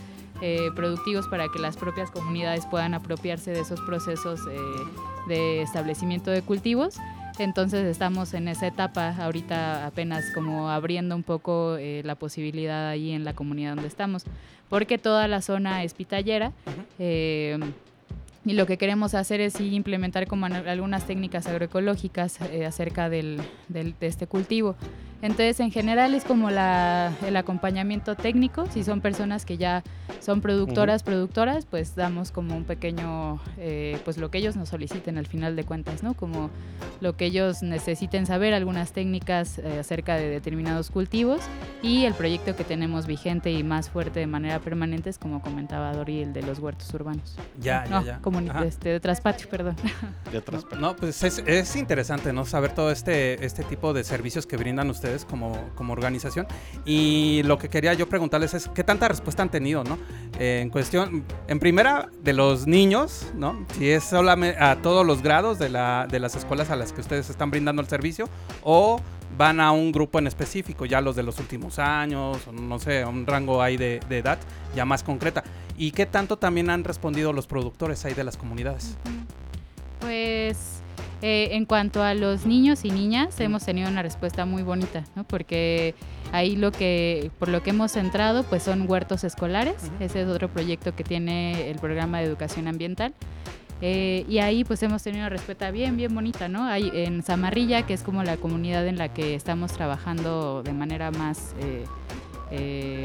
eh, 0.42 0.70
productivos 0.74 1.28
para 1.28 1.48
que 1.48 1.61
las 1.61 1.76
propias 1.76 2.11
comunidades 2.11 2.66
puedan 2.66 2.92
apropiarse 2.92 3.52
de 3.52 3.61
esos 3.61 3.80
procesos 3.80 4.40
eh, 4.50 4.57
de 5.28 5.62
establecimiento 5.62 6.30
de 6.30 6.42
cultivos. 6.42 6.96
Entonces 7.38 7.86
estamos 7.86 8.34
en 8.34 8.48
esa 8.48 8.66
etapa 8.66 9.14
ahorita 9.16 9.86
apenas 9.86 10.24
como 10.34 10.70
abriendo 10.70 11.14
un 11.14 11.22
poco 11.22 11.76
eh, 11.78 12.02
la 12.05 12.16
posibilidad 12.16 12.88
ahí 12.88 13.12
en 13.12 13.24
la 13.24 13.34
comunidad 13.34 13.74
donde 13.74 13.88
estamos, 13.88 14.24
porque 14.68 14.98
toda 14.98 15.28
la 15.28 15.40
zona 15.40 15.84
es 15.84 15.94
pitallera. 15.94 16.52
Y 18.45 18.53
lo 18.53 18.66
que 18.66 18.76
queremos 18.78 19.14
hacer 19.14 19.40
es 19.40 19.61
implementar 19.61 20.26
como 20.26 20.47
algunas 20.47 21.05
técnicas 21.07 21.47
agroecológicas 21.47 22.40
eh, 22.53 22.66
acerca 22.66 23.09
del, 23.09 23.40
del- 23.68 23.95
de 23.99 24.07
este 24.07 24.26
cultivo. 24.26 24.76
Entonces, 25.22 25.59
en 25.61 25.70
general 25.70 26.12
es 26.14 26.22
como 26.24 26.51
la, 26.51 27.11
el 27.26 27.34
acompañamiento 27.38 28.14
técnico. 28.14 28.66
Si 28.70 28.84
son 28.84 29.01
personas 29.01 29.47
que 29.47 29.57
ya 29.57 29.82
son 30.20 30.42
productoras, 30.42 31.03
productoras, 31.03 31.64
pues 31.64 31.95
damos 31.95 32.30
como 32.30 32.55
un 32.55 32.64
pequeño, 32.64 33.40
eh, 33.57 33.99
pues 34.05 34.18
lo 34.18 34.30
que 34.30 34.36
ellos 34.36 34.55
nos 34.55 34.68
soliciten 34.68 35.16
al 35.16 35.26
final 35.26 35.57
de 35.57 35.64
cuentas, 35.64 36.03
¿no? 36.03 36.12
Como 36.12 36.51
lo 37.01 37.16
que 37.16 37.24
ellos 37.24 37.62
necesiten 37.62 38.26
saber, 38.26 38.53
algunas 38.53 38.92
técnicas 38.92 39.59
eh, 39.61 39.78
acerca 39.80 40.16
de 40.16 40.28
determinados 40.28 40.90
cultivos 40.90 41.40
y 41.82 42.05
el 42.05 42.12
proyecto 42.12 42.55
que 42.55 42.64
tenemos 42.64 43.07
vigente 43.07 43.51
y 43.51 43.62
más 43.62 43.88
fuerte 43.88 44.20
de 44.20 44.26
manera 44.26 44.59
permanente 44.59 45.09
es 45.09 45.16
como 45.16 45.40
comentaba 45.40 45.95
Dori, 45.95 46.20
el 46.20 46.34
de 46.34 46.42
los 46.42 46.59
huertos 46.59 46.92
urbanos. 46.92 47.34
Ya, 47.59 47.84
ya, 47.84 47.90
No, 47.90 48.05
ya. 48.05 48.20
comuni- 48.20 48.34
Ajá. 48.34 48.34
Este, 48.41 48.91
de 48.91 49.01
traspatio, 49.01 49.49
perdón. 49.49 49.76
De 50.32 50.39
otras 50.39 50.64
No, 50.78 50.97
pues 50.97 51.22
es, 51.22 51.43
es 51.47 51.76
interesante, 51.76 52.32
¿no? 52.32 52.45
Saber 52.45 52.72
todo 52.72 52.91
este, 52.91 53.45
este 53.45 53.64
tipo 53.64 53.93
de 53.93 54.05
servicios 54.05 54.47
que 54.47 54.57
brindan 54.57 54.91
ustedes 54.91 55.24
como, 55.24 55.70
como 55.74 55.93
organización. 55.93 56.47
Y 56.85 57.43
lo 57.45 57.59
que 57.59 57.68
quería 57.68 57.95
yo 57.95 58.09
preguntarles 58.09 58.55
es, 58.55 58.68
¿qué 58.74 58.85
tanta 58.85 59.09
respuesta 59.09 59.43
han 59.43 59.51
tenido, 59.51 59.85
no? 59.85 59.99
Eh, 60.39 60.61
en 60.62 60.70
cuestión, 60.70 61.24
en 61.47 61.59
primera, 61.61 62.09
de 62.22 62.32
los 62.32 62.66
niños, 62.66 63.26
¿no? 63.35 63.66
Si 63.76 63.91
es 63.91 64.05
solamente 64.05 64.59
a 64.62 64.76
todos 64.76 65.07
los 65.07 65.22
grados 65.22 65.59
de, 65.59 65.68
la, 65.68 66.07
de 66.11 66.18
las 66.18 66.35
escuelas 66.35 66.70
a 66.70 66.76
las 66.76 66.93
que 66.93 67.01
ustedes 67.01 67.30
están 67.30 67.51
brindando 67.51 67.82
el 67.82 67.89
servicio, 67.89 68.28
o 68.62 69.01
van 69.37 69.61
a 69.61 69.72
un 69.72 69.93
grupo 69.93 70.18
en 70.18 70.26
específico, 70.26 70.87
ya 70.87 71.01
los 71.01 71.16
de 71.16 71.22
los 71.22 71.39
últimos 71.39 71.78
años, 71.78 72.39
no 72.53 72.78
sé, 72.78 73.03
a 73.03 73.09
un 73.09 73.26
rango 73.26 73.62
ahí 73.62 73.76
de, 73.76 74.01
de 74.09 74.18
edad 74.18 74.39
ya 74.74 74.84
más 74.84 75.02
concreta. 75.02 75.44
¿Y 75.76 75.90
qué 75.92 76.06
tanto 76.06 76.36
también 76.36 76.70
han 76.70 76.84
respondido 76.84 77.32
los 77.32 77.46
productores 77.46 78.04
ahí 78.04 78.14
de 78.14 78.24
las 78.24 78.36
comunidades? 78.36 78.96
Pues 80.00 80.82
eh, 81.22 81.50
en 81.52 81.64
cuanto 81.64 82.02
a 82.02 82.14
los 82.14 82.46
niños 82.46 82.84
y 82.84 82.90
niñas, 82.90 83.38
hemos 83.40 83.64
tenido 83.64 83.88
una 83.88 84.02
respuesta 84.02 84.44
muy 84.44 84.62
bonita, 84.62 85.04
¿no? 85.16 85.24
Porque 85.24 85.94
ahí 86.32 86.56
lo 86.56 86.72
que, 86.72 87.30
por 87.38 87.48
lo 87.48 87.62
que 87.62 87.70
hemos 87.70 87.92
centrado, 87.92 88.42
pues 88.44 88.62
son 88.62 88.90
huertos 88.90 89.24
escolares. 89.24 89.76
Ese 90.00 90.22
es 90.22 90.28
otro 90.28 90.48
proyecto 90.48 90.94
que 90.94 91.04
tiene 91.04 91.70
el 91.70 91.78
programa 91.78 92.18
de 92.18 92.24
educación 92.24 92.68
ambiental. 92.68 93.14
Eh, 93.80 94.24
y 94.28 94.38
ahí 94.38 94.64
pues 94.64 94.82
hemos 94.82 95.02
tenido 95.02 95.22
una 95.22 95.28
respuesta 95.28 95.70
bien, 95.70 95.96
bien 95.96 96.14
bonita, 96.14 96.48
¿no? 96.48 96.64
Hay 96.64 96.90
en 96.94 97.22
Zamarrilla, 97.22 97.86
que 97.86 97.94
es 97.94 98.02
como 98.02 98.22
la 98.22 98.36
comunidad 98.36 98.86
en 98.86 98.96
la 98.96 99.12
que 99.12 99.34
estamos 99.34 99.72
trabajando 99.72 100.62
de 100.62 100.72
manera 100.72 101.10
más 101.10 101.54
eh, 101.60 101.84
eh, 102.50 103.04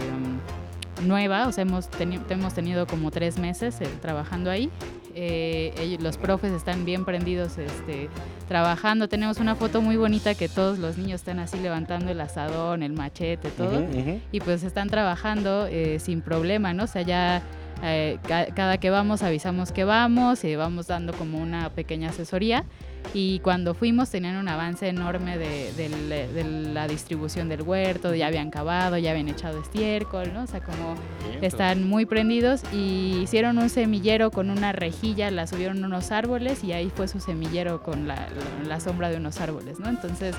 nueva, 1.01 1.47
o 1.47 1.51
sea, 1.51 1.61
hemos, 1.63 1.89
teni- 1.91 2.21
hemos 2.29 2.53
tenido 2.53 2.87
como 2.87 3.11
tres 3.11 3.37
meses 3.39 3.79
eh, 3.81 3.87
trabajando 4.01 4.49
ahí. 4.51 4.69
Eh, 5.15 5.73
ellos- 5.79 6.01
los 6.01 6.17
profes 6.17 6.51
están 6.53 6.85
bien 6.85 7.03
prendidos 7.05 7.57
este, 7.57 8.09
trabajando. 8.47 9.07
Tenemos 9.09 9.39
una 9.39 9.55
foto 9.55 9.81
muy 9.81 9.97
bonita 9.97 10.33
que 10.35 10.47
todos 10.47 10.79
los 10.79 10.97
niños 10.97 11.21
están 11.21 11.39
así 11.39 11.57
levantando 11.59 12.11
el 12.11 12.21
asadón, 12.21 12.83
el 12.83 12.93
machete, 12.93 13.49
todo. 13.49 13.79
Ujú, 13.79 13.99
ujú. 13.99 14.19
Y 14.31 14.39
pues 14.39 14.63
están 14.63 14.89
trabajando 14.89 15.67
eh, 15.67 15.99
sin 15.99 16.21
problema, 16.21 16.73
¿no? 16.73 16.83
O 16.83 16.87
sea, 16.87 17.01
ya 17.01 17.41
eh, 17.83 18.17
ca- 18.27 18.47
cada 18.53 18.77
que 18.77 18.89
vamos 18.89 19.23
avisamos 19.23 19.71
que 19.71 19.83
vamos 19.83 20.43
y 20.43 20.55
vamos 20.55 20.87
dando 20.87 21.13
como 21.13 21.37
una 21.39 21.69
pequeña 21.69 22.09
asesoría. 22.09 22.63
Y 23.13 23.39
cuando 23.39 23.73
fuimos 23.73 24.09
tenían 24.11 24.35
un 24.35 24.47
avance 24.47 24.87
enorme 24.87 25.37
de, 25.39 25.71
del- 25.73 26.09
de 26.09 26.43
la 26.73 26.87
distribución 26.87 27.49
del 27.49 27.63
huerto, 27.63 28.13
ya 28.13 28.27
habían 28.27 28.51
cavado, 28.51 28.97
ya 28.97 29.11
habían 29.11 29.29
echado 29.29 29.59
estiércol, 29.61 30.31
¿no? 30.33 30.43
O 30.43 30.47
sea, 30.47 30.59
como 30.61 30.93
Bien, 31.27 31.43
están 31.43 31.87
muy 31.87 32.05
prendidos 32.05 32.61
y 32.71 33.17
hicieron 33.23 33.57
un 33.57 33.69
semillero 33.69 34.29
con 34.29 34.51
una 34.51 34.73
rejilla, 34.73 35.31
la 35.31 35.47
subieron 35.47 35.83
a 35.83 35.87
unos 35.87 36.11
árboles 36.11 36.63
y 36.63 36.73
ahí 36.73 36.91
fue 36.93 37.07
su 37.07 37.19
semillero 37.19 37.81
con 37.81 38.07
la, 38.07 38.15
la- 38.15 38.67
la 38.67 38.79
sombra 38.79 39.09
de 39.09 39.17
unos 39.17 39.41
árboles, 39.41 39.79
¿no? 39.79 39.89
Entonces 39.89 40.35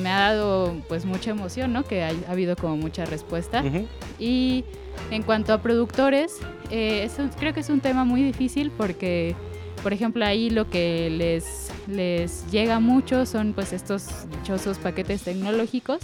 me 0.00 0.08
ha 0.10 0.18
dado 0.20 0.76
pues 0.88 1.04
mucha 1.04 1.30
emoción, 1.30 1.72
¿no? 1.72 1.82
Que 1.84 2.04
ha, 2.04 2.10
ha 2.28 2.30
habido 2.32 2.54
como 2.54 2.76
mucha 2.76 3.06
respuesta. 3.06 3.62
Ujú. 3.64 3.86
Y 4.20 4.64
en 5.10 5.22
cuanto 5.24 5.52
a 5.52 5.62
productores, 5.62 6.36
eh, 6.70 7.02
es 7.04 7.18
un- 7.18 7.28
creo 7.30 7.52
que 7.54 7.60
es 7.60 7.70
un 7.70 7.80
tema 7.80 8.04
muy 8.04 8.22
difícil 8.22 8.70
porque, 8.70 9.34
por 9.78 9.92
ejemplo, 9.92 10.24
ahí 10.24 10.50
lo 10.50 10.68
que 10.70 11.10
les, 11.10 11.70
les 11.86 12.50
llega 12.50 12.80
mucho 12.80 13.26
son 13.26 13.52
pues 13.52 13.72
estos 13.72 14.28
dichosos 14.30 14.78
paquetes 14.78 15.22
tecnológicos 15.22 16.00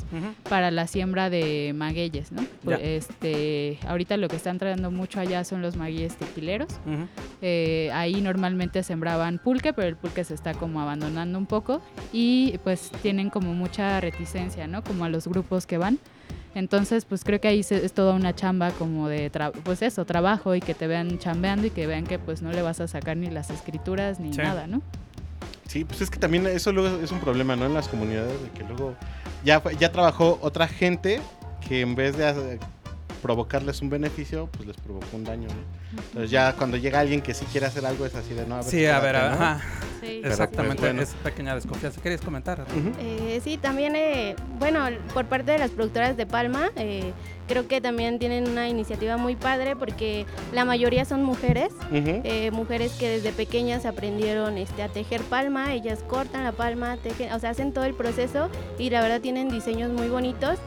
para 0.48 0.70
la 0.70 0.86
siembra 0.86 1.30
de 1.30 1.72
magueyes, 1.74 2.32
¿no? 2.32 2.44
Pues. 2.64 2.80
Este, 2.82 3.78
ahorita 3.86 4.16
lo 4.16 4.28
que 4.28 4.36
están 4.36 4.58
trayendo 4.58 4.90
mucho 4.90 5.20
allá 5.20 5.44
son 5.44 5.62
los 5.62 5.76
magueyes 5.76 6.16
tequileros. 6.16 6.68
Eh, 7.42 7.90
ahí 7.92 8.20
normalmente 8.20 8.82
sembraban 8.82 9.38
pulque, 9.38 9.72
pero 9.72 9.88
el 9.88 9.96
pulque 9.96 10.24
se 10.24 10.34
está 10.34 10.54
como 10.54 10.80
abandonando 10.80 11.38
un 11.38 11.46
poco 11.46 11.82
y 12.12 12.58
pues 12.64 12.90
tienen 13.02 13.30
como 13.30 13.54
mucha 13.54 14.00
reticencia, 14.00 14.66
¿no? 14.66 14.82
Como 14.82 15.04
a 15.04 15.08
los 15.08 15.26
grupos 15.26 15.66
que 15.66 15.78
van. 15.78 15.98
Entonces, 16.54 17.04
pues 17.04 17.24
creo 17.24 17.40
que 17.40 17.48
ahí 17.48 17.62
se- 17.62 17.84
es 17.84 17.92
toda 17.92 18.14
una 18.14 18.34
chamba 18.34 18.70
como 18.72 19.08
de, 19.08 19.30
tra- 19.32 19.52
pues 19.52 19.82
eso, 19.82 20.04
trabajo 20.04 20.54
y 20.54 20.60
que 20.60 20.74
te 20.74 20.86
vean 20.86 21.18
chambeando 21.18 21.66
y 21.66 21.70
que 21.70 21.86
vean 21.86 22.04
que 22.06 22.18
pues 22.18 22.42
no 22.42 22.52
le 22.52 22.62
vas 22.62 22.80
a 22.80 22.86
sacar 22.88 23.16
ni 23.16 23.28
las 23.30 23.50
escrituras 23.50 24.20
ni 24.20 24.32
Sí. 24.32 24.38
nada, 24.38 24.66
¿no? 24.66 24.80
Sí, 25.66 25.84
pues 25.84 26.00
es 26.02 26.10
que 26.10 26.18
también 26.18 26.46
eso 26.46 26.70
luego 26.72 27.02
es 27.02 27.10
un 27.10 27.18
problema, 27.20 27.56
¿no? 27.56 27.66
En 27.66 27.74
las 27.74 27.88
comunidades, 27.88 28.40
de 28.42 28.50
que 28.50 28.62
luego 28.64 28.94
ya, 29.44 29.60
fue- 29.60 29.76
ya 29.76 29.90
trabajó 29.90 30.38
otra 30.42 30.68
gente 30.68 31.20
que 31.66 31.80
en 31.80 31.94
vez 31.96 32.16
de 32.16 32.26
hacer- 32.26 32.60
provocarles 33.24 33.80
un 33.80 33.88
beneficio, 33.88 34.50
pues 34.52 34.66
les 34.66 34.76
provocó 34.76 35.06
un 35.16 35.24
daño, 35.24 35.48
¿no? 35.48 36.02
Entonces 36.02 36.30
ya 36.30 36.52
cuando 36.52 36.76
llega 36.76 37.00
alguien 37.00 37.22
que 37.22 37.32
sí 37.32 37.46
quiere 37.50 37.66
hacer 37.66 37.86
algo 37.86 38.04
es 38.04 38.14
así 38.14 38.34
de 38.34 38.44
no, 38.46 38.56
a 38.56 38.58
ver, 38.58 38.66
Sí, 38.66 38.84
a 38.84 39.00
ver, 39.00 39.16
ajá. 39.16 39.62
Sí. 40.02 40.18
Pero, 40.20 40.28
Exactamente, 40.28 40.76
pues, 40.76 40.92
bueno. 40.92 41.02
es 41.02 41.14
pequeña 41.14 41.54
desconfianza. 41.54 42.02
¿Querías 42.02 42.20
comentar? 42.20 42.66
Eh, 43.00 43.40
sí, 43.42 43.56
también, 43.56 43.96
eh, 43.96 44.36
bueno, 44.58 44.84
por 45.14 45.24
parte 45.24 45.52
de 45.52 45.58
las 45.58 45.70
productoras 45.70 46.18
de 46.18 46.26
Palma, 46.26 46.68
eh, 46.76 47.14
creo 47.48 47.66
que 47.66 47.80
también 47.80 48.18
tienen 48.18 48.46
una 48.46 48.68
iniciativa 48.68 49.16
muy 49.16 49.36
padre 49.36 49.74
porque 49.74 50.26
la 50.52 50.66
mayoría 50.66 51.06
son 51.06 51.22
mujeres, 51.22 51.72
eh, 51.92 52.50
mujeres 52.50 52.92
que 52.92 53.08
desde 53.08 53.32
pequeñas 53.32 53.86
aprendieron 53.86 54.58
este, 54.58 54.82
a 54.82 54.88
tejer 54.88 55.22
palma, 55.22 55.72
ellas 55.72 56.04
cortan 56.06 56.44
la 56.44 56.52
palma, 56.52 56.98
tejen, 56.98 57.32
o 57.32 57.38
sea, 57.38 57.48
hacen 57.48 57.72
todo 57.72 57.84
el 57.84 57.94
proceso 57.94 58.50
y 58.78 58.90
la 58.90 59.00
verdad 59.00 59.22
tienen 59.22 59.48
diseños 59.48 59.90
muy 59.90 60.08
bonitos. 60.08 60.58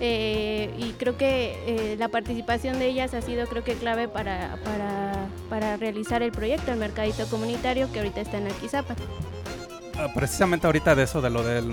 Eh, 0.00 0.70
y 0.78 0.92
creo 0.92 1.16
que 1.16 1.56
eh, 1.66 1.96
la 1.98 2.08
participación 2.08 2.78
de 2.78 2.86
ellas 2.86 3.14
ha 3.14 3.22
sido 3.22 3.46
creo 3.46 3.64
que 3.64 3.74
clave 3.74 4.08
para, 4.08 4.58
para, 4.64 5.26
para 5.48 5.76
realizar 5.76 6.22
el 6.22 6.32
proyecto, 6.32 6.72
el 6.72 6.78
mercadito 6.78 7.26
comunitario 7.28 7.90
que 7.92 8.00
ahorita 8.00 8.20
está 8.20 8.38
en 8.38 8.46
Alquizapan. 8.46 8.96
Ah, 9.98 10.08
Precisamente 10.14 10.66
ahorita 10.66 10.94
de 10.94 11.04
eso, 11.04 11.22
de 11.22 11.30
lo 11.30 11.42
del 11.42 11.66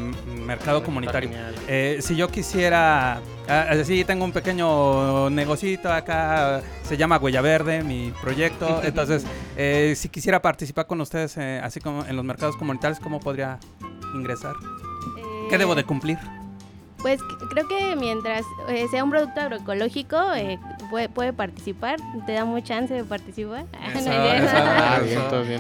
mercado 0.46 0.84
comunitario. 0.84 1.30
Eh, 1.68 2.00
si 2.02 2.16
yo 2.16 2.30
quisiera, 2.30 3.20
ah, 3.50 3.76
sí, 3.84 4.06
tengo 4.06 4.24
un 4.24 4.32
pequeño 4.32 5.30
negocito 5.30 5.92
acá, 5.92 6.62
se 6.84 6.96
llama 6.96 7.18
Huella 7.18 7.42
Verde, 7.42 7.84
mi 7.84 8.14
proyecto. 8.22 8.82
Entonces, 8.84 9.26
eh, 9.58 9.94
si 9.98 10.08
quisiera 10.10 10.42
participar 10.42 10.88
con 10.88 11.02
ustedes, 11.02 11.36
eh, 11.38 11.60
así 11.62 11.82
como 11.82 12.06
en 12.06 12.16
los 12.16 12.24
mercados 12.24 12.56
comunitarios, 12.56 13.00
¿cómo 13.00 13.20
podría 13.20 13.60
ingresar? 14.14 14.56
¿Qué 15.50 15.58
debo 15.58 15.76
de 15.76 15.84
cumplir? 15.84 16.18
Pues 17.04 17.22
creo 17.52 17.68
que 17.68 17.96
mientras 17.96 18.44
eh, 18.70 18.88
sea 18.90 19.04
un 19.04 19.12
producto 19.12 19.42
agroecológico 19.42 20.18
eh, 20.34 20.58
puede, 20.90 21.10
puede 21.10 21.34
participar, 21.34 22.00
te 22.26 22.32
da 22.32 22.46
mucha 22.46 22.70
chance 22.70 22.94
de 22.94 23.04
participar. 23.04 23.66
Ah. 23.76 25.00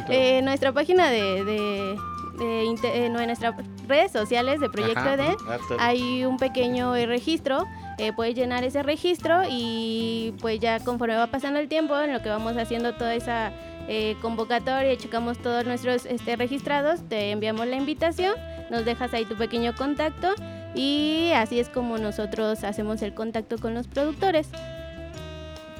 Eh, 0.09 0.41
nuestra 0.41 0.71
página 0.71 1.09
de, 1.09 1.43
de, 1.43 1.97
de 2.39 2.63
eh, 2.65 3.09
no, 3.09 3.19
en 3.19 3.27
nuestras 3.27 3.53
redes 3.87 4.11
sociales 4.11 4.59
de 4.59 4.69
Proyecto 4.69 4.99
Ajá. 4.99 5.13
EDEN 5.15 5.35
Ah, 5.47 5.57
hay 5.79 6.25
un 6.25 6.37
pequeño 6.37 6.95
eh, 6.95 7.05
registro, 7.05 7.65
eh, 7.97 8.13
puedes 8.13 8.35
llenar 8.35 8.63
ese 8.63 8.81
registro 8.83 9.41
y 9.49 10.33
pues 10.39 10.59
ya 10.59 10.79
conforme 10.79 11.15
va 11.15 11.27
pasando 11.27 11.59
el 11.59 11.67
tiempo, 11.67 11.99
en 11.99 12.13
lo 12.13 12.21
que 12.21 12.29
vamos 12.29 12.55
haciendo 12.57 12.93
toda 12.93 13.13
esa 13.13 13.51
eh, 13.87 14.15
convocatoria, 14.21 14.95
checamos 14.97 15.37
todos 15.39 15.65
nuestros 15.65 16.05
este, 16.05 16.35
registrados, 16.35 17.01
te 17.09 17.31
enviamos 17.31 17.67
la 17.67 17.75
invitación, 17.75 18.33
nos 18.71 18.85
dejas 18.85 19.13
ahí 19.13 19.25
tu 19.25 19.35
pequeño 19.35 19.75
contacto 19.75 20.33
y 20.75 21.31
así 21.35 21.59
es 21.59 21.69
como 21.69 21.97
nosotros 21.97 22.63
hacemos 22.63 23.01
el 23.01 23.13
contacto 23.13 23.57
con 23.57 23.73
los 23.73 23.87
productores. 23.87 24.49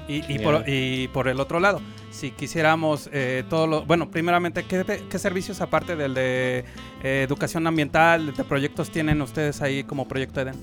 Y, 0.07 0.23
y 0.33 0.39
por, 0.39 0.63
y 0.67 1.07
por 1.09 1.29
el 1.29 1.39
otro 1.39 1.59
lado, 1.61 1.81
si 2.11 2.31
quisiéramos 2.31 3.09
eh, 3.13 3.43
todo 3.49 3.67
lo... 3.67 3.85
Bueno, 3.85 4.11
primeramente, 4.11 4.63
¿qué, 4.63 5.03
qué 5.09 5.19
servicios 5.19 5.61
aparte 5.61 5.95
del 5.95 6.13
de 6.13 6.65
eh, 7.03 7.23
educación 7.23 7.65
ambiental, 7.67 8.33
de 8.35 8.43
proyectos 8.43 8.89
tienen 8.89 9.21
ustedes 9.21 9.61
ahí 9.61 9.85
como 9.85 10.05
Proyecto 10.07 10.41
Eden? 10.41 10.55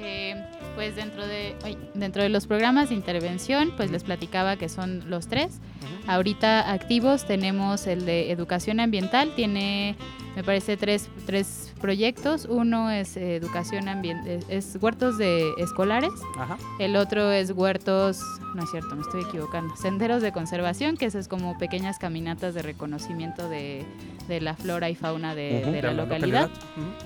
Eh, 0.00 0.34
pues 0.74 0.96
dentro 0.96 1.26
de, 1.26 1.56
dentro 1.92 2.22
de 2.22 2.30
los 2.30 2.46
programas 2.46 2.88
de 2.88 2.94
intervención, 2.94 3.72
pues 3.76 3.90
les 3.90 4.04
platicaba 4.04 4.56
que 4.56 4.70
son 4.70 5.10
los 5.10 5.28
tres. 5.28 5.60
Ahorita 6.06 6.72
activos 6.72 7.26
tenemos 7.26 7.86
el 7.86 8.06
de 8.06 8.32
educación 8.32 8.80
ambiental, 8.80 9.34
tiene, 9.36 9.94
me 10.36 10.44
parece, 10.44 10.76
tres, 10.76 11.08
tres 11.26 11.72
proyectos. 11.80 12.46
Uno 12.48 12.90
es 12.90 13.16
eh, 13.16 13.36
educación 13.36 13.88
ambiental, 13.88 14.40
es 14.48 14.78
huertos 14.80 15.18
de 15.18 15.52
escolares. 15.58 16.12
Ajá. 16.38 16.58
El 16.78 16.96
otro 16.96 17.30
es 17.32 17.50
huertos, 17.50 18.20
no 18.54 18.62
es 18.62 18.70
cierto, 18.70 18.94
me 18.94 19.02
estoy 19.02 19.22
equivocando, 19.22 19.76
senderos 19.76 20.22
de 20.22 20.32
conservación, 20.32 20.96
que 20.96 21.06
eso 21.06 21.18
es 21.18 21.28
como 21.28 21.58
pequeñas 21.58 21.98
caminatas 21.98 22.54
de 22.54 22.62
reconocimiento 22.62 23.48
de, 23.48 23.84
de 24.28 24.40
la 24.40 24.54
flora 24.54 24.90
y 24.90 24.94
fauna 24.94 25.34
de, 25.34 25.62
la 25.64 25.70
De 25.70 25.94
localidad. 25.94 26.50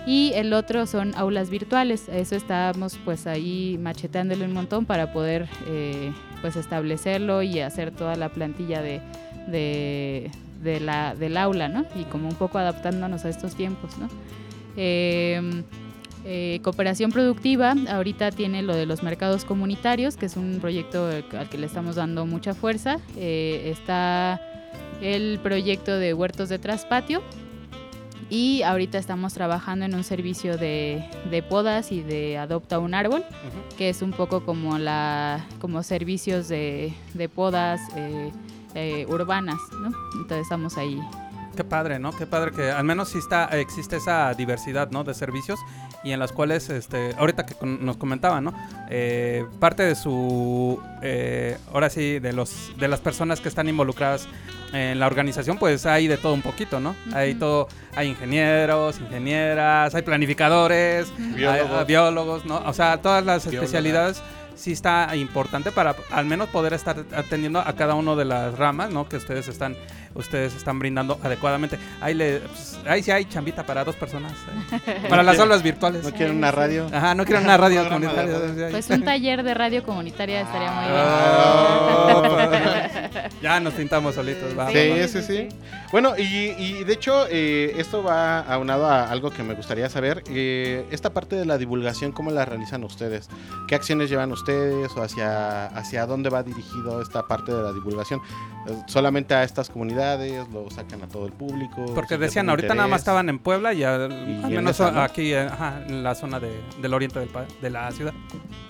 Y 0.06 0.32
el 0.34 0.52
otro 0.52 0.86
son 0.86 1.14
aulas 1.16 1.48
virtuales. 1.48 2.08
Eso 2.08 2.36
estábamos 2.36 2.98
pues 3.04 3.26
ahí 3.26 3.78
machetándole 3.80 4.44
un 4.44 4.52
montón 4.52 4.84
para 4.84 5.12
poder 5.12 5.48
eh, 5.68 6.12
pues 6.40 6.56
establecerlo 6.56 7.42
y 7.42 7.60
hacer 7.60 7.92
toda 7.92 8.16
la 8.16 8.28
plantilla 8.28 8.82
de, 8.82 9.00
de, 9.46 10.30
de 10.62 10.80
la, 10.80 11.14
del 11.14 11.36
aula, 11.36 11.68
¿no? 11.68 11.84
Y 11.94 12.04
como 12.04 12.28
un 12.28 12.34
poco 12.34 12.58
adaptándonos 12.58 13.24
a 13.24 13.28
estos 13.28 13.54
tiempos, 13.54 13.98
¿no? 13.98 14.08
Eh, 14.76 15.62
eh, 16.24 16.60
cooperación 16.62 17.10
productiva, 17.10 17.74
ahorita 17.90 18.30
tiene 18.30 18.62
lo 18.62 18.76
de 18.76 18.86
los 18.86 19.02
mercados 19.02 19.44
comunitarios, 19.44 20.16
que 20.16 20.26
es 20.26 20.36
un 20.36 20.58
proyecto 20.60 21.06
al 21.06 21.48
que 21.48 21.58
le 21.58 21.66
estamos 21.66 21.96
dando 21.96 22.26
mucha 22.26 22.54
fuerza. 22.54 22.98
Eh, 23.16 23.72
está 23.76 24.40
el 25.00 25.40
proyecto 25.42 25.98
de 25.98 26.14
huertos 26.14 26.48
de 26.48 26.58
traspatio, 26.60 27.22
y 28.30 28.62
ahorita 28.62 28.96
estamos 28.96 29.34
trabajando 29.34 29.84
en 29.84 29.94
un 29.94 30.04
servicio 30.04 30.56
de, 30.56 31.04
de 31.30 31.42
podas 31.42 31.92
y 31.92 32.00
de 32.00 32.38
adopta 32.38 32.78
un 32.78 32.94
árbol, 32.94 33.24
que 33.76 33.90
es 33.90 34.00
un 34.00 34.12
poco 34.12 34.44
como 34.46 34.78
la 34.78 35.44
como 35.60 35.82
servicios 35.82 36.48
de, 36.48 36.94
de 37.12 37.28
podas 37.28 37.82
eh, 37.94 38.30
eh, 38.74 39.06
urbanas, 39.08 39.60
¿no? 39.80 39.88
Entonces 40.14 40.42
estamos 40.42 40.76
ahí. 40.78 41.00
Qué 41.56 41.64
padre, 41.64 41.98
¿no? 41.98 42.12
Qué 42.16 42.26
padre 42.26 42.50
que 42.50 42.70
al 42.70 42.84
menos 42.84 43.10
sí 43.10 43.18
está, 43.18 43.44
existe 43.44 43.96
esa 43.98 44.32
diversidad, 44.32 44.90
¿no? 44.90 45.04
De 45.04 45.12
servicios 45.12 45.60
y 46.02 46.12
en 46.12 46.18
las 46.18 46.32
cuales, 46.32 46.70
este, 46.70 47.14
ahorita 47.18 47.44
que 47.44 47.54
nos 47.66 47.98
comentaban, 47.98 48.44
¿no? 48.44 48.54
Eh, 48.88 49.44
parte 49.60 49.82
de 49.82 49.94
su, 49.94 50.80
eh, 51.02 51.58
ahora 51.74 51.90
sí, 51.90 52.20
de 52.20 52.32
los, 52.32 52.72
de 52.78 52.88
las 52.88 53.00
personas 53.00 53.40
que 53.42 53.50
están 53.50 53.68
involucradas 53.68 54.26
en 54.72 54.98
la 54.98 55.06
organización, 55.06 55.58
pues 55.58 55.84
hay 55.84 56.08
de 56.08 56.16
todo 56.16 56.32
un 56.32 56.40
poquito, 56.40 56.80
¿no? 56.80 56.96
Hay 57.12 57.32
Ujú. 57.32 57.40
todo, 57.40 57.68
hay 57.94 58.08
ingenieros, 58.08 58.98
ingenieras, 59.00 59.94
hay 59.94 60.00
planificadores, 60.00 61.12
hay, 61.18 61.32
Biólogos. 61.34 61.70
ah, 61.80 61.84
biólogos, 61.84 62.44
¿no? 62.46 62.62
O 62.64 62.72
sea, 62.72 63.02
todas 63.02 63.26
las 63.26 63.44
Biólogas. 63.44 63.64
especialidades 63.64 64.22
sí 64.54 64.72
está 64.72 65.14
importante 65.16 65.72
para 65.72 65.96
al 66.10 66.26
menos 66.26 66.48
poder 66.48 66.72
estar 66.72 67.04
atendiendo 67.14 67.60
a 67.60 67.72
cada 67.74 67.94
una 67.94 68.14
de 68.14 68.24
las 68.24 68.56
ramas, 68.58 68.90
¿no? 68.90 69.08
Que 69.08 69.16
ustedes 69.16 69.48
están, 69.48 69.76
ustedes 70.14 70.54
están 70.54 70.78
brindando 70.78 71.18
adecuadamente. 71.22 71.78
Ahí 72.00 72.14
le, 72.14 72.40
pues, 72.40 72.78
ahí 72.86 73.02
sí 73.02 73.10
hay 73.10 73.24
chambita 73.26 73.64
para 73.64 73.84
dos 73.84 73.96
personas. 73.96 74.32
¿eh? 74.32 75.00
Para 75.08 75.22
las 75.22 75.38
aulas 75.38 75.62
virtuales. 75.62 76.04
¿No 76.04 76.12
quieren 76.12 76.36
una 76.36 76.50
radio? 76.50 76.86
Ajá, 76.92 77.14
no 77.14 77.24
quieren 77.24 77.44
una 77.44 77.56
radio 77.56 77.84
comunitaria. 77.88 78.38
Pues 78.70 78.88
un 78.90 79.04
taller 79.04 79.42
de 79.42 79.54
radio 79.54 79.82
comunitaria 79.82 80.40
estaría 80.42 80.70
muy 80.70 80.84
bien. 80.84 80.96
Ah, 80.96 83.28
ya 83.42 83.60
nos 83.60 83.74
pintamos 83.74 84.14
solitos. 84.14 84.56
va, 84.58 84.64
va, 84.64 84.70
Sí, 84.72 85.08
sí, 85.08 85.22
sí. 85.22 85.48
Bueno, 85.90 86.14
y, 86.16 86.22
y 86.22 86.84
de 86.84 86.92
hecho, 86.92 87.26
eh, 87.30 87.74
esto 87.76 88.02
va 88.02 88.40
aunado 88.40 88.86
a 88.86 89.04
algo 89.10 89.30
que 89.30 89.42
me 89.42 89.54
gustaría 89.54 89.88
saber. 89.88 90.22
eh, 90.28 90.86
esta 90.90 91.10
parte 91.10 91.36
de 91.36 91.44
la 91.44 91.58
divulgación, 91.58 92.12
¿cómo 92.12 92.30
la 92.30 92.44
realizan 92.44 92.84
ustedes? 92.84 93.28
¿Qué 93.68 93.74
acciones 93.74 94.10
llevan 94.10 94.32
ustedes 94.32 94.90
o 94.96 95.02
hacia, 95.02 95.66
hacia 95.66 96.06
dónde 96.06 96.30
va 96.30 96.42
dirigido 96.42 97.00
esta 97.02 97.26
parte 97.26 97.52
de 97.52 97.62
la 97.62 97.72
divulgación? 97.72 98.20
Eh, 98.68 98.72
¿Solamente 98.86 99.34
a 99.34 99.42
estas 99.44 99.68
comunidades? 99.70 100.01
¿Lo 100.52 100.68
sacan 100.70 101.02
a 101.02 101.08
todo 101.08 101.26
el 101.26 101.32
público? 101.32 101.84
Porque 101.94 102.14
¿Sí 102.16 102.20
decían, 102.20 102.50
ahorita 102.50 102.74
nada 102.74 102.88
más 102.88 103.00
estaban 103.00 103.28
en 103.28 103.38
Puebla 103.38 103.72
y 103.72 103.82
al, 103.84 104.10
Y 104.12 104.14
al 104.44 104.44
en 104.44 104.54
menos 104.56 104.80
aquí 104.80 105.32
eh, 105.32 105.40
ajá, 105.40 105.82
en 105.86 106.02
la 106.02 106.14
zona 106.14 106.40
de- 106.40 106.60
del 106.80 106.92
oriente 106.94 107.18
del, 107.20 107.28
de 107.60 107.70
la 107.70 107.90
ciudad. 107.92 108.12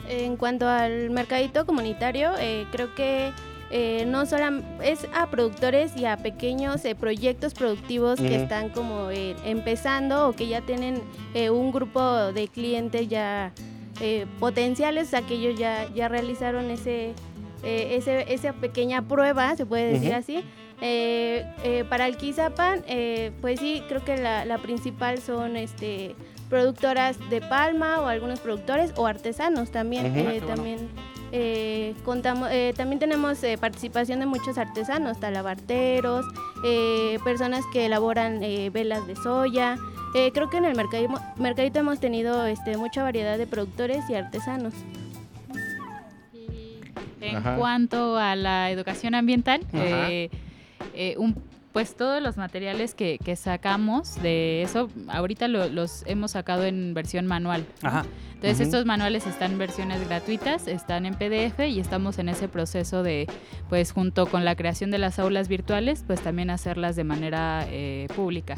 En 0.08 0.36
cuanto 0.36 0.68
al 0.68 1.10
mercadito 1.10 1.64
comunitario, 1.64 2.32
eh, 2.38 2.66
creo 2.70 2.94
que 2.94 3.32
eh, 3.70 4.04
no 4.06 4.26
solo 4.26 4.62
es 4.82 5.06
a 5.14 5.28
productores 5.30 5.96
y 5.96 6.04
a 6.04 6.18
pequeños 6.18 6.84
eh, 6.84 6.94
proyectos 6.94 7.54
productivos 7.54 8.20
que 8.20 8.34
están 8.42 8.68
como 8.68 9.10
eh, 9.10 9.34
empezando 9.46 10.28
o 10.28 10.32
que 10.34 10.46
ya 10.48 10.60
tienen 10.60 11.00
eh, 11.34 11.48
un 11.48 11.72
grupo 11.72 12.32
de 12.32 12.48
clientes 12.48 13.08
ya 13.08 13.52
eh, 14.00 14.26
potenciales, 14.38 15.08
o 15.08 15.10
sea, 15.12 15.22
que 15.22 15.34
ellos 15.34 15.58
ya, 15.58 15.88
ya 15.94 16.08
realizaron 16.08 16.70
ese, 16.70 17.14
eh, 17.62 17.96
ese, 17.96 18.30
esa 18.34 18.52
pequeña 18.52 19.00
prueba, 19.02 19.56
se 19.56 19.64
puede 19.64 19.92
decir 19.94 20.12
así. 20.12 20.44
Eh, 20.84 21.46
eh, 21.62 21.84
para 21.88 22.08
el 22.08 22.16
Quizapan, 22.16 22.82
eh, 22.88 23.30
pues 23.40 23.60
sí, 23.60 23.82
creo 23.88 24.04
que 24.04 24.16
la, 24.16 24.44
la 24.44 24.58
principal 24.58 25.18
son 25.18 25.56
este 25.56 26.16
productoras 26.50 27.16
de 27.30 27.40
palma 27.40 28.00
o 28.00 28.08
algunos 28.08 28.40
productores 28.40 28.92
o 28.96 29.06
artesanos 29.06 29.70
también. 29.70 30.06
Eh, 30.06 30.10
Ah, 30.10 30.14
qué 30.14 30.38
bueno. 30.40 30.46
también 30.54 30.88
eh, 31.30 31.94
contamos, 32.04 32.48
eh, 32.50 32.74
también 32.76 32.98
tenemos 32.98 33.42
eh, 33.44 33.56
participación 33.58 34.18
de 34.20 34.26
muchos 34.26 34.58
artesanos, 34.58 35.18
talabarteros, 35.20 36.26
eh, 36.64 37.18
personas 37.24 37.64
que 37.72 37.86
elaboran 37.86 38.42
eh, 38.42 38.68
velas 38.70 39.06
de 39.06 39.14
soya. 39.16 39.78
Eh, 40.14 40.30
creo 40.34 40.50
que 40.50 40.58
en 40.58 40.66
el 40.66 40.76
mercadito, 40.76 41.14
mercadito 41.36 41.78
hemos 41.78 42.00
tenido 42.00 42.44
este, 42.44 42.76
mucha 42.76 43.02
variedad 43.02 43.38
de 43.38 43.46
productores 43.46 44.04
y 44.10 44.14
artesanos. 44.14 44.74
En 47.20 47.36
Ajá. 47.36 47.56
cuanto 47.56 48.18
a 48.18 48.34
la 48.34 48.70
educación 48.72 49.14
ambiental. 49.14 49.60
Eh, 50.94 51.14
un- 51.18 51.36
pues 51.72 51.96
todos 51.96 52.22
los 52.22 52.36
materiales 52.36 52.94
que, 52.94 53.18
que 53.24 53.34
sacamos 53.34 54.20
de 54.22 54.60
eso, 54.62 54.90
ahorita 55.08 55.48
lo- 55.48 55.68
los 55.70 56.02
hemos 56.06 56.32
sacado 56.32 56.64
en 56.64 56.92
versión 56.92 57.26
manual. 57.26 57.64
Ajá. 57.82 58.04
Entonces 58.34 58.56
Ujú. 58.58 58.62
estos 58.64 58.84
manuales 58.84 59.26
están 59.26 59.52
en 59.52 59.58
versiones 59.58 60.06
gratuitas, 60.06 60.66
están 60.68 61.06
en 61.06 61.14
PDF 61.14 61.66
y 61.68 61.80
estamos 61.80 62.18
en 62.18 62.28
ese 62.28 62.46
proceso 62.48 63.02
de, 63.02 63.26
pues 63.70 63.92
junto 63.92 64.26
con 64.26 64.44
la 64.44 64.54
creación 64.54 64.90
de 64.90 64.98
las 64.98 65.18
aulas 65.18 65.48
virtuales, 65.48 66.04
pues 66.06 66.20
también 66.20 66.50
hacerlas 66.50 66.94
de 66.94 67.04
manera 67.04 67.64
eh, 67.70 68.06
pública. 68.14 68.56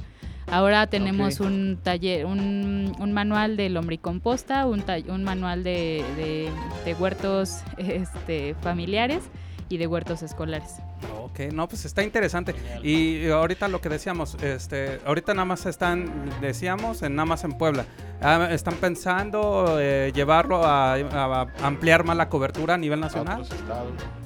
Ahora 0.50 0.86
tenemos 0.88 1.38
un 1.40 1.78
taller, 1.82 2.26
un, 2.26 2.92
un 2.98 3.12
manual 3.12 3.56
de 3.56 3.70
lombricomposta, 3.70 4.66
un, 4.66 4.84
un 5.08 5.22
manual 5.24 5.62
de, 5.62 6.04
de- 6.16 6.50
de 6.84 6.94
huertos 6.94 7.60
este, 7.78 8.54
familiares 8.60 9.22
y 9.68 9.76
de 9.78 9.86
huertos 9.86 10.22
escolares. 10.22 10.76
Ok, 11.22 11.52
no, 11.52 11.68
pues 11.68 11.84
está 11.84 12.02
interesante. 12.02 12.54
Y 12.82 13.28
ahorita 13.28 13.68
lo 13.68 13.80
que 13.80 13.88
decíamos, 13.88 14.36
este, 14.42 15.00
ahorita 15.04 15.34
nada 15.34 15.44
más 15.44 15.66
están, 15.66 16.30
decíamos, 16.40 17.02
en 17.02 17.16
nada 17.16 17.26
más 17.26 17.44
en 17.44 17.52
Puebla. 17.52 17.84
Ah, 18.22 18.48
¿Están 18.50 18.74
pensando 18.74 19.78
eh, 19.80 20.12
llevarlo 20.14 20.64
a, 20.64 20.94
a 20.94 21.46
ampliar 21.62 22.04
más 22.04 22.16
la 22.16 22.28
cobertura 22.28 22.74
a 22.74 22.78
nivel 22.78 23.00
nacional? 23.00 23.44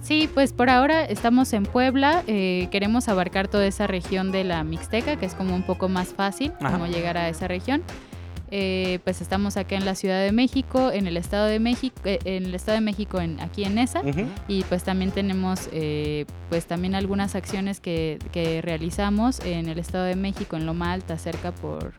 Sí, 0.03 0.31
pues 0.33 0.53
por 0.53 0.71
ahora 0.71 1.05
estamos 1.05 1.53
en 1.53 1.65
Puebla, 1.65 2.23
eh, 2.27 2.69
queremos 2.71 3.09
abarcar 3.09 3.49
toda 3.49 3.67
esa 3.67 3.87
región 3.87 4.31
de 4.31 4.45
la 4.45 4.63
Mixteca, 4.65 5.17
que 5.17 5.27
es 5.27 5.35
como 5.35 5.55
un 5.55 5.63
poco 5.63 5.89
más 5.89 6.09
fácil 6.09 6.53
Ajá. 6.61 6.73
como 6.73 6.87
llegar 6.87 7.17
a 7.17 7.29
esa 7.29 7.49
región. 7.49 7.83
Eh, 8.51 8.99
pues 9.05 9.21
estamos 9.21 9.57
acá 9.57 9.77
en 9.77 9.85
la 9.85 9.95
Ciudad 9.95 10.23
de 10.23 10.33
México, 10.33 10.91
en 10.91 11.07
el 11.07 11.17
Estado 11.17 11.47
de 11.47 11.61
México, 11.61 11.97
eh, 12.05 12.19
en 12.25 12.47
el 12.47 12.55
Estado 12.55 12.77
de 12.77 12.81
México, 12.81 13.21
en, 13.21 13.41
aquí 13.41 13.65
en 13.65 13.77
ESA, 13.79 14.03
y 14.49 14.63
pues 14.65 14.85
también 14.85 15.11
tenemos 15.11 15.69
eh, 15.73 16.25
pues 16.49 16.67
también 16.67 16.95
algunas 16.95 17.35
acciones 17.35 17.81
que, 17.81 18.19
que 18.33 18.63
realizamos 18.63 19.41
en 19.41 19.69
el 19.69 19.79
Estado 19.79 20.05
de 20.05 20.17
México, 20.17 20.57
en 20.57 20.65
Loma 20.67 20.93
Alta, 20.93 21.19
cerca 21.19 21.53
por 21.53 21.93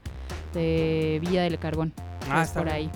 de 0.54 1.20
Villa 1.22 1.44
del 1.44 1.60
Carbón, 1.60 1.94
Ah, 2.30 2.36
pues, 2.36 2.48
está 2.48 2.60
por 2.62 2.66
bien. 2.66 2.76
ahí. 2.76 2.90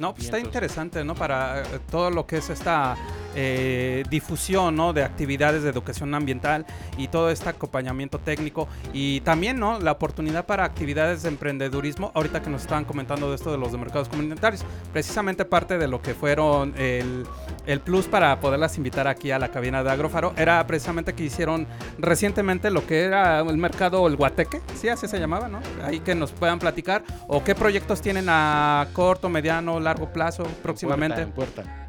No, 0.00 0.12
pues 0.14 0.24
está 0.24 0.38
interesante, 0.38 1.04
¿no? 1.04 1.14
Para 1.14 1.60
eh, 1.62 1.64
todo 1.90 2.10
lo 2.10 2.26
que 2.26 2.38
es 2.38 2.50
esta 2.50 2.96
eh, 3.34 4.04
difusión, 4.10 4.76
¿no? 4.76 4.92
De 4.92 5.02
actividades 5.02 5.62
de 5.62 5.70
educación 5.70 6.14
ambiental 6.14 6.66
y 6.96 7.08
todo 7.08 7.30
este 7.30 7.48
acompañamiento 7.48 8.18
técnico 8.18 8.68
y 8.92 9.20
también, 9.20 9.58
¿no? 9.58 9.78
La 9.78 9.92
oportunidad 9.92 10.46
para 10.46 10.64
actividades 10.64 11.22
de 11.22 11.28
emprendedurismo, 11.28 12.12
ahorita 12.14 12.42
que 12.42 12.50
nos 12.50 12.62
estaban 12.62 12.84
comentando 12.84 13.28
de 13.28 13.36
esto 13.36 13.50
de 13.50 13.58
los 13.58 13.72
de 13.72 13.78
mercados 13.78 14.08
comunitarios, 14.08 14.64
precisamente 14.92 15.44
parte 15.44 15.78
de 15.78 15.88
lo 15.88 16.00
que 16.02 16.14
fueron 16.14 16.74
el, 16.76 17.26
el 17.66 17.80
plus 17.80 18.06
para 18.06 18.38
poderlas 18.40 18.76
invitar 18.76 19.08
aquí 19.08 19.30
a 19.30 19.38
la 19.38 19.50
cabina 19.50 19.82
de 19.82 19.90
Agrofaro 19.90 20.32
era 20.36 20.66
precisamente 20.66 21.14
que 21.14 21.24
hicieron 21.24 21.66
recientemente 21.98 22.70
lo 22.70 22.86
que 22.86 23.02
era 23.02 23.40
el 23.40 23.56
mercado 23.56 24.06
El 24.06 24.16
Guateque, 24.16 24.60
sí, 24.74 24.88
así 24.88 25.08
se 25.08 25.18
llamaba, 25.18 25.48
¿no? 25.48 25.60
Ahí 25.82 26.00
que 26.00 26.14
nos 26.14 26.32
puedan 26.32 26.58
platicar 26.58 27.02
o 27.26 27.42
qué 27.44 27.54
proyectos 27.54 28.00
tienen 28.00 28.26
a 28.28 28.86
corto, 28.92 29.28
mediano, 29.28 29.80
largo 29.80 30.12
plazo 30.12 30.44
próximamente. 30.62 31.22
En 31.22 31.32
puerta. 31.32 31.62
Eh, 31.62 31.83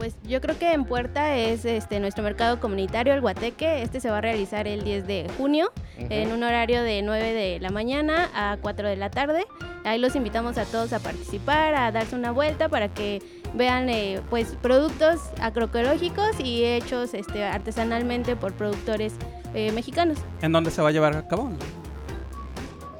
pues 0.00 0.16
yo 0.26 0.40
creo 0.40 0.58
que 0.58 0.72
en 0.72 0.86
puerta 0.86 1.36
es 1.36 1.66
este 1.66 2.00
nuestro 2.00 2.24
mercado 2.24 2.58
comunitario, 2.58 3.12
el 3.12 3.20
Guateque. 3.20 3.82
Este 3.82 4.00
se 4.00 4.10
va 4.10 4.16
a 4.16 4.20
realizar 4.22 4.66
el 4.66 4.82
10 4.82 5.06
de 5.06 5.30
junio 5.36 5.70
en 5.98 6.32
un 6.32 6.42
horario 6.42 6.82
de 6.82 7.02
9 7.02 7.34
de 7.34 7.60
la 7.60 7.68
mañana 7.68 8.30
a 8.34 8.56
4 8.62 8.88
de 8.88 8.96
la 8.96 9.10
tarde. 9.10 9.44
Ahí 9.84 9.98
los 9.98 10.16
invitamos 10.16 10.56
a 10.56 10.64
todos 10.64 10.94
a 10.94 11.00
participar, 11.00 11.74
a 11.74 11.92
darse 11.92 12.16
una 12.16 12.30
vuelta 12.30 12.70
para 12.70 12.88
que 12.88 13.20
vean 13.52 13.90
eh, 13.90 14.22
pues 14.30 14.56
productos 14.62 15.20
agroecológicos 15.38 16.40
y 16.42 16.64
hechos 16.64 17.12
este, 17.12 17.44
artesanalmente 17.44 18.36
por 18.36 18.54
productores 18.54 19.12
eh, 19.52 19.70
mexicanos. 19.72 20.16
¿En 20.40 20.52
dónde 20.52 20.70
se 20.70 20.80
va 20.80 20.88
a 20.88 20.92
llevar 20.92 21.14
a 21.14 21.28
cabo? 21.28 21.50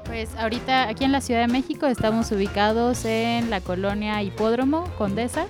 Pues 0.05 0.35
ahorita 0.35 0.87
aquí 0.87 1.03
en 1.03 1.11
la 1.11 1.21
Ciudad 1.21 1.41
de 1.41 1.51
México 1.51 1.87
estamos 1.87 2.31
ubicados 2.31 3.05
en 3.05 3.49
la 3.49 3.59
colonia 3.59 4.21
Hipódromo, 4.21 4.83
Condesa. 4.99 5.47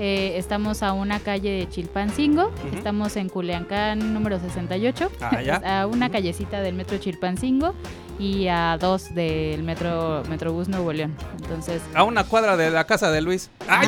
Eh, 0.00 0.38
estamos 0.38 0.84
a 0.84 0.92
una 0.92 1.18
calle 1.18 1.50
de 1.50 1.68
Chilpancingo, 1.68 2.52
estamos 2.72 3.16
en 3.16 3.28
Culiacán 3.28 4.14
número 4.14 4.38
68, 4.38 5.10
Ah, 5.20 5.42
ya. 5.42 5.56
a 5.80 5.86
una 5.88 6.08
callecita 6.08 6.60
del 6.62 6.76
metro 6.76 6.98
Chilpancingo 6.98 7.74
y 8.16 8.46
a 8.46 8.78
dos 8.78 9.12
del 9.14 9.64
metro 9.64 10.22
Metrobús 10.28 10.68
Nuevo 10.68 10.92
León. 10.92 11.16
Entonces, 11.42 11.82
A 11.94 12.04
una 12.04 12.22
cuadra 12.22 12.56
de 12.56 12.70
la 12.70 12.84
casa 12.84 13.10
de 13.10 13.20
Luis. 13.22 13.50
¡Ah, 13.68 13.82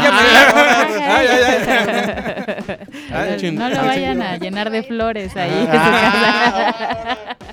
Ah, 3.13 3.27
no 3.53 3.69
lo 3.69 3.77
vayan 3.85 4.21
a 4.23 4.37
llenar 4.37 4.71
de 4.71 4.83
flores 4.83 5.37
ahí. 5.37 5.69
Ah. 5.73 7.17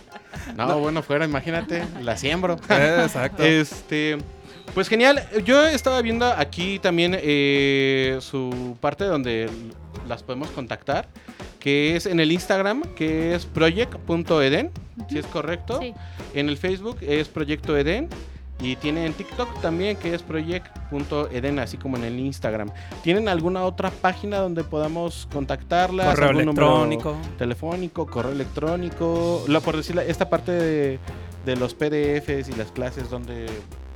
No, 0.55 0.79
bueno, 0.79 1.03
fuera, 1.03 1.25
imagínate, 1.25 1.83
la 2.01 2.17
siembro. 2.17 2.55
Exacto. 2.67 3.43
Este, 3.43 4.17
pues 4.77 4.89
genial. 4.89 5.27
Yo 5.43 5.65
estaba 5.65 6.03
viendo 6.03 6.27
aquí 6.27 6.77
también 6.77 7.17
eh, 7.19 8.19
su 8.21 8.77
parte 8.79 9.05
donde 9.05 9.49
las 10.07 10.21
podemos 10.21 10.51
contactar, 10.51 11.07
que 11.59 11.95
es 11.95 12.05
en 12.05 12.19
el 12.19 12.31
Instagram, 12.31 12.83
que 12.93 13.33
es 13.33 13.47
project.eden, 13.47 14.69
si 15.09 15.17
es 15.17 15.25
correcto. 15.25 15.79
Sí. 15.81 15.95
En 16.35 16.47
el 16.47 16.57
Facebook 16.57 16.97
es 17.01 17.27
Proyecto 17.27 17.75
Eden. 17.75 18.07
Y 18.61 18.75
tiene 18.75 19.07
en 19.07 19.13
TikTok 19.13 19.61
también 19.61 19.97
que 19.97 20.13
es 20.13 20.21
project.eden, 20.21 21.57
así 21.57 21.77
como 21.77 21.97
en 21.97 22.03
el 22.03 22.19
Instagram. 22.19 22.69
¿Tienen 23.01 23.29
alguna 23.29 23.63
otra 23.63 23.89
página 23.89 24.37
donde 24.37 24.63
podamos 24.63 25.27
contactarlas? 25.33 26.07
Correo 26.07 26.29
¿Algún 26.29 26.45
número 26.45 26.85
electrónico. 26.85 27.17
telefónico, 27.39 28.05
correo 28.05 28.31
electrónico, 28.31 29.43
lo 29.47 29.61
por 29.61 29.75
decir 29.75 29.97
esta 30.07 30.29
parte 30.29 30.51
de, 30.51 30.99
de 31.47 31.55
los 31.55 31.73
PDFs 31.73 32.49
y 32.49 32.53
las 32.55 32.71
clases 32.71 33.09
donde 33.09 33.47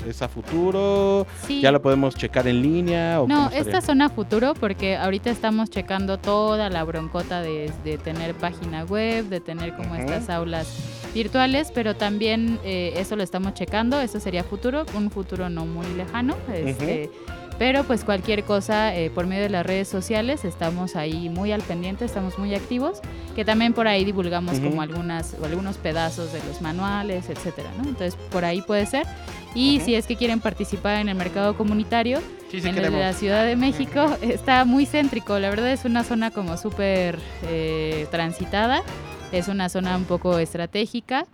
es 0.08 0.22
a 0.22 0.28
futuro, 0.28 1.26
Sí. 1.46 1.62
ya 1.62 1.72
lo 1.72 1.82
podemos 1.82 2.16
checar 2.16 2.48
en 2.48 2.62
línea 2.62 3.22
o 3.22 3.28
No, 3.28 3.50
esta 3.52 3.82
zona 3.82 4.10
futuro 4.10 4.54
porque 4.54 4.98
ahorita 4.98 5.30
estamos 5.30 5.70
checando 5.70 6.18
toda 6.18 6.70
la 6.70 6.84
broncota 6.84 7.42
de, 7.42 7.72
de 7.84 7.98
tener 7.98 8.34
página 8.36 8.84
web, 8.84 9.26
de 9.26 9.40
tener 9.40 9.76
como 9.76 9.94
Ujú. 9.94 10.02
estas 10.02 10.30
aulas 10.30 10.68
virtuales, 11.14 11.72
pero 11.74 11.96
también 11.96 12.60
eh, 12.64 12.94
eso 12.98 13.16
lo 13.16 13.24
estamos 13.24 13.54
checando, 13.54 14.00
eso 14.00 14.20
sería 14.20 14.44
futuro, 14.44 14.86
un 14.96 15.12
futuro 15.12 15.50
no 15.50 15.66
muy 15.66 15.86
lejano, 15.96 16.36
este, 16.54 17.10
pero 17.60 17.84
pues 17.84 18.04
cualquier 18.06 18.44
cosa 18.44 18.96
eh, 18.96 19.12
por 19.12 19.28
medio 19.28 19.44
de 19.44 19.50
las 19.50 19.66
redes 19.66 19.88
sociales 19.88 20.46
estamos 20.46 20.96
ahí 20.96 21.30
muy 21.30 21.52
al 21.52 21.62
pendiente, 21.62 22.06
estamos 22.06 22.40
muy 22.40 22.56
activos, 22.56 23.02
que 23.36 23.44
también 23.46 23.74
por 23.74 23.88
ahí 23.88 24.04
divulgamos 24.06 24.58
Ujú. 24.60 24.70
como 24.70 24.82
algunas 24.82 25.36
o 25.40 25.46
algunos 25.46 25.78
pedazos 25.78 26.32
de 26.34 26.40
los 26.48 26.62
manuales, 26.62 27.30
etcétera, 27.30 27.70
¿no? 27.78 27.84
Entonces 27.84 28.16
por 28.32 28.46
ahí 28.46 28.62
puede 28.62 28.86
ser. 28.86 29.06
Y 29.54 29.80
si 29.82 29.96
es 29.96 30.08
que 30.08 30.16
quieren 30.16 30.40
participar 30.40 31.00
en 31.02 31.10
el 31.10 31.16
mercado 31.16 31.58
comunitario, 31.58 32.20
Sí, 32.50 32.62
sí 32.62 32.68
en 32.68 32.78
el 32.78 32.92
de 32.92 33.00
la 33.00 33.14
Ciudad 33.14 33.46
de 33.46 33.56
México 33.56 34.18
está 34.22 34.66
muy 34.66 34.86
céntrico. 34.86 35.40
La 35.40 35.50
verdad 35.50 35.72
es 35.72 35.86
una 35.86 36.04
zona 36.04 36.32
como 36.32 36.58
súper 36.58 37.18
eh, 37.44 38.08
transitada. 38.12 38.84
Es 39.32 39.48
una 39.48 39.70
zona 39.70 39.96
un 39.96 40.04
poco 40.04 40.38
estratégica. 40.38 41.26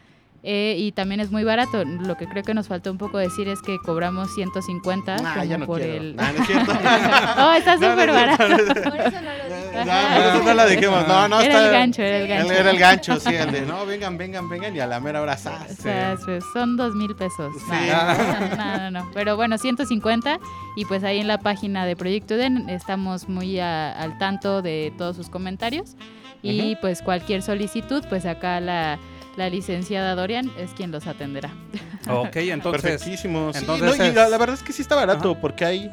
Eh, 0.43 0.75
y 0.77 0.91
también 0.93 1.19
es 1.19 1.31
muy 1.31 1.43
barato. 1.43 1.83
Lo 1.83 2.15
que 2.15 2.27
creo 2.27 2.43
que 2.43 2.53
nos 2.53 2.67
faltó 2.67 2.91
un 2.91 2.97
poco 2.97 3.17
decir 3.17 3.47
es 3.47 3.61
que 3.61 3.77
cobramos 3.79 4.33
150 4.35 5.15
Ah, 5.15 5.33
como 5.33 5.43
ya 5.45 5.57
no 5.57 5.65
por 5.65 5.79
quiero. 5.81 5.93
el. 6.01 6.15
Ah, 6.17 6.31
no 6.35 6.41
es 6.41 6.47
cierto. 6.47 6.71
oh, 7.39 7.51
está 7.53 7.73
súper 7.75 8.07
no, 8.07 8.13
barato. 8.13 8.37
Por 8.89 8.99
eso 8.99 9.21
no 9.21 9.33
lo 9.33 9.43
dije. 9.45 9.67
No, 9.77 9.83
por 9.83 10.25
eso 10.25 10.43
no 10.43 10.53
la 10.55 10.65
dijimos. 10.65 11.07
No, 11.07 11.27
no, 11.27 11.39
Era 11.41 11.53
está- 11.53 11.65
el 11.67 11.71
gancho, 11.71 12.01
era 12.01 12.17
el 12.17 12.27
gancho. 12.27 12.51
Era 12.53 12.71
el 12.71 12.79
gancho, 12.79 13.19
sí, 13.19 13.35
el 13.35 13.51
de 13.51 13.61
no, 13.67 13.85
vengan, 13.85 14.17
vengan, 14.17 14.49
vengan 14.49 14.75
y 14.75 14.79
a 14.79 14.87
la 14.87 14.99
mera 14.99 15.21
hora 15.21 15.37
¡zas! 15.37 15.71
O 15.79 15.81
sea, 15.83 16.17
pues, 16.25 16.43
son 16.53 16.77
dos 16.77 16.95
mil 16.95 17.15
pesos. 17.15 17.53
Sí. 17.59 17.89
No, 17.89 18.55
no, 18.57 18.77
no, 18.77 18.91
no. 18.91 19.11
Pero 19.13 19.35
bueno, 19.35 19.57
150 19.59 20.39
y 20.75 20.85
pues 20.85 21.03
ahí 21.03 21.19
en 21.19 21.27
la 21.27 21.37
página 21.39 21.85
de 21.85 21.95
Proyecto 21.95 22.33
Eden 22.33 22.69
estamos 22.69 23.29
muy 23.29 23.59
a- 23.59 23.91
al 23.91 24.17
tanto 24.17 24.61
de 24.63 24.91
todos 24.97 25.15
sus 25.15 25.29
comentarios 25.29 25.95
y 26.41 26.75
pues 26.77 27.01
cualquier 27.01 27.41
solicitud, 27.43 28.03
pues 28.09 28.25
acá 28.25 28.59
la, 28.59 28.97
la 29.37 29.49
licenciada 29.49 30.15
Dorian 30.15 30.51
es 30.57 30.71
quien 30.71 30.91
los 30.91 31.07
atenderá. 31.07 31.51
Ok, 32.09 32.37
entonces. 32.37 32.81
Perfectísimo. 32.81 33.51
sí, 33.51 33.59
entonces 33.59 33.97
no, 33.97 34.05
y 34.05 34.07
es- 34.09 34.15
la, 34.15 34.29
la 34.29 34.37
verdad 34.37 34.55
es 34.55 34.63
que 34.63 34.71
sí 34.71 34.81
está 34.81 34.95
barato 34.95 35.35
porque 35.41 35.65
hay, 35.65 35.91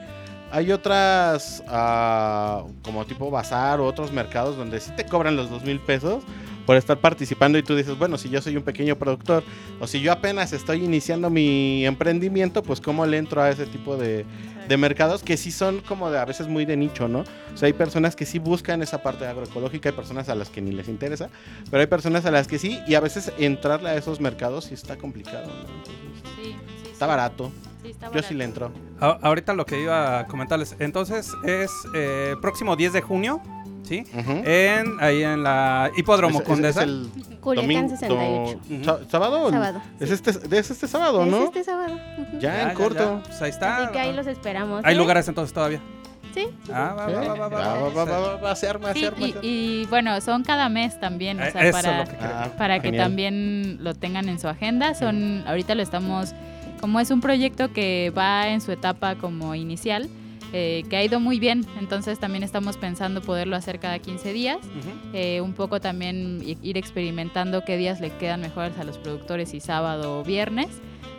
hay 0.53 0.71
otras 0.71 1.61
ah, 1.67 2.63
como 2.85 3.05
tipo 3.05 3.31
bazar 3.33 3.81
o 3.81 3.87
otros 3.87 4.13
mercados 4.13 4.57
donde 4.57 4.79
sí 4.79 4.93
te 4.97 5.05
cobran 5.07 5.35
los 5.35 5.51
dos 5.51 5.65
mil 5.65 5.81
pesos 5.81 6.23
por 6.67 6.77
estar 6.77 6.99
participando 6.99 7.59
y 7.59 7.63
tú 7.63 7.77
dices, 7.77 7.99
bueno, 7.99 8.17
si 8.19 8.29
yo 8.31 8.41
soy 8.41 8.57
un 8.57 8.63
pequeño 8.63 8.97
productor 8.97 9.43
o 9.81 9.87
si 9.87 10.01
yo 10.01 10.13
apenas 10.13 10.53
estoy 10.53 10.85
iniciando 10.85 11.31
mi 11.31 11.85
emprendimiento, 11.87 12.63
pues 12.63 12.81
cómo 12.81 13.05
le 13.07 13.19
entro 13.19 13.43
a 13.43 13.51
ese 13.51 13.67
tipo 13.67 13.97
de, 13.97 14.25
de 14.69 14.77
mercados 14.77 15.23
que 15.23 15.37
sí 15.37 15.51
son 15.53 15.81
como 15.81 16.11
de 16.11 16.19
a 16.19 16.25
veces 16.25 16.49
muy 16.49 16.65
de 16.65 16.77
nicho, 16.77 17.07
¿no? 17.09 17.21
O 17.21 17.57
sea, 17.57 17.67
hay 17.67 17.73
personas 17.75 18.17
que 18.17 18.25
sí 18.27 18.39
buscan 18.39 18.83
esa 18.83 19.03
parte 19.03 19.27
agroecológica, 19.27 19.91
hay 19.91 19.95
personas 19.95 20.29
a 20.29 20.35
las 20.35 20.49
que 20.51 20.63
ni 20.63 20.73
les 20.73 20.89
interesa, 20.89 21.29
pero 21.71 21.81
hay 21.83 21.87
personas 21.87 22.25
a 22.27 22.31
las 22.31 22.49
que 22.49 22.59
sí 22.59 22.81
y 22.87 22.95
a 22.95 23.01
veces 23.01 23.33
entrarle 23.39 23.91
a 23.91 23.95
esos 23.97 24.21
mercados 24.21 24.65
sí 24.67 24.75
está 24.75 24.97
complicado, 24.97 25.47
¿no? 25.47 25.61
Entonces, 25.61 25.95
está 26.93 27.07
barato. 27.07 27.53
Yo 28.15 28.23
sí 28.23 28.33
le 28.35 28.45
entro. 28.45 28.73
A- 28.99 29.19
ahorita 29.21 29.53
lo 29.53 29.67
que 29.67 29.83
iba 29.83 30.21
a 30.21 30.27
comentarles. 30.27 30.75
Entonces 30.79 31.31
es 31.45 31.71
eh, 31.95 32.35
próximo 32.41 32.77
10 32.77 32.95
de 32.95 33.03
junio, 33.03 33.43
¿sí? 33.85 34.05
en, 34.15 34.97
ahí 35.01 35.23
en 35.23 35.43
la 35.43 35.91
Hipódromo 35.97 36.39
Es- 36.39 36.43
es- 36.43 36.49
Condesa. 36.49 36.81
es 36.83 36.89
el 36.89 37.09
Culiacán 37.41 37.89
domingo- 37.89 37.97
68. 37.97 38.61
do- 38.69 38.85
sa- 38.85 39.11
¿Sábado? 39.11 39.51
Sábado. 39.51 39.83
Es 40.01 40.11
este, 40.11 40.31
es 40.31 40.71
este 40.71 40.89
sábado, 40.89 41.23
Es 41.25 41.31
¿no? 41.31 41.45
este 41.45 41.63
sábado. 41.65 41.95
ujú. 42.19 42.39
Ya, 42.41 42.63
en 42.71 42.75
corto. 42.77 43.21
Pues 43.27 43.41
ahí 43.43 43.51
está. 43.51 43.85
Así 43.85 43.93
que 43.93 43.99
ahí 44.01 44.13
los 44.13 44.27
esperamos. 44.27 44.83
Hay 44.85 44.95
¿eh? 44.95 44.99
lugares 44.99 45.29
entonces 45.29 45.53
todavía. 45.53 45.81
Sí. 46.33 46.49
Ah, 46.73 46.95
va, 46.99 47.07
va, 47.07 47.21
va, 47.21 47.35
va, 47.35 47.35
va, 47.37 47.49
Va, 47.49 47.49
va, 47.49 47.89
va, 47.91 48.05
va, 48.05 48.19
va, 48.19 48.37
va 48.39 48.51
a 48.51 48.57
ser, 48.57 48.85
va 48.85 48.91
a 48.91 48.93
Sí, 48.95 49.01
ser, 49.03 49.13
va 49.15 49.27
a 49.27 49.31
y, 49.43 49.87
bueno, 49.89 50.21
son 50.21 50.43
cada 50.43 50.69
mes 50.69 50.99
también, 50.99 51.39
o 51.39 51.45
Eh, 51.45 51.53
sea, 51.53 51.61
eso 51.65 51.79
es 51.79 51.85
para, 51.85 51.99
lo 52.05 52.11
que. 52.11 52.17
Ah, 52.21 52.49
para 52.59 52.81
que 52.81 52.91
también 52.91 53.79
lo 53.85 53.95
tengan 53.95 54.29
en 54.29 54.41
su 54.41 54.49
agenda. 54.49 54.95
Son, 54.95 55.45
ahorita 55.47 55.77
lo 55.77 55.83
estamos, 55.83 56.35
como 56.81 56.99
es 56.99 57.13
un 57.13 57.21
proyecto 57.21 57.73
que 57.73 58.13
va 58.19 58.49
en 58.49 58.61
su 58.61 58.73
etapa 58.73 59.15
como 59.15 59.55
inicial, 59.55 60.09
eh, 60.57 60.85
que 60.89 60.97
ha 60.97 61.03
ido 61.03 61.19
muy 61.19 61.41
bien, 61.41 61.67
entonces 61.81 62.21
también 62.21 62.45
estamos 62.45 62.77
pensando 62.77 63.21
poderlo 63.21 63.57
hacer 63.57 63.81
cada 63.81 63.99
15 63.99 64.33
días, 64.33 64.59
eh, 65.13 65.41
un 65.41 65.53
poco 65.53 65.81
también 65.81 66.41
ir 66.63 66.79
experimentando 66.79 67.65
qué 67.65 67.77
días 67.77 68.01
le 68.01 68.11
quedan 68.11 68.41
mejores 68.41 68.79
a 68.79 68.85
los 68.85 68.97
productores, 68.99 69.49
si 69.49 69.59
sábado 69.59 70.21
o 70.21 70.23
viernes. 70.23 70.69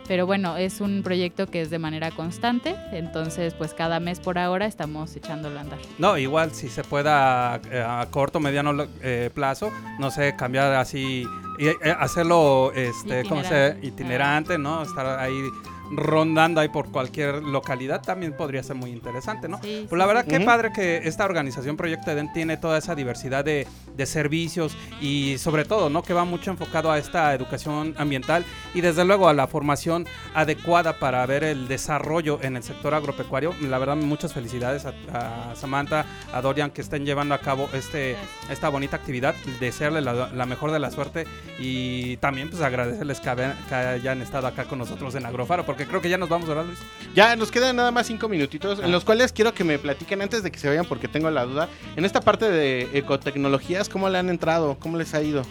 Pero 0.08 0.24
bueno, 0.24 0.56
es 0.56 0.80
un 0.80 1.02
proyecto 1.02 1.48
que 1.48 1.60
es 1.60 1.68
de 1.68 1.78
manera 1.78 2.10
constante, 2.12 2.76
entonces 2.92 3.54
pues 3.54 3.74
cada 3.74 4.00
mes 4.00 4.20
por 4.20 4.38
ahora 4.38 4.66
estamos 4.66 5.14
echándolo 5.16 5.58
a 5.58 5.62
andar. 5.62 5.78
No, 5.98 6.16
igual 6.16 6.52
si 6.52 6.68
se 6.68 6.82
pueda 6.84 7.60
eh, 7.70 7.84
a 7.86 8.06
corto, 8.10 8.40
mediano 8.40 8.86
eh, 9.02 9.30
plazo, 9.34 9.70
no 9.98 10.10
sé, 10.10 10.34
cambiar 10.36 10.72
así, 10.74 11.26
y, 11.58 11.86
hacerlo, 11.98 12.72
este, 12.74 13.24
¿cómo 13.24 13.42
se 13.42 13.76
Itinerante. 13.82 13.86
itinerante, 13.86 14.58
¿no? 14.58 14.82
Estar 14.82 15.18
ahí 15.18 15.42
rondando 15.90 16.60
ahí 16.60 16.68
por 16.68 16.90
cualquier 16.90 17.42
localidad 17.42 18.02
también 18.02 18.32
podría 18.32 18.62
ser 18.62 18.76
muy 18.76 18.90
interesante, 18.90 19.48
¿no? 19.48 19.60
Sí, 19.62 19.86
pues 19.88 19.98
la 19.98 20.06
verdad 20.06 20.24
sí. 20.24 20.30
que 20.30 20.36
Ujú. 20.38 20.44
padre 20.46 20.72
que 20.72 20.96
esta 21.04 21.24
organización 21.24 21.76
Proyecto 21.76 22.10
Eden 22.10 22.32
tiene 22.32 22.56
toda 22.56 22.78
esa 22.78 22.94
diversidad 22.94 23.44
de, 23.44 23.66
de 23.96 24.06
servicios 24.06 24.76
y 25.00 25.36
sobre 25.38 25.64
todo, 25.64 25.90
¿no? 25.90 26.02
Que 26.02 26.12
va 26.14 26.24
mucho 26.24 26.50
enfocado 26.50 26.90
a 26.90 26.98
esta 26.98 27.32
educación 27.34 27.94
ambiental 27.98 28.44
y 28.74 28.80
desde 28.80 29.04
luego 29.04 29.28
a 29.28 29.34
la 29.34 29.46
formación 29.46 30.06
adecuada 30.34 30.98
para 30.98 31.24
ver 31.26 31.44
el 31.44 31.68
desarrollo 31.68 32.38
en 32.42 32.56
el 32.56 32.62
sector 32.62 32.94
agropecuario. 32.94 33.54
La 33.62 33.78
verdad, 33.78 33.96
muchas 33.96 34.32
felicidades 34.32 34.84
a, 34.86 34.92
a 35.12 35.54
Samantha, 35.56 36.04
a 36.32 36.40
Dorian 36.42 36.70
que 36.70 36.80
estén 36.80 37.04
llevando 37.04 37.34
a 37.34 37.38
cabo 37.38 37.68
este, 37.72 38.16
esta 38.50 38.68
bonita 38.68 38.96
actividad. 38.96 39.34
Desearle 39.60 40.00
la, 40.00 40.28
la 40.32 40.46
mejor 40.46 40.70
de 40.72 40.78
la 40.78 40.90
suerte 40.90 41.26
y 41.58 42.16
también 42.18 42.50
pues 42.50 42.62
agradecerles 42.62 43.20
que, 43.20 43.28
habe- 43.28 43.52
que 43.68 43.74
hayan 43.74 44.22
estado 44.22 44.46
acá 44.46 44.64
con 44.64 44.78
nosotros 44.78 45.14
en 45.14 45.26
Agrofaro, 45.26 45.64
porque 45.64 45.75
creo 45.84 46.00
que 46.00 46.08
ya 46.08 46.16
nos 46.16 46.28
vamos, 46.28 46.48
¿verdad, 46.48 46.64
Luis? 46.64 46.78
Ya 47.14 47.36
nos 47.36 47.50
quedan 47.50 47.76
nada 47.76 47.90
más 47.90 48.06
cinco 48.06 48.28
minutitos, 48.28 48.78
en 48.78 48.92
los 48.92 49.04
cuales 49.04 49.32
quiero 49.32 49.52
que 49.52 49.64
me 49.64 49.78
platiquen 49.78 50.22
antes 50.22 50.42
de 50.42 50.50
que 50.50 50.58
se 50.58 50.68
vayan, 50.68 50.86
porque 50.86 51.08
tengo 51.08 51.30
la 51.30 51.44
duda. 51.44 51.68
En 51.96 52.04
esta 52.04 52.20
parte 52.20 52.50
de 52.50 52.88
ecotecnologías, 52.94 53.88
¿cómo 53.88 54.08
le 54.08 54.18
han 54.18 54.30
entrado? 54.30 54.76
¿Cómo 54.78 54.96
les 54.96 55.14
ha 55.14 55.22
ido? 55.22 55.42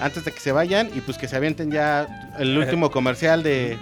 Antes 0.00 0.24
de 0.24 0.32
que 0.32 0.40
se 0.40 0.52
vayan 0.52 0.90
y 0.94 1.00
pues 1.00 1.18
que 1.18 1.28
se 1.28 1.36
avienten 1.36 1.70
ya 1.70 2.32
el 2.38 2.56
último 2.56 2.90
comercial 2.90 3.42
de, 3.42 3.78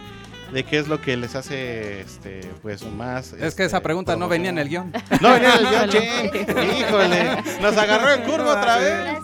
de 0.53 0.65
qué 0.65 0.79
es 0.79 0.89
lo 0.89 1.01
que 1.01 1.17
les 1.17 1.35
hace 1.35 2.01
este 2.01 2.41
pues 2.63 2.85
más 2.85 3.33
Es 3.33 3.55
que 3.55 3.65
esa 3.65 3.79
este, 3.79 3.81
pregunta 3.81 4.17
no 4.17 4.29
venía 4.29 4.51
en 4.51 4.59
el 4.59 4.69
guion. 4.69 4.93
No 5.21 5.33
venía 5.33 5.55
en 5.55 5.67
el 5.67 5.71
guion, 5.71 5.89
che. 5.91 6.79
Híjole, 6.79 7.43
nos 7.61 7.77
agarró 7.77 8.13
en 8.13 8.23
curva 8.23 8.59
otra 8.59 8.79
vez. 8.79 9.19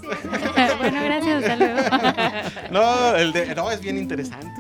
bueno, 0.79 1.03
gracias, 1.03 1.43
hasta 1.43 1.57
luego. 1.57 1.81
No, 2.71 3.15
el 3.15 3.33
de 3.33 3.55
no 3.55 3.71
es 3.71 3.81
bien 3.81 3.97
interesante. 3.97 4.51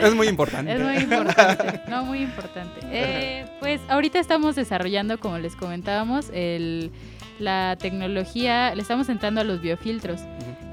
Es 0.00 0.14
muy 0.14 0.28
importante. 0.28 0.74
Es 0.74 0.80
muy 0.80 0.96
importante, 0.96 1.80
no 1.88 2.04
muy 2.04 2.22
importante. 2.22 2.80
Eh, 2.84 3.46
pues 3.60 3.80
ahorita 3.88 4.18
estamos 4.18 4.56
desarrollando, 4.56 5.18
como 5.18 5.38
les 5.38 5.54
comentábamos, 5.56 6.30
el, 6.32 6.90
la 7.38 7.76
tecnología, 7.78 8.74
le 8.74 8.82
estamos 8.82 9.08
entrando 9.08 9.40
a 9.40 9.44
los 9.44 9.60
biofiltros. 9.60 10.20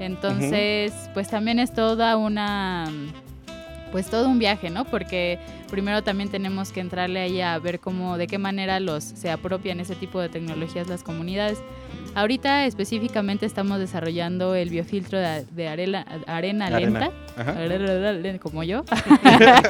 Entonces, 0.00 0.92
pues 1.14 1.28
también 1.28 1.58
es 1.58 1.72
toda 1.72 2.16
una, 2.16 2.90
pues 3.94 4.10
todo 4.10 4.28
un 4.28 4.40
viaje, 4.40 4.70
¿no? 4.70 4.84
Porque 4.86 5.38
primero 5.70 6.02
también 6.02 6.28
tenemos 6.28 6.72
que 6.72 6.80
entrarle 6.80 7.20
ahí 7.20 7.40
a 7.40 7.56
ver 7.60 7.78
cómo, 7.78 8.18
de 8.18 8.26
qué 8.26 8.38
manera 8.38 8.80
los 8.80 9.04
se 9.04 9.30
apropian 9.30 9.78
ese 9.78 9.94
tipo 9.94 10.20
de 10.20 10.28
tecnologías 10.28 10.88
las 10.88 11.04
comunidades. 11.04 11.58
Ahorita 12.16 12.66
específicamente 12.66 13.46
estamos 13.46 13.78
desarrollando 13.78 14.56
el 14.56 14.68
biofiltro 14.70 15.20
de, 15.20 15.44
de 15.48 15.68
arela- 15.68 16.04
arena, 16.26 16.66
Arena, 16.66 17.10
lenta, 18.16 18.38
como 18.40 18.64
yo. 18.64 18.82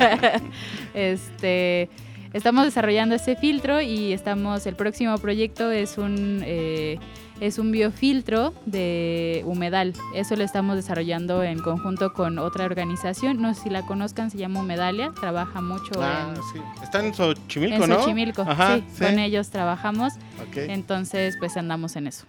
este, 0.95 1.91
estamos 2.33 2.65
desarrollando 2.65 3.15
ese 3.17 3.37
filtro 3.37 3.83
y 3.83 4.15
estamos, 4.15 4.67
el 4.67 4.75
próximo 4.75 5.19
proyecto 5.19 5.71
es 5.71 5.99
un, 5.99 6.43
eh, 6.47 6.99
es 7.41 7.59
un 7.59 7.71
biofiltro 7.73 8.55
de 8.67 9.43
humedal. 9.47 9.95
Eso 10.15 10.37
lo 10.37 10.45
estamos 10.45 10.77
desarrollando 10.77 11.43
en 11.43 11.59
conjunto 11.61 12.13
con 12.13 12.39
otra 12.39 12.65
organización. 12.65 13.41
No 13.43 13.53
sé 13.55 13.63
si 13.65 13.71
la 13.71 13.83
conozcan, 13.87 14.31
se 14.31 14.39
llama 14.39 14.61
Humedalia. 14.61 15.13
Trabaja 15.19 15.61
mucho 15.61 15.93
Ah, 16.01 16.29
en, 16.31 16.37
sí. 16.37 16.61
Está 16.83 17.05
en 17.05 17.13
Xochimilco, 17.15 17.85
en 17.85 17.91
¿no? 17.91 17.99
Xochimilco. 18.01 18.43
Ajá, 18.43 18.77
sí, 18.77 18.85
sí. 18.97 19.05
con 19.05 19.19
ellos 19.19 19.51
trabajamos. 19.51 20.15
Ok. 20.49 20.57
Entonces, 20.57 21.37
pues 21.39 21.57
andamos 21.57 21.97
en 21.97 22.07
eso. 22.07 22.25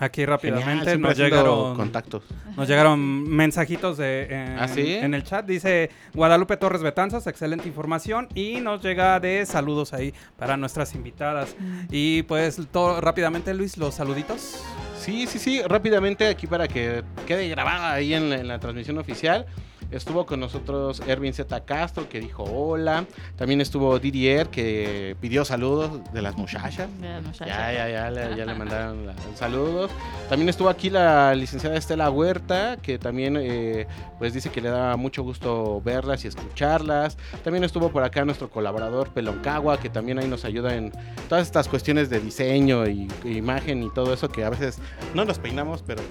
Aquí 0.00 0.24
rápidamente 0.24 0.96
nos 0.96 1.16
llegaron 1.16 1.76
contactos. 1.76 2.24
Nos 2.56 2.66
llegaron 2.66 3.28
mensajitos 3.28 3.98
de, 3.98 4.22
en, 4.30 4.58
¿Ah, 4.58 4.66
sí? 4.66 4.94
en 4.94 5.12
el 5.12 5.24
chat. 5.24 5.44
Dice 5.44 5.90
Guadalupe 6.14 6.56
Torres 6.56 6.82
Betanzas, 6.82 7.26
excelente 7.26 7.68
información. 7.68 8.26
Y 8.34 8.62
nos 8.62 8.82
llega 8.82 9.20
de 9.20 9.44
saludos 9.44 9.92
ahí 9.92 10.14
para 10.38 10.56
nuestras 10.56 10.94
invitadas. 10.94 11.54
Y 11.90 12.22
pues 12.22 12.58
todo 12.72 13.02
rápidamente, 13.02 13.52
Luis, 13.52 13.76
los 13.76 13.94
saluditos. 13.94 14.64
Sí, 14.98 15.26
sí, 15.26 15.38
sí, 15.38 15.62
rápidamente 15.62 16.26
aquí 16.28 16.46
para 16.46 16.66
que 16.66 17.02
quede 17.26 17.48
grabada 17.48 17.92
ahí 17.92 18.14
en 18.14 18.30
la, 18.30 18.36
en 18.36 18.48
la 18.48 18.58
transmisión 18.58 18.96
oficial. 18.96 19.46
Estuvo 19.90 20.24
con 20.26 20.40
nosotros 20.40 21.02
Erwin 21.06 21.32
Z. 21.34 21.60
Castro, 21.64 22.08
que 22.08 22.20
dijo 22.20 22.44
hola. 22.44 23.04
También 23.36 23.60
estuvo 23.60 23.98
Didier, 23.98 24.48
que 24.48 25.16
pidió 25.20 25.44
saludos 25.44 26.00
de 26.12 26.22
las 26.22 26.36
muchachas. 26.36 26.88
De 27.00 27.08
las 27.08 27.22
muchachas. 27.22 27.48
Ya, 27.48 27.72
ya, 27.72 27.88
ya, 27.88 28.10
le, 28.10 28.36
ya 28.36 28.44
le 28.44 28.54
mandaron 28.54 29.06
la- 29.06 29.14
saludos. 29.34 29.90
También 30.28 30.48
estuvo 30.48 30.68
aquí 30.68 30.90
la 30.90 31.34
licenciada 31.34 31.76
Estela 31.76 32.10
Huerta, 32.10 32.76
que 32.80 32.98
también 32.98 33.36
eh, 33.40 33.86
pues 34.18 34.32
dice 34.32 34.50
que 34.50 34.60
le 34.60 34.70
da 34.70 34.96
mucho 34.96 35.22
gusto 35.22 35.80
verlas 35.84 36.24
y 36.24 36.28
escucharlas. 36.28 37.16
También 37.42 37.64
estuvo 37.64 37.90
por 37.90 38.04
acá 38.04 38.24
nuestro 38.24 38.48
colaborador 38.48 39.08
Peloncagua, 39.10 39.80
que 39.80 39.88
también 39.90 40.18
ahí 40.18 40.28
nos 40.28 40.44
ayuda 40.44 40.74
en 40.76 40.92
todas 41.28 41.46
estas 41.46 41.68
cuestiones 41.68 42.10
de 42.10 42.20
diseño 42.20 42.86
y, 42.86 43.08
y 43.24 43.36
imagen 43.38 43.82
y 43.82 43.90
todo 43.90 44.12
eso 44.14 44.28
que 44.28 44.44
a 44.44 44.50
veces 44.50 44.78
no 45.14 45.24
nos 45.24 45.38
peinamos, 45.38 45.82
pero 45.86 46.02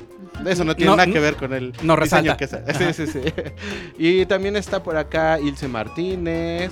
eso 0.45 0.63
no 0.63 0.75
tiene 0.75 0.91
No, 0.91 0.97
nada 0.97 1.11
que 1.11 1.19
ver 1.19 1.35
con 1.35 1.53
el 1.53 1.71
no 1.83 1.95
diseño 1.95 1.95
resalta. 1.95 2.37
que 2.37 2.47
sa- 2.47 2.63
Sí, 2.73 2.93
sí, 2.93 3.07
sí. 3.07 3.21
Y 3.97 4.25
también 4.25 4.55
está 4.55 4.81
por 4.83 4.97
acá 4.97 5.39
Ilse 5.39 5.67
Martínez, 5.67 6.71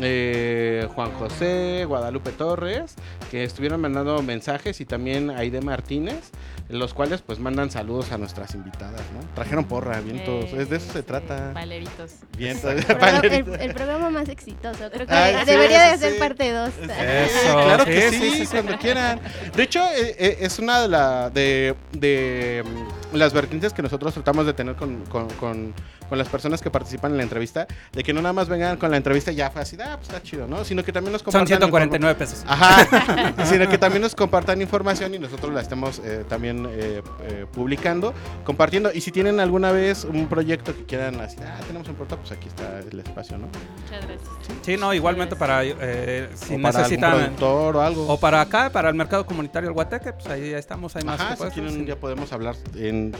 eh, 0.00 0.86
Juan 0.94 1.10
José, 1.12 1.84
Guadalupe 1.86 2.30
Torres, 2.32 2.94
que 3.30 3.42
estuvieron 3.44 3.80
mandando 3.80 4.22
mensajes 4.22 4.80
y 4.80 4.84
también 4.84 5.30
Aide 5.30 5.60
Martínez, 5.60 6.30
los 6.68 6.94
cuales 6.94 7.22
pues 7.22 7.38
mandan 7.40 7.70
saludos 7.70 8.12
a 8.12 8.18
nuestras 8.18 8.54
invitadas, 8.54 9.00
¿no? 9.14 9.26
Trajeron 9.34 9.64
porra, 9.64 10.00
vientos, 10.00 10.44
Eh, 10.52 10.56
es 10.60 10.68
de 10.70 10.76
eso 10.76 10.92
se 10.92 11.02
trata. 11.02 11.52
Valeritos. 11.52 12.12
Vientos, 12.36 12.70
El, 12.74 12.84
programa- 12.84 13.12
valeritos. 13.20 13.54
el- 13.56 13.60
el 13.62 13.74
programa 13.74 14.10
más 14.10 14.28
exitoso. 14.28 14.90
Creo 14.92 15.06
que 15.06 15.12
Ay, 15.14 15.36
sí, 15.40 15.50
debería 15.50 15.90
de 15.90 15.98
ser 15.98 16.12
sí. 16.12 16.18
parte 16.20 16.52
2. 16.52 16.68
Eso, 16.68 17.52
claro 17.64 17.84
que 17.84 18.10
sí, 18.10 18.18
sí, 18.20 18.30
sí, 18.30 18.46
sí. 18.46 18.52
cuando 18.52 18.78
quieran. 18.78 19.20
De 19.56 19.62
hecho, 19.64 19.82
eh, 19.82 20.14
eh, 20.18 20.36
es 20.42 20.58
una 20.58 20.82
de, 20.82 20.88
la, 20.88 21.30
de, 21.30 21.74
de, 21.92 22.62
las 23.12 23.32
vertientes 23.32 23.72
que 23.72 23.82
nosotros 23.82 24.14
tratamos 24.14 24.46
de 24.46 24.52
tener 24.52 24.74
con, 24.76 25.04
con- 25.06 25.28
con- 25.30 25.74
con 26.08 26.16
las 26.16 26.28
personas 26.28 26.62
que 26.62 26.70
participan 26.70 27.10
en 27.12 27.18
la 27.18 27.22
entrevista, 27.22 27.66
de 27.92 28.02
que 28.02 28.14
no 28.14 28.22
nada 28.22 28.32
más 28.32 28.48
vengan 28.48 28.78
con 28.78 28.90
la 28.90 28.96
entrevista 28.96 29.30
y 29.30 29.34
ya 29.34 29.50
fue 29.50 29.60
así, 29.60 29.76
ah, 29.78 29.96
pues 29.98 30.08
está 30.08 30.22
chido, 30.22 30.46
¿no? 30.46 30.64
Sino 30.64 30.82
que 30.82 30.90
también 30.90 31.12
nos 31.12 31.20
Son 31.20 31.26
compartan... 31.32 31.46
149 31.58 32.14
pesos. 32.18 32.44
Ajá, 32.46 33.34
sino 33.44 33.68
que 33.68 33.76
también 33.76 34.00
nos 34.00 34.14
compartan 34.14 34.62
información 34.62 35.12
y 35.14 35.18
nosotros 35.18 35.52
la 35.52 35.60
estemos 35.60 36.00
eh, 36.02 36.24
también 36.26 36.66
eh, 36.70 37.02
eh, 37.24 37.46
publicando, 37.52 38.14
compartiendo. 38.44 38.90
Y 38.94 39.02
si 39.02 39.12
tienen 39.12 39.38
alguna 39.38 39.70
vez 39.70 40.04
un 40.04 40.28
proyecto 40.28 40.74
que 40.74 40.84
quieran 40.86 41.20
así, 41.20 41.36
ah, 41.44 41.60
tenemos 41.66 41.86
un 41.88 41.94
proyecto, 41.94 42.16
pues 42.18 42.32
aquí 42.32 42.48
está 42.48 42.78
el 42.90 43.00
espacio, 43.00 43.36
¿no? 43.36 43.48
Muchas 43.48 44.06
gracias. 44.06 44.28
Sí, 44.62 44.76
no, 44.78 44.94
igualmente 44.94 45.36
para 45.36 45.60
eh, 45.62 46.30
si 46.34 46.54
O 46.54 46.62
para 46.62 46.78
algún 46.78 46.82
necesitan 46.82 47.12
productor 47.36 47.76
o 47.76 47.82
algo. 47.82 48.06
o 48.08 48.18
para 48.18 48.40
acá, 48.40 48.70
para 48.70 48.88
el 48.88 48.94
mercado 48.94 49.26
comunitario 49.26 49.68
el 49.68 49.74
Guateque, 49.74 50.14
pues 50.14 50.26
ahí 50.28 50.52
ya 50.52 50.58
estamos, 50.58 50.96
hay 50.96 51.02
más 51.04 51.20
Ajá, 51.20 51.36
que 51.36 51.44
si 51.44 51.60
quieren 51.60 51.84
día 51.84 52.00
podemos 52.00 52.32
hablar 52.32 52.54
en, 52.74 52.97
en, 52.98 53.12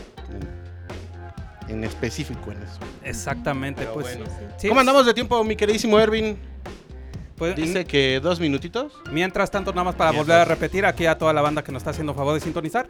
en 1.69 1.85
específico 1.85 2.51
en 2.53 2.63
eso. 2.63 2.79
Exactamente, 3.05 3.83
Pero 3.83 3.95
pues. 3.95 4.17
bueno. 4.19 4.31
sí, 4.57 4.69
¿Cómo 4.69 4.81
andamos 4.81 5.07
de 5.07 5.15
tiempo, 5.15 5.43
mi 5.45 5.57
queridísimo 5.57 5.99
Ervin? 5.99 6.39
pues, 7.37 7.55
Dice 7.57 7.85
que 7.85 8.21
dos 8.21 8.41
minutitos. 8.41 8.93
Mientras 9.13 9.51
tanto, 9.51 9.71
nada 9.73 9.85
más 9.85 9.95
para 9.95 10.11
Mientras. 10.13 10.27
volver 10.27 10.41
a 10.43 10.45
repetir 10.45 10.85
aquí 10.87 11.07
a 11.07 11.17
toda 11.19 11.33
la 11.33 11.41
banda 11.43 11.63
que 11.63 11.71
nos 11.73 11.81
está 11.81 11.91
haciendo 11.91 12.15
favor 12.15 12.35
de 12.35 12.41
sintonizar, 12.41 12.87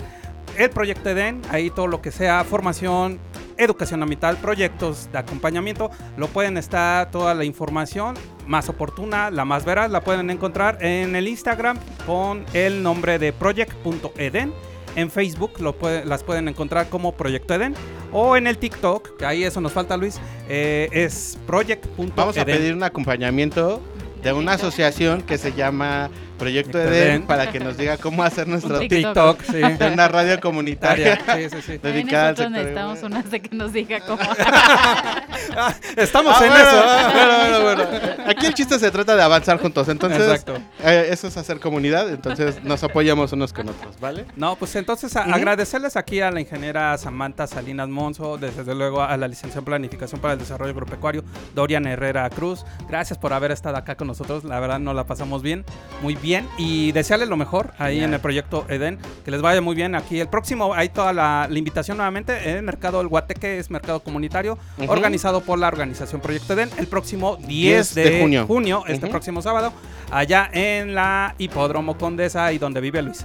el 0.57 0.71
proyecto 0.71 1.11
EDEN, 1.11 1.43
ahí 1.51 1.71
todo 1.71 1.87
lo 1.87 2.01
que 2.01 2.11
sea 2.11 2.43
formación, 2.45 3.19
educación 3.59 4.03
ambiental, 4.03 4.37
proyectos 4.39 5.09
de 5.13 5.19
acompañamiento, 5.19 5.91
lo 6.17 6.29
pueden 6.29 6.57
estar, 6.57 7.11
toda 7.11 7.35
la 7.35 7.45
información 7.45 8.15
más 8.47 8.69
oportuna, 8.69 9.31
la 9.31 9.45
más 9.45 9.65
veraz, 9.65 9.91
la 9.91 10.01
pueden 10.01 10.31
encontrar 10.31 10.79
en 10.83 11.15
el 11.15 11.29
Instagram 11.29 11.79
con 12.07 12.45
el 12.55 12.83
nombre 12.83 13.19
de 13.19 13.33
project.eden. 13.33 14.53
En 14.97 15.11
Facebook 15.11 15.53
lo 15.61 15.77
puede- 15.77 16.05
las 16.05 16.25
pueden 16.25 16.49
encontrar 16.49 16.89
como 16.89 17.13
Proyecto 17.13 17.55
Eden. 17.55 17.75
O 18.13 18.37
en 18.37 18.47
el 18.47 18.57
TikTok, 18.59 19.17
que 19.19 19.27
ahí 19.27 19.45
eso 19.45 19.61
nos 19.61 19.73
falta 19.73 19.97
Luis, 19.97 20.19
eh, 20.49 20.89
es 20.93 21.39
project.eden. 21.47 22.13
Vamos 22.17 22.39
a 22.39 22.45
pedir 22.45 22.75
un 22.75 22.83
acompañamiento 22.83 23.81
de 24.23 24.33
una 24.33 24.53
asociación 24.55 25.23
que 25.23 25.39
se 25.39 25.53
llama 25.53 26.11
Proyecto 26.39 26.79
Eden. 26.81 27.23
para 27.23 27.51
que 27.51 27.61
nos 27.61 27.77
diga 27.77 27.97
cómo 27.97 28.23
hacer 28.23 28.47
nuestro 28.49 28.79
TikTok, 28.79 29.43
sí. 29.43 29.53
de 29.59 29.91
una 29.93 30.09
radio 30.09 30.41
comunitaria. 30.41 31.19
Sí, 31.37 31.51
sí, 31.51 31.57
sí. 31.63 31.79
Dedicada 31.79 32.29
al 32.29 32.35
nosotros 32.35 32.51
necesitamos 32.53 33.03
una 33.03 33.23
de 33.23 33.41
que 33.43 33.57
nos 33.57 33.73
diga 33.73 34.01
cómo. 34.01 34.23
Estamos 35.97 36.35
Ah, 36.39 36.45
en 36.45 36.51
bueno, 36.51 36.69
eso. 36.69 36.83
ah, 36.85 37.11
bueno, 37.13 37.63
bueno, 37.63 37.85
bueno. 37.91 38.25
Aquí 38.31 38.47
el 38.47 38.55
chiste 38.55 38.79
se 38.79 38.91
trata 38.91 39.17
de 39.17 39.23
avanzar 39.23 39.59
juntos. 39.61 39.89
Entonces, 39.89 40.21
Exacto. 40.21 40.59
eh, 40.85 41.09
eso 41.11 41.27
es 41.29 41.37
hacer 41.37 41.59
comunidad. 41.61 42.09
Entonces, 42.11 42.63
nos 42.63 42.83
apoyamos 42.85 43.33
unos 43.33 43.53
con 43.53 43.69
otros, 43.69 43.99
¿vale? 44.01 44.25
No, 44.37 44.57
pues 44.57 44.75
entonces 44.77 45.17
a- 45.17 45.23
agradecerles 45.25 45.97
aquí 45.97 46.21
a 46.21 46.31
la 46.31 46.41
ingeniera 46.41 46.97
Samantha 46.99 47.47
Salinas 47.47 47.89
Monzo, 47.89 48.37
desde 48.39 48.75
luego 48.75 49.03
a 49.03 49.17
la 49.17 49.27
licenciada 49.29 49.61
en 49.61 49.65
Planificación 49.65 50.21
para 50.21 50.35
el 50.35 50.39
Desarrollo 50.39 50.71
Agropecuario, 50.73 51.25
Dorian 51.55 51.87
Herrera 51.87 52.29
Cruz. 52.31 52.65
Gracias 52.89 53.19
por 53.19 53.33
haber 53.33 53.51
estado 53.51 53.77
acá 53.77 53.97
con 53.97 54.07
nosotros, 54.07 54.45
la 54.45 54.61
verdad 54.61 54.79
nos 54.79 54.95
la 54.95 55.05
pasamos 55.05 55.43
bien, 55.43 55.65
muy 56.03 56.15
bien. 56.15 56.28
Y 56.59 56.93
desearles 56.93 57.29
lo 57.29 57.37
mejor 57.37 57.73
ahí 57.79 58.01
en 58.01 58.13
el 58.13 58.21
proyecto 58.21 58.65
Eden, 58.69 58.99
que 59.25 59.31
les 59.31 59.41
vaya 59.41 59.61
muy 59.61 59.75
bien 59.75 59.95
aquí. 59.95 60.21
El 60.21 60.29
próximo, 60.29 60.75
hay 60.75 60.89
toda 60.89 61.13
la, 61.13 61.47
la 61.51 61.59
invitación 61.59 61.97
nuevamente, 61.97 62.53
el 62.53 62.63
mercado 62.63 63.01
El 63.01 63.09
Guateque 63.09 63.59
es 63.59 63.71
mercado 63.71 64.01
comunitario, 64.01 64.59
organizado 64.89 65.41
por 65.41 65.59
la 65.59 65.69
organización 65.69 66.21
Proyecto 66.21 66.53
Eden, 66.55 66.71
el 66.79 66.87
próximo 66.87 67.37
10, 67.37 67.49
10 67.49 67.95
de 67.95 68.11
de, 68.11 68.45
junio. 68.47 68.85
este 68.87 69.07
próximo 69.07 69.43
sábado, 69.43 69.73
allá 70.11 70.51
en 70.53 70.95
la 70.95 71.35
Hipódromo 71.39 71.97
Condesa 71.97 72.53
y 72.53 72.59
donde 72.59 72.81
vive 72.81 73.03
Luis. 73.03 73.25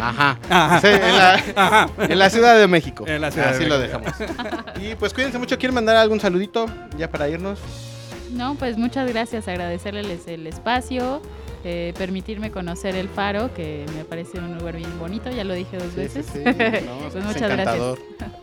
Ajá. 0.00 0.38
Ajá. 0.48 0.80
Sí, 0.80 0.86
en, 0.86 1.16
la, 1.16 1.34
Ajá. 1.56 1.88
en 1.98 2.18
la 2.18 2.30
Ciudad 2.30 2.58
de 2.58 2.68
México. 2.68 3.04
En 3.06 3.20
la 3.20 3.30
Ciudad 3.30 3.50
de 3.50 3.56
Así 3.56 3.64
lo 3.66 3.78
dejamos. 3.78 4.12
Y 4.80 4.94
pues 4.94 5.12
cuídense 5.12 5.38
mucho. 5.38 5.58
¿Quieren 5.58 5.74
mandar 5.74 5.96
algún 5.96 6.20
saludito 6.20 6.66
ya 6.96 7.10
para 7.10 7.28
irnos? 7.28 7.58
No, 8.32 8.54
pues 8.54 8.78
muchas 8.78 9.08
gracias, 9.10 9.46
agradecerles 9.48 10.26
el 10.26 10.46
espacio, 10.46 11.20
eh, 11.64 11.92
permitirme 11.96 12.50
conocer 12.50 12.94
el 12.96 13.08
faro, 13.08 13.52
que 13.54 13.84
me 13.96 14.04
parece 14.04 14.38
un 14.38 14.58
lugar 14.58 14.76
bien 14.76 14.98
bonito, 14.98 15.30
ya 15.30 15.44
lo 15.44 15.54
dije 15.54 15.76
dos 15.76 15.90
Sí, 15.90 15.96
veces. 15.96 16.26
sí, 16.26 16.38
sí. 16.38 16.44
No, 16.86 16.98
pues 16.98 17.14
es 17.14 17.24
muchas 17.24 17.42
encantador. 17.50 17.98
gracias. 18.18 18.42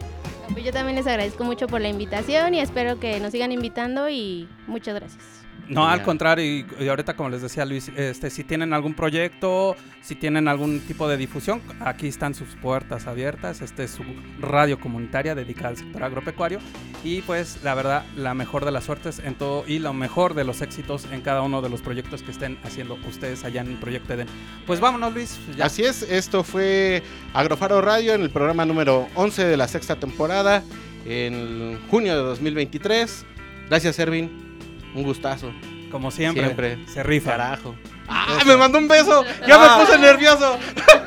Pues 0.52 0.66
yo 0.66 0.72
también 0.72 0.96
les 0.96 1.06
agradezco 1.06 1.44
mucho 1.44 1.68
por 1.68 1.80
la 1.80 1.90
invitación 1.90 2.56
y 2.56 2.60
espero 2.60 3.00
que 3.00 3.20
nos 3.20 3.32
sigan 3.32 3.52
invitando 3.52 4.10
y 4.10 4.48
muchas 4.68 4.96
gracias. 4.96 5.24
No, 5.70 5.88
al 5.88 6.02
contrario, 6.02 6.44
y, 6.44 6.66
y 6.84 6.88
ahorita 6.88 7.16
como 7.16 7.30
les 7.30 7.42
decía 7.42 7.64
Luis, 7.64 7.90
este, 7.96 8.30
si 8.30 8.44
tienen 8.44 8.74
algún 8.74 8.96
proyecto, 8.96 9.76
si 10.02 10.16
tienen 10.16 10.48
algún 10.48 10.80
tipo 10.80 11.08
de 11.08 11.16
difusión, 11.16 11.62
aquí 11.80 12.08
están 12.08 12.34
sus 12.34 12.56
puertas 12.56 13.06
abiertas, 13.06 13.62
este 13.62 13.84
es 13.84 13.92
su 13.92 14.04
radio 14.40 14.80
comunitaria 14.80 15.36
dedicada 15.36 15.70
al 15.70 15.78
sector 15.78 16.04
agropecuario 16.04 16.60
y 17.04 17.22
pues 17.22 17.60
la 17.64 17.76
verdad, 17.76 18.04
la 18.16 18.34
mejor 18.34 18.66
de 18.66 18.72
las 18.72 18.86
suertes 18.86 19.20
en 19.20 19.36
todo 19.36 19.64
y 19.68 19.80
lo 19.80 19.94
mejor 19.94 20.34
de 20.34 20.44
los 20.44 20.62
éxitos 20.62 21.06
en 21.12 21.22
cada 21.22 21.44
uno 21.44 21.62
de 21.62 21.70
los 21.70 21.82
proyectos 21.82 22.24
que 22.24 22.32
estén 22.32 22.58
haciendo 22.64 22.98
ustedes 23.08 23.44
allá 23.44 23.62
en 23.62 23.68
el 23.68 23.78
Proyecto 23.78 24.14
Eden. 24.14 24.28
Pues 24.66 24.80
vámonos 24.80 25.14
Luis, 25.14 25.40
ya. 25.56 25.66
Así 25.66 25.84
es, 25.84 26.02
esto 26.04 26.44
fue 26.44 27.04
Agrofaro 27.34 27.82
Radio 27.82 28.14
en 28.14 28.22
el 28.22 28.32
programa 28.32 28.66
número 28.66 29.08
11 29.16 29.46
de 29.46 29.58
la 29.58 29.68
sexta 29.68 29.96
temporada 29.96 30.64
en 31.06 31.80
junio 31.90 32.16
de 32.16 32.24
2023. 32.24 33.26
Gracias, 33.70 34.00
Ervin. 34.00 34.49
Un 34.96 35.04
gustazo. 35.04 35.52
Como 35.92 36.12
siempre, 36.12 36.78
se 36.88 37.02
rifa. 37.04 37.32
Carajo. 37.32 37.76
¡Ah, 38.08 38.36
Eso. 38.38 38.46
me 38.46 38.58
mandó 38.58 38.78
un 38.80 38.88
beso! 38.88 39.24
¡Ya 39.48 39.56
Ah. 39.60 39.78
me 39.80 39.86
puse 39.86 39.98
nervioso! 40.00 40.58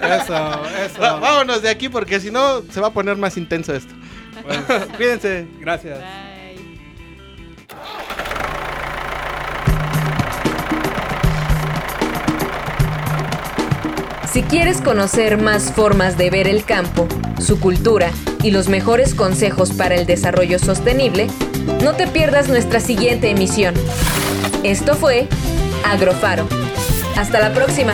Eso, 0.03 0.65
eso. 0.85 1.01
Va- 1.01 1.19
vámonos 1.21 1.63
de 1.63 1.69
aquí 1.69 1.89
porque 1.89 2.19
si 2.21 2.31
no 2.31 2.63
se 2.71 2.81
va 2.81 2.89
a 2.89 2.93
poner 2.93 3.17
más 3.17 3.37
intenso 3.37 3.75
esto. 3.75 3.95
Pues, 4.45 4.59
Cuídense. 4.97 5.47
Gracias. 5.61 5.99
Si 14.33 14.43
quieres 14.43 14.81
conocer 14.81 15.37
más 15.37 15.73
formas 15.73 16.17
de 16.17 16.31
ver 16.31 16.49
el 16.49 16.65
campo, 16.65 17.07
su 17.39 17.61
cultura 17.61 18.11
y 18.43 18.51
los 18.51 18.69
mejores 18.69 19.15
consejos 19.15 19.73
para 19.73 19.95
el 19.95 20.07
desarrollo 20.07 20.59
sostenible, 20.59 21.27
no 21.83 21.95
te 21.95 22.07
pierdas 22.07 22.49
nuestra 22.49 22.81
siguiente 22.81 23.31
emisión. 23.31 23.75
Esto 24.63 24.95
fue 24.95 25.29
Agrofaro. 25.85 26.47
Hasta 27.17 27.41
la 27.41 27.53
próxima. 27.53 27.93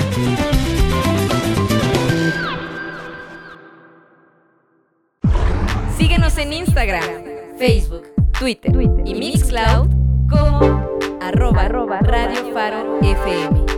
Síguenos 5.96 6.38
en 6.38 6.52
Instagram, 6.52 7.04
Facebook, 7.58 8.04
Twitter, 8.38 8.72
y 9.04 9.14
Mixcloud 9.14 9.88
como 10.28 10.88
arroba, 11.20 12.00
Radio 12.00 12.52
Faro 12.52 12.98
FM. 13.00 13.77